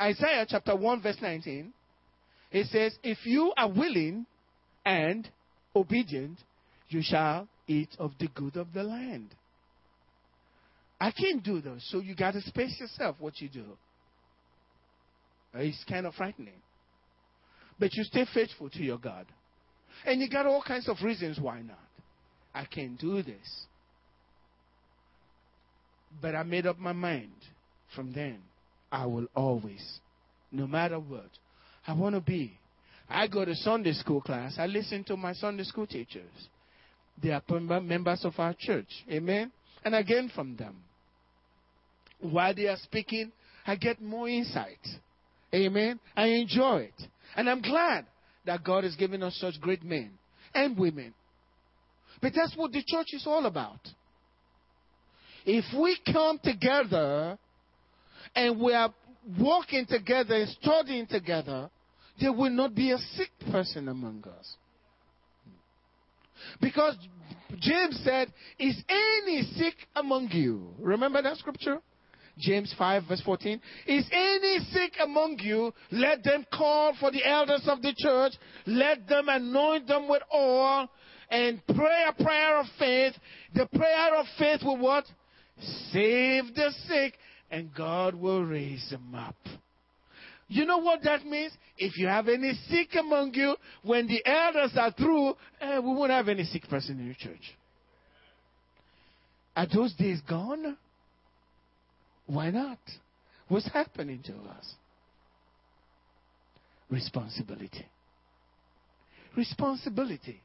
Isaiah 0.01 0.47
chapter 0.49 0.77
1, 0.77 1.03
verse 1.03 1.19
19, 1.23 1.73
it 2.51 2.67
says, 2.67 2.97
If 3.03 3.19
you 3.25 3.53
are 3.57 3.69
willing 3.69 4.27
and 4.85 5.29
obedient, 5.75 6.39
you 6.89 7.01
shall 7.03 7.49
eat 7.67 7.91
of 7.99 8.13
the 8.19 8.29
good 8.29 8.57
of 8.57 8.73
the 8.73 8.83
land. 8.83 9.35
I 11.01 11.11
can't 11.11 11.43
do 11.43 11.61
those, 11.61 11.85
so 11.91 12.01
you 12.01 12.15
got 12.15 12.33
to 12.33 12.41
space 12.43 12.79
yourself 12.79 13.17
what 13.19 13.41
you 13.41 13.49
do. 13.49 13.65
Uh, 15.55 15.59
it's 15.59 15.83
kind 15.89 16.07
of 16.07 16.15
frightening. 16.15 16.61
But 17.79 17.95
you 17.95 18.05
stay 18.05 18.25
faithful 18.33 18.71
to 18.71 18.83
your 18.83 18.99
God. 18.99 19.27
And 20.07 20.21
you 20.21 20.29
got 20.29 20.47
all 20.47 20.63
kinds 20.63 20.89
of 20.89 20.97
reasons 21.03 21.41
why 21.41 21.61
not. 21.63 21.79
I 22.55 22.65
can't 22.65 22.99
do 22.99 23.23
this. 23.23 23.67
But 26.21 26.35
I 26.35 26.43
made 26.43 26.67
up 26.67 26.79
my 26.79 26.93
mind 26.93 27.33
from 27.95 28.13
then. 28.13 28.39
I 28.91 29.07
will 29.07 29.27
always, 29.35 29.83
no 30.51 30.67
matter 30.67 30.99
what, 30.99 31.31
I 31.87 31.95
want 31.95 32.15
to 32.15 32.21
be. 32.21 32.59
I 33.09 33.27
go 33.27 33.45
to 33.45 33.55
Sunday 33.55 33.95
school 33.95 34.21
class. 34.21 34.55
I 34.59 34.67
listen 34.67 35.03
to 35.05 35.17
my 35.17 35.33
Sunday 35.33 35.65
school 35.65 35.87
teachers. 35.87 36.31
They 37.21 37.31
are 37.31 37.43
members 37.81 38.25
of 38.25 38.35
our 38.39 38.55
church. 38.59 38.89
Amen. 39.11 39.51
And 39.85 39.97
I 39.97 40.03
gain 40.03 40.31
from 40.35 40.57
them. 40.57 40.77
While 42.21 42.55
they 42.55 42.67
are 42.67 42.77
speaking, 42.77 43.33
I 43.67 43.77
get 43.77 44.01
more 44.01 44.29
insight. 44.29 44.79
Amen. 45.55 45.99
I 46.17 46.27
enjoy 46.27 46.89
it. 46.89 47.09
And 47.37 47.49
I'm 47.49 47.61
glad 47.61 48.07
that 48.47 48.65
God 48.65 48.85
has 48.85 48.95
given 48.97 49.23
us 49.23 49.37
such 49.37 49.61
great 49.61 49.83
men 49.83 50.11
and 50.55 50.77
women. 50.77 51.15
But 52.21 52.33
that's 52.35 52.57
what 52.57 52.73
the 52.73 52.83
church 52.87 53.09
is 53.13 53.25
all 53.27 53.47
about. 53.47 53.81
If 55.45 55.65
we 55.77 55.99
come 56.13 56.39
together 56.43 57.37
and 58.35 58.61
we 58.61 58.73
are 58.73 58.95
walking 59.39 59.87
together 59.87 60.35
and 60.35 60.49
studying 60.61 61.07
together, 61.07 61.69
there 62.21 62.33
will 62.33 62.51
not 62.51 62.75
be 62.75 62.93
a 62.93 62.99
sick 62.99 63.31
person 63.51 63.89
among 63.89 64.25
us. 64.39 64.57
Because 66.61 66.97
James 67.61 68.01
said, 68.05 68.33
Is 68.59 68.83
any 68.89 69.43
sick 69.57 69.75
among 69.97 70.31
you? 70.31 70.75
Remember 70.79 71.23
that 71.23 71.37
scripture? 71.37 71.79
James 72.39 72.75
5, 72.79 73.05
verse 73.09 73.23
14. 73.25 73.61
Is 73.87 74.09
any 74.11 74.59
sick 74.73 74.95
among 75.03 75.39
you? 75.41 75.73
Let 75.91 76.25
them 76.25 76.47
call 76.53 76.95
for 76.99 77.11
the 77.11 77.25
elders 77.27 77.63
of 77.67 77.83
the 77.83 77.95
church. 77.97 78.33
Let 78.67 79.07
them 79.07 79.29
anoint 79.29 79.87
them 79.87 80.09
with 80.09 80.23
oil 80.35 80.89
and 81.31 81.61
pray 81.67 82.05
a 82.09 82.23
prayer 82.23 82.59
of 82.59 82.67
faith. 82.79 83.15
The 83.55 83.67
prayer 83.67 84.17
of 84.17 84.27
faith 84.39 84.61
will 84.63 84.79
what? 84.79 85.05
Save 85.91 86.55
the 86.55 86.73
sick 86.89 87.19
and 87.51 87.73
God 87.75 88.15
will 88.15 88.45
raise 88.45 88.89
them 88.91 89.15
up. 89.15 89.37
You 90.53 90.67
know 90.67 90.77
what 90.77 91.03
that 91.05 91.25
means? 91.25 91.51
If 91.79 91.97
you 91.97 92.09
have 92.09 92.29
any 92.29 92.53
sick 92.69 92.89
among 93.01 93.33
you, 93.33 93.57
when 93.83 94.07
the 94.07 94.23
elders 94.27 94.73
are 94.77 94.91
through, 94.91 95.35
eh, 95.63 95.79
we 95.79 95.95
won't 95.95 96.11
have 96.11 96.29
any 96.29 96.45
sick 96.45 96.69
person 96.69 97.01
in 97.01 97.07
your 97.07 97.15
church. 97.15 97.57
Are 99.57 99.67
those 99.67 99.95
days 99.95 100.21
gone? 100.29 100.77
Why 102.27 102.51
not? 102.51 102.79
What's 103.49 103.67
happening 103.73 104.23
to 104.27 104.33
us? 104.33 104.75
Responsibility. 106.91 107.87
Responsibility. 109.35 110.43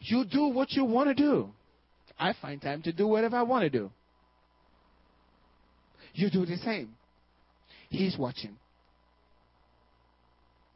You 0.00 0.26
do 0.26 0.48
what 0.48 0.72
you 0.72 0.84
want 0.84 1.08
to 1.08 1.14
do. 1.14 1.48
I 2.18 2.34
find 2.42 2.60
time 2.60 2.82
to 2.82 2.92
do 2.92 3.06
whatever 3.06 3.36
I 3.38 3.42
want 3.42 3.62
to 3.62 3.70
do. 3.70 3.90
You 6.12 6.28
do 6.28 6.44
the 6.44 6.58
same. 6.58 6.90
He's 7.88 8.16
watching. 8.18 8.56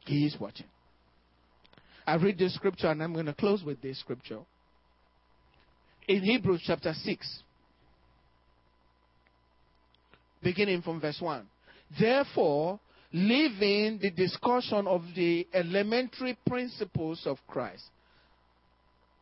He 0.05 0.25
is 0.25 0.35
watching. 0.39 0.67
I 2.05 2.15
read 2.15 2.37
this 2.37 2.55
scripture 2.55 2.87
and 2.87 3.01
I'm 3.03 3.13
going 3.13 3.27
to 3.27 3.33
close 3.33 3.63
with 3.63 3.81
this 3.81 3.99
scripture. 3.99 4.39
In 6.07 6.23
Hebrews 6.23 6.63
chapter 6.65 6.93
6, 6.93 7.43
beginning 10.41 10.81
from 10.81 10.99
verse 10.99 11.19
1. 11.19 11.45
Therefore, 11.99 12.79
leaving 13.13 13.99
the 14.01 14.09
discussion 14.09 14.87
of 14.87 15.03
the 15.15 15.47
elementary 15.53 16.37
principles 16.47 17.21
of 17.25 17.37
Christ. 17.47 17.83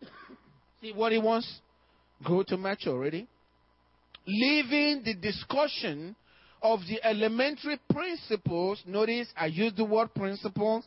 See 0.82 0.94
what 0.94 1.12
he 1.12 1.18
wants? 1.18 1.60
Go 2.26 2.44
to 2.44 2.58
maturity. 2.58 3.28
Leaving 4.26 5.02
the 5.04 5.16
discussion 5.16 6.16
of 6.62 6.80
the 6.88 7.00
elementary 7.04 7.80
principles. 7.92 8.82
Notice 8.86 9.28
I 9.36 9.48
use 9.48 9.74
the 9.76 9.86
word 9.86 10.14
principles. 10.14 10.86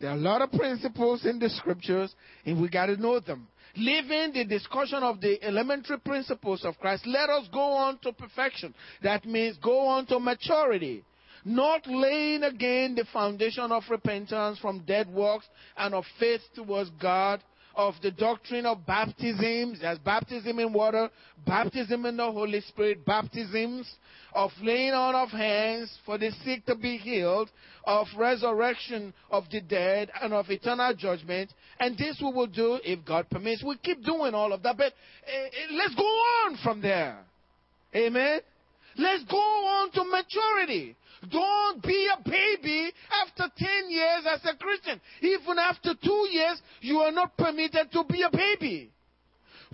There 0.00 0.10
are 0.10 0.16
a 0.16 0.20
lot 0.20 0.42
of 0.42 0.50
principles 0.50 1.24
in 1.24 1.38
the 1.38 1.48
scriptures, 1.48 2.14
and 2.44 2.60
we 2.60 2.68
got 2.68 2.86
to 2.86 2.96
know 2.96 3.20
them. 3.20 3.46
Leaving 3.76 4.32
the 4.32 4.44
discussion 4.44 5.02
of 5.02 5.20
the 5.20 5.42
elementary 5.42 5.98
principles 5.98 6.64
of 6.64 6.78
Christ, 6.78 7.06
let 7.06 7.30
us 7.30 7.48
go 7.52 7.72
on 7.72 7.98
to 7.98 8.12
perfection. 8.12 8.74
That 9.02 9.24
means 9.24 9.56
go 9.62 9.86
on 9.86 10.06
to 10.06 10.18
maturity. 10.18 11.04
Not 11.44 11.86
laying 11.86 12.42
again 12.42 12.94
the 12.94 13.04
foundation 13.12 13.72
of 13.72 13.84
repentance 13.88 14.58
from 14.58 14.80
dead 14.80 15.08
works 15.08 15.46
and 15.76 15.94
of 15.94 16.04
faith 16.18 16.42
towards 16.54 16.90
God 17.00 17.42
of 17.74 17.94
the 18.02 18.10
doctrine 18.10 18.66
of 18.66 18.86
baptisms. 18.86 19.80
There's 19.80 19.98
baptism 19.98 20.58
in 20.58 20.72
water, 20.72 21.08
baptism 21.46 22.06
in 22.06 22.16
the 22.16 22.30
Holy 22.30 22.60
Spirit, 22.60 23.04
baptisms 23.04 23.90
of 24.34 24.50
laying 24.62 24.92
on 24.92 25.14
of 25.14 25.28
hands 25.28 25.96
for 26.04 26.18
the 26.18 26.30
sick 26.44 26.64
to 26.66 26.74
be 26.74 26.96
healed, 26.96 27.50
of 27.84 28.06
resurrection 28.16 29.12
of 29.30 29.44
the 29.50 29.60
dead, 29.60 30.10
and 30.20 30.32
of 30.32 30.50
eternal 30.50 30.94
judgment. 30.94 31.52
And 31.80 31.96
this 31.96 32.18
we 32.22 32.32
will 32.32 32.46
do 32.46 32.78
if 32.84 33.04
God 33.04 33.28
permits. 33.30 33.62
We 33.62 33.76
keep 33.78 34.04
doing 34.04 34.34
all 34.34 34.52
of 34.52 34.62
that, 34.62 34.76
but 34.76 34.92
uh, 34.92 35.72
let's 35.72 35.94
go 35.94 36.02
on 36.02 36.58
from 36.62 36.80
there. 36.80 37.18
Amen. 37.94 38.40
Let's 38.96 39.24
go 39.24 39.36
on 39.36 39.90
to 39.92 40.04
maturity. 40.04 40.96
Don't 41.30 41.82
be 41.82 42.08
a 42.12 42.28
baby 42.28 42.92
after 43.24 43.44
10 43.56 43.90
years 43.90 44.24
as 44.28 44.44
a 44.44 44.56
Christian. 44.56 45.00
Even 45.20 45.58
after 45.58 45.94
two 46.02 46.28
years, 46.30 46.60
you 46.80 46.98
are 46.98 47.12
not 47.12 47.36
permitted 47.36 47.92
to 47.92 48.04
be 48.04 48.22
a 48.22 48.30
baby. 48.30 48.90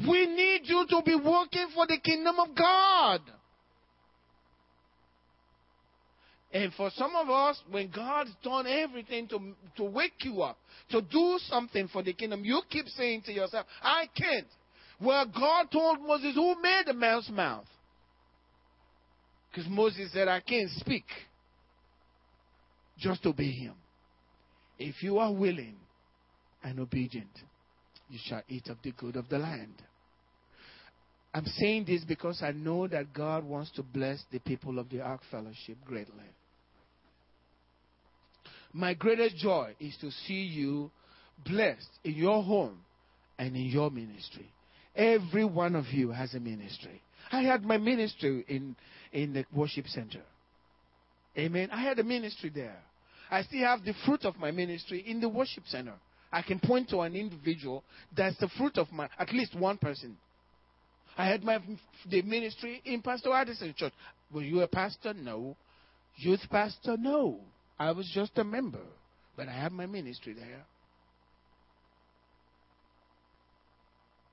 We 0.07 0.27
need 0.27 0.63
you 0.65 0.87
to 0.91 1.03
be 1.05 1.15
working 1.15 1.69
for 1.75 1.87
the 1.87 1.99
kingdom 1.99 2.39
of 2.39 2.55
God. 2.55 3.21
And 6.53 6.73
for 6.75 6.91
some 6.95 7.15
of 7.15 7.29
us, 7.29 7.61
when 7.71 7.91
God's 7.91 8.31
done 8.43 8.67
everything 8.67 9.29
to, 9.29 9.39
to 9.77 9.85
wake 9.85 10.25
you 10.25 10.43
up, 10.43 10.59
to 10.91 11.03
do 11.03 11.39
something 11.49 11.89
for 11.89 12.03
the 12.03 12.13
kingdom, 12.13 12.45
you 12.45 12.63
keep 12.71 12.87
saying 12.89 13.23
to 13.27 13.33
yourself, 13.33 13.67
I 13.83 14.07
can't. 14.15 14.47
Well, 15.01 15.27
God 15.27 15.71
told 15.71 16.01
Moses, 16.01 16.35
Who 16.35 16.61
made 16.61 16.85
the 16.87 16.95
man's 16.95 17.29
mouth? 17.29 17.67
Because 19.51 19.69
Moses 19.71 20.13
said, 20.13 20.29
I 20.29 20.41
can't 20.41 20.71
speak. 20.71 21.05
Just 22.99 23.25
obey 23.27 23.51
him. 23.51 23.75
If 24.79 25.03
you 25.03 25.19
are 25.19 25.33
willing 25.33 25.77
and 26.63 26.79
obedient, 26.81 27.31
you 28.09 28.19
shall 28.25 28.43
eat 28.49 28.69
of 28.69 28.79
the 28.83 28.93
good 28.93 29.17
of 29.17 29.29
the 29.29 29.39
land. 29.39 29.75
I'm 31.35 31.45
saying 31.45 31.85
this 31.87 32.05
because 32.05 32.43
I 32.43 32.53
know 32.53 32.89
that 32.89 33.13
God 33.13 33.45
wants 33.45 33.71
to 33.73 33.83
bless 33.83 34.23
the 34.33 34.39
people 34.39 34.79
of 34.79 34.89
the 34.89 35.01
Ark 35.01 35.21
Fellowship 35.31 35.77
greatly. 35.85 36.15
My 38.73 38.95
greatest 38.95 39.37
joy 39.37 39.75
is 39.79 39.97
to 40.01 40.11
see 40.11 40.43
you 40.43 40.91
blessed 41.45 41.89
in 42.05 42.15
your 42.15 42.43
home 42.43 42.79
and 43.39 43.55
in 43.55 43.67
your 43.67 43.91
ministry. 43.91 44.51
Every 44.97 45.45
one 45.45 45.77
of 45.77 45.87
you 45.87 46.11
has 46.11 46.35
a 46.35 46.41
ministry. 46.41 47.03
I 47.31 47.43
had 47.43 47.63
my 47.63 47.77
ministry 47.77 48.45
in, 48.49 48.75
in 49.13 49.33
the 49.33 49.45
worship 49.53 49.87
center. 49.87 50.23
Amen. 51.39 51.71
I 51.71 51.81
had 51.81 51.99
a 51.99 52.05
ministry 52.05 52.51
there. 52.53 52.77
I 53.31 53.43
still 53.43 53.61
have 53.61 53.85
the 53.85 53.95
fruit 54.05 54.25
of 54.25 54.37
my 54.39 54.51
ministry 54.51 55.05
in 55.07 55.21
the 55.21 55.29
worship 55.29 55.65
center. 55.67 55.95
I 56.33 56.43
can 56.43 56.59
point 56.59 56.91
to 56.91 57.01
an 57.01 57.15
individual 57.15 57.85
that's 58.15 58.37
the 58.39 58.49
fruit 58.59 58.77
of 58.77 58.91
my, 58.93 59.09
at 59.19 59.33
least 59.33 59.55
one 59.55 59.79
person. 59.79 60.17
I 61.17 61.27
had 61.27 61.43
my 61.43 61.59
the 62.09 62.23
ministry 62.23 62.81
in 62.85 63.03
Pastor 63.03 63.33
Addison 63.33 63.75
Church. 63.77 63.93
Were 64.33 64.43
you 64.43 64.61
a 64.61 64.69
pastor? 64.69 65.15
No. 65.15 65.57
Youth 66.17 66.43
pastor? 66.51 66.97
No. 66.97 67.41
I 67.79 67.93
was 67.93 68.11
just 68.15 68.37
a 68.39 68.45
member, 68.45 68.83
but 69.37 69.49
I 69.49 69.53
have 69.53 69.73
my 69.73 69.87
ministry 69.87 70.33
there. 70.33 70.65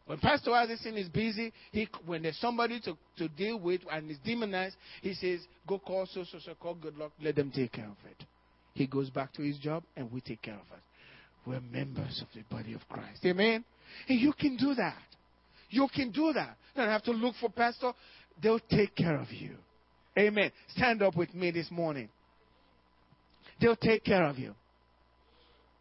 When 0.05 0.19
Pastor 0.19 0.53
Addison 0.53 0.97
is 0.97 1.09
busy, 1.09 1.51
he, 1.71 1.87
when 2.05 2.21
there's 2.21 2.37
somebody 2.37 2.79
to, 2.81 2.95
to 3.17 3.27
deal 3.29 3.59
with 3.59 3.81
and 3.91 4.09
is 4.11 4.17
demonized, 4.23 4.75
he 5.01 5.13
says, 5.15 5.39
Go 5.67 5.79
call 5.79 6.05
so, 6.05 6.23
so, 6.23 6.37
so, 6.45 6.53
call 6.53 6.75
Goodluck, 6.75 7.11
let 7.21 7.35
them 7.35 7.51
take 7.51 7.71
care 7.71 7.85
of 7.85 7.97
it. 8.09 8.25
He 8.73 8.85
goes 8.85 9.09
back 9.09 9.33
to 9.33 9.41
his 9.41 9.57
job 9.57 9.83
and 9.95 10.11
we 10.11 10.21
take 10.21 10.43
care 10.43 10.53
of 10.53 10.59
it. 10.59 10.83
We're 11.47 11.61
members 11.61 12.21
of 12.21 12.27
the 12.35 12.43
body 12.55 12.73
of 12.73 12.81
Christ. 12.87 13.25
Amen? 13.25 13.63
And 14.07 14.19
you 14.19 14.33
can 14.33 14.57
do 14.57 14.75
that. 14.75 14.97
You 15.69 15.87
can 15.93 16.11
do 16.11 16.33
that. 16.33 16.55
You 16.75 16.81
don't 16.81 16.89
have 16.89 17.03
to 17.03 17.11
look 17.11 17.35
for 17.39 17.49
pastor. 17.49 17.93
They'll 18.41 18.59
take 18.59 18.95
care 18.95 19.17
of 19.17 19.31
you. 19.31 19.55
Amen. 20.17 20.51
Stand 20.75 21.01
up 21.01 21.15
with 21.15 21.33
me 21.33 21.51
this 21.51 21.69
morning. 21.71 22.09
They'll 23.59 23.75
take 23.75 24.03
care 24.03 24.25
of 24.25 24.37
you. 24.37 24.53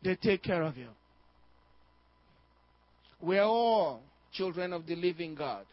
They'll 0.03 0.17
take 0.17 0.43
care 0.43 0.63
of 0.63 0.77
you. 0.77 0.89
We're 3.21 3.43
all 3.43 4.03
children 4.35 4.73
of 4.73 4.87
the 4.87 4.97
living 4.97 5.35
God. 5.35 5.65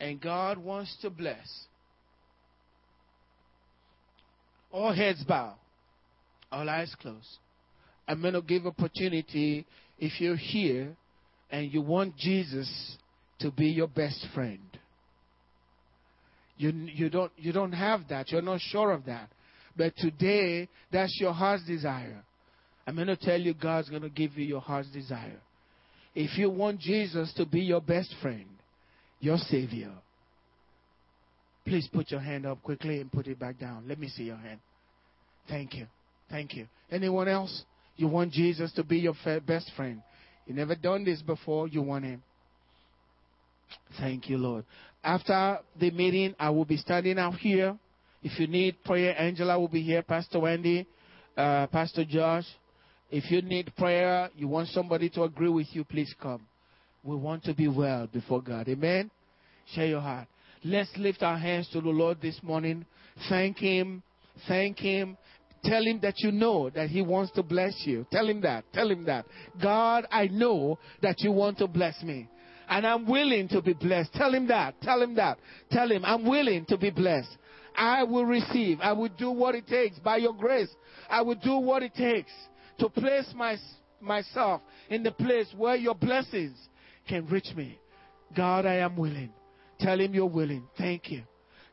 And 0.00 0.20
God 0.20 0.58
wants 0.58 0.96
to 1.02 1.10
bless. 1.10 1.46
All 4.72 4.92
heads 4.92 5.22
bow, 5.24 5.54
all 6.52 6.68
eyes 6.68 6.94
closed. 7.00 7.38
I'm 8.06 8.20
going 8.20 8.34
to 8.34 8.42
give 8.42 8.66
opportunity 8.66 9.66
if 9.98 10.20
you're 10.20 10.36
here 10.36 10.94
and 11.50 11.72
you 11.72 11.80
want 11.80 12.16
Jesus 12.16 12.96
to 13.40 13.50
be 13.50 13.66
your 13.66 13.88
best 13.88 14.26
friend. 14.34 14.60
You, 16.58 16.70
you, 16.70 17.10
don't, 17.10 17.32
you 17.36 17.52
don't 17.52 17.72
have 17.72 18.02
that. 18.08 18.30
You're 18.30 18.42
not 18.42 18.60
sure 18.60 18.92
of 18.92 19.04
that. 19.06 19.28
But 19.76 19.94
today, 19.96 20.68
that's 20.90 21.16
your 21.20 21.32
heart's 21.32 21.66
desire. 21.66 22.22
I'm 22.86 22.94
going 22.94 23.08
to 23.08 23.16
tell 23.16 23.38
you, 23.38 23.52
God's 23.52 23.90
going 23.90 24.02
to 24.02 24.08
give 24.08 24.38
you 24.38 24.44
your 24.44 24.60
heart's 24.60 24.90
desire. 24.90 25.40
If 26.16 26.38
you 26.38 26.48
want 26.48 26.80
Jesus 26.80 27.30
to 27.34 27.44
be 27.44 27.60
your 27.60 27.82
best 27.82 28.12
friend, 28.22 28.46
your 29.20 29.36
Savior, 29.36 29.92
please 31.66 31.86
put 31.92 32.10
your 32.10 32.20
hand 32.20 32.46
up 32.46 32.62
quickly 32.62 33.02
and 33.02 33.12
put 33.12 33.26
it 33.26 33.38
back 33.38 33.60
down. 33.60 33.84
Let 33.86 33.98
me 33.98 34.08
see 34.08 34.22
your 34.22 34.38
hand. 34.38 34.58
Thank 35.46 35.74
you. 35.74 35.86
Thank 36.30 36.54
you. 36.54 36.68
Anyone 36.90 37.28
else? 37.28 37.64
You 37.96 38.08
want 38.08 38.32
Jesus 38.32 38.72
to 38.72 38.82
be 38.82 38.96
your 38.96 39.14
best 39.46 39.70
friend. 39.76 40.00
You 40.46 40.54
never 40.54 40.74
done 40.74 41.04
this 41.04 41.20
before. 41.20 41.68
You 41.68 41.82
want 41.82 42.06
Him. 42.06 42.22
Thank 44.00 44.30
you, 44.30 44.38
Lord. 44.38 44.64
After 45.04 45.58
the 45.78 45.90
meeting, 45.90 46.34
I 46.38 46.48
will 46.48 46.64
be 46.64 46.78
standing 46.78 47.18
out 47.18 47.34
here. 47.34 47.76
If 48.22 48.40
you 48.40 48.46
need 48.46 48.82
prayer, 48.84 49.14
Angela 49.20 49.60
will 49.60 49.68
be 49.68 49.82
here. 49.82 50.02
Pastor 50.02 50.40
Wendy, 50.40 50.86
uh, 51.36 51.66
Pastor 51.66 52.06
Josh. 52.06 52.46
If 53.10 53.30
you 53.30 53.42
need 53.42 53.72
prayer, 53.76 54.30
you 54.36 54.48
want 54.48 54.68
somebody 54.68 55.08
to 55.10 55.22
agree 55.22 55.48
with 55.48 55.68
you, 55.72 55.84
please 55.84 56.12
come. 56.20 56.46
We 57.04 57.16
want 57.16 57.44
to 57.44 57.54
be 57.54 57.68
well 57.68 58.08
before 58.08 58.42
God. 58.42 58.68
Amen. 58.68 59.10
Share 59.74 59.86
your 59.86 60.00
heart. 60.00 60.26
Let's 60.64 60.90
lift 60.96 61.22
our 61.22 61.38
hands 61.38 61.68
to 61.72 61.80
the 61.80 61.88
Lord 61.88 62.20
this 62.20 62.40
morning. 62.42 62.84
Thank 63.28 63.58
Him. 63.58 64.02
Thank 64.48 64.78
Him. 64.78 65.16
Tell 65.64 65.82
him 65.82 65.98
that 66.02 66.14
you 66.18 66.30
know 66.30 66.70
that 66.70 66.90
he 66.90 67.02
wants 67.02 67.32
to 67.32 67.42
bless 67.42 67.74
you. 67.84 68.06
Tell 68.12 68.28
him 68.28 68.40
that. 68.42 68.64
Tell 68.72 68.88
him 68.88 69.04
that. 69.06 69.26
God, 69.60 70.06
I 70.12 70.28
know 70.28 70.78
that 71.02 71.20
you 71.20 71.32
want 71.32 71.58
to 71.58 71.66
bless 71.66 72.00
me. 72.04 72.28
And 72.68 72.86
I'm 72.86 73.06
willing 73.06 73.48
to 73.48 73.60
be 73.60 73.72
blessed. 73.72 74.12
Tell 74.12 74.32
him 74.32 74.46
that. 74.46 74.80
Tell 74.82 75.02
him 75.02 75.16
that. 75.16 75.38
Tell 75.72 75.90
him 75.90 76.04
I'm 76.04 76.24
willing 76.24 76.66
to 76.66 76.78
be 76.78 76.90
blessed. 76.90 77.36
I 77.76 78.04
will 78.04 78.24
receive. 78.24 78.78
I 78.80 78.92
will 78.92 79.08
do 79.08 79.30
what 79.30 79.54
it 79.56 79.66
takes 79.66 79.98
by 79.98 80.18
your 80.18 80.34
grace. 80.34 80.68
I 81.10 81.22
will 81.22 81.34
do 81.34 81.56
what 81.56 81.82
it 81.82 81.94
takes 81.94 82.30
to 82.78 82.88
place 82.88 83.32
my, 83.34 83.56
myself 84.00 84.60
in 84.90 85.02
the 85.02 85.12
place 85.12 85.48
where 85.56 85.76
your 85.76 85.94
blessings 85.94 86.56
can 87.08 87.26
reach 87.26 87.54
me. 87.56 87.78
God, 88.36 88.66
I 88.66 88.76
am 88.76 88.96
willing. 88.96 89.30
Tell 89.78 89.98
him 89.98 90.14
you're 90.14 90.26
willing. 90.26 90.64
Thank 90.76 91.10
you. 91.10 91.22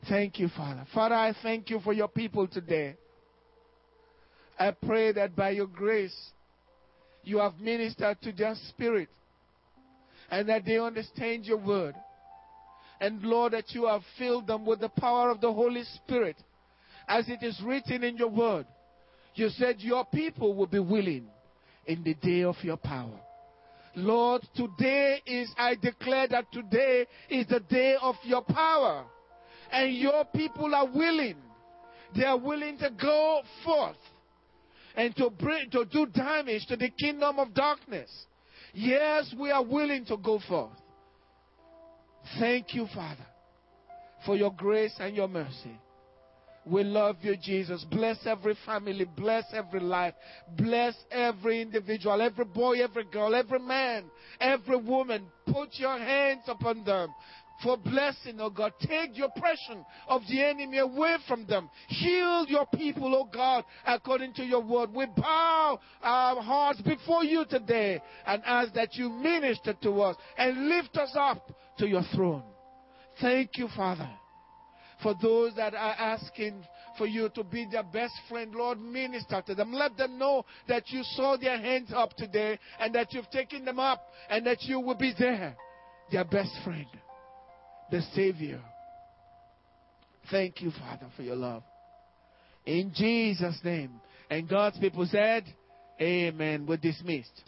Thank 0.10 0.40
you, 0.40 0.50
Father. 0.50 0.86
Father, 0.94 1.16
I 1.16 1.34
thank 1.42 1.70
you 1.70 1.80
for 1.80 1.94
your 1.94 2.08
people 2.08 2.48
today. 2.48 2.98
I 4.60 4.72
pray 4.72 5.12
that 5.14 5.36
by 5.36 5.52
your 5.52 5.68
grace, 5.68 6.16
you 7.24 7.38
have 7.40 7.58
ministered 7.60 8.22
to 8.22 8.32
their 8.32 8.56
spirit 8.70 9.10
and 10.30 10.48
that 10.50 10.66
they 10.66 10.78
understand 10.78 11.46
your 11.46 11.58
word. 11.58 11.96
And 13.00 13.22
Lord, 13.24 13.54
that 13.54 13.72
you 13.72 13.86
have 13.88 14.02
filled 14.18 14.48
them 14.48 14.66
with 14.66 14.80
the 14.80 14.90
power 14.90 15.30
of 15.30 15.42
the 15.42 15.52
Holy 15.52 15.84
Spirit. 15.96 16.38
As 17.08 17.28
it 17.28 17.44
is 17.44 17.60
written 17.64 18.04
in 18.04 18.18
your 18.18 18.30
word, 18.30 18.66
you 19.36 19.50
said 19.50 19.78
your 19.80 20.06
people 20.06 20.54
will 20.54 20.68
be 20.68 20.80
willing 20.80 21.28
in 21.86 22.04
the 22.04 22.14
day 22.16 22.44
of 22.44 22.56
your 22.62 22.78
power. 22.78 23.20
Lord, 23.96 24.42
today 24.56 25.22
is, 25.26 25.52
I 25.58 25.76
declare 25.76 26.28
that 26.30 26.52
today 26.52 27.06
is 27.30 27.48
the 27.48 27.60
day 27.60 27.96
of 28.02 28.16
your 28.24 28.42
power. 28.42 29.06
And 29.72 29.96
your 29.96 30.26
people 30.26 30.74
are 30.74 30.88
willing. 30.88 31.38
They 32.16 32.24
are 32.24 32.38
willing 32.38 32.78
to 32.80 32.90
go 32.90 33.42
forth 33.64 33.98
and 34.96 35.16
to 35.16 35.30
bring, 35.30 35.70
to 35.72 35.86
do 35.86 36.06
damage 36.06 36.66
to 36.68 36.76
the 36.76 36.90
kingdom 36.90 37.40
of 37.40 37.54
darkness. 37.54 38.10
Yes, 38.74 39.34
we 39.40 39.52
are 39.52 39.64
willing 39.64 40.06
to 40.06 40.18
go 40.18 40.40
forth. 40.48 40.78
Thank 42.40 42.74
you, 42.74 42.88
Father, 42.94 43.26
for 44.26 44.36
your 44.36 44.54
grace 44.54 44.94
and 45.00 45.16
your 45.16 45.28
mercy. 45.28 45.78
We 46.66 46.84
love 46.84 47.18
you, 47.22 47.36
Jesus. 47.36 47.86
Bless 47.92 48.18
every 48.26 48.56
family. 48.66 49.06
Bless 49.06 49.44
every 49.54 49.82
life. 49.82 50.14
Bless 50.58 50.96
every 51.12 51.62
individual, 51.62 52.22
every 52.22 52.46
boy, 52.46 52.82
every 52.82 53.04
girl, 53.06 53.36
every 53.36 53.60
man, 53.60 54.06
every 54.40 54.78
woman. 54.78 55.26
Put 55.46 55.70
your 55.74 55.98
hands 55.98 56.44
upon 56.48 56.86
them 56.86 57.10
for 57.62 57.78
blessing, 57.78 58.40
oh 58.40 58.50
God. 58.50 58.74
Take 58.80 59.16
the 59.16 59.26
oppression 59.26 59.86
of 60.08 60.22
the 60.30 60.44
enemy 60.44 60.80
away 60.80 61.18
from 61.28 61.46
them. 61.48 61.70
Heal 61.88 62.46
your 62.48 62.66
people, 62.68 63.14
oh 63.16 63.30
God, 63.34 63.64
according 63.86 64.34
to 64.36 64.44
your 64.44 64.62
word. 64.62 64.94
We 64.94 65.06
bow 65.18 65.80
our 66.02 66.42
hearts 66.42 66.82
before 66.82 67.24
you 67.24 67.46
today 67.50 68.02
and 68.26 68.42
ask 68.46 68.74
that 68.74 68.96
you 68.96 69.10
minister 69.10 69.74
to 69.84 70.02
us 70.02 70.16
and 70.38 70.70
lift 70.70 70.96
us 70.98 71.14
up 71.18 71.52
to 71.80 71.88
your 71.88 72.04
throne. 72.16 72.44
Thank 73.22 73.52
you, 73.58 73.68
Father 73.76 74.10
for 75.04 75.14
those 75.22 75.54
that 75.56 75.76
are 75.76 75.94
asking 75.94 76.66
for 76.98 77.06
you 77.06 77.30
to 77.30 77.44
be 77.44 77.68
their 77.70 77.84
best 77.84 78.14
friend, 78.30 78.56
Lord, 78.56 78.80
minister 78.80 79.44
to 79.46 79.54
them. 79.54 79.74
Let 79.74 79.98
them 79.98 80.18
know 80.18 80.46
that 80.68 80.90
you 80.90 81.04
saw 81.04 81.38
their 81.38 81.58
hands 81.58 81.92
up 81.94 82.16
today 82.16 82.58
and 82.80 82.96
that 82.96 83.14
you've 83.14 83.30
taken 83.30 83.66
them 83.66 83.80
up 83.80 84.02
and 84.30 84.46
that 84.48 84.64
you 84.64 84.80
will 84.80 84.96
be 84.96 85.14
there, 85.18 85.56
their 86.12 86.24
best 86.24 86.52
friend, 86.64 86.88
the 87.92 88.02
Savior. 88.16 88.62
Thank 90.32 90.62
you, 90.62 90.72
Father, 90.72 91.08
for 91.16 91.24
your 91.24 91.36
love. 91.36 91.64
In 92.66 92.94
Jesus' 92.96 93.60
name. 93.64 94.00
And 94.30 94.48
God's 94.48 94.80
people 94.80 95.06
said, 95.06 95.44
Amen. 96.02 96.66
We're 96.66 96.78
dismissed. 96.78 97.42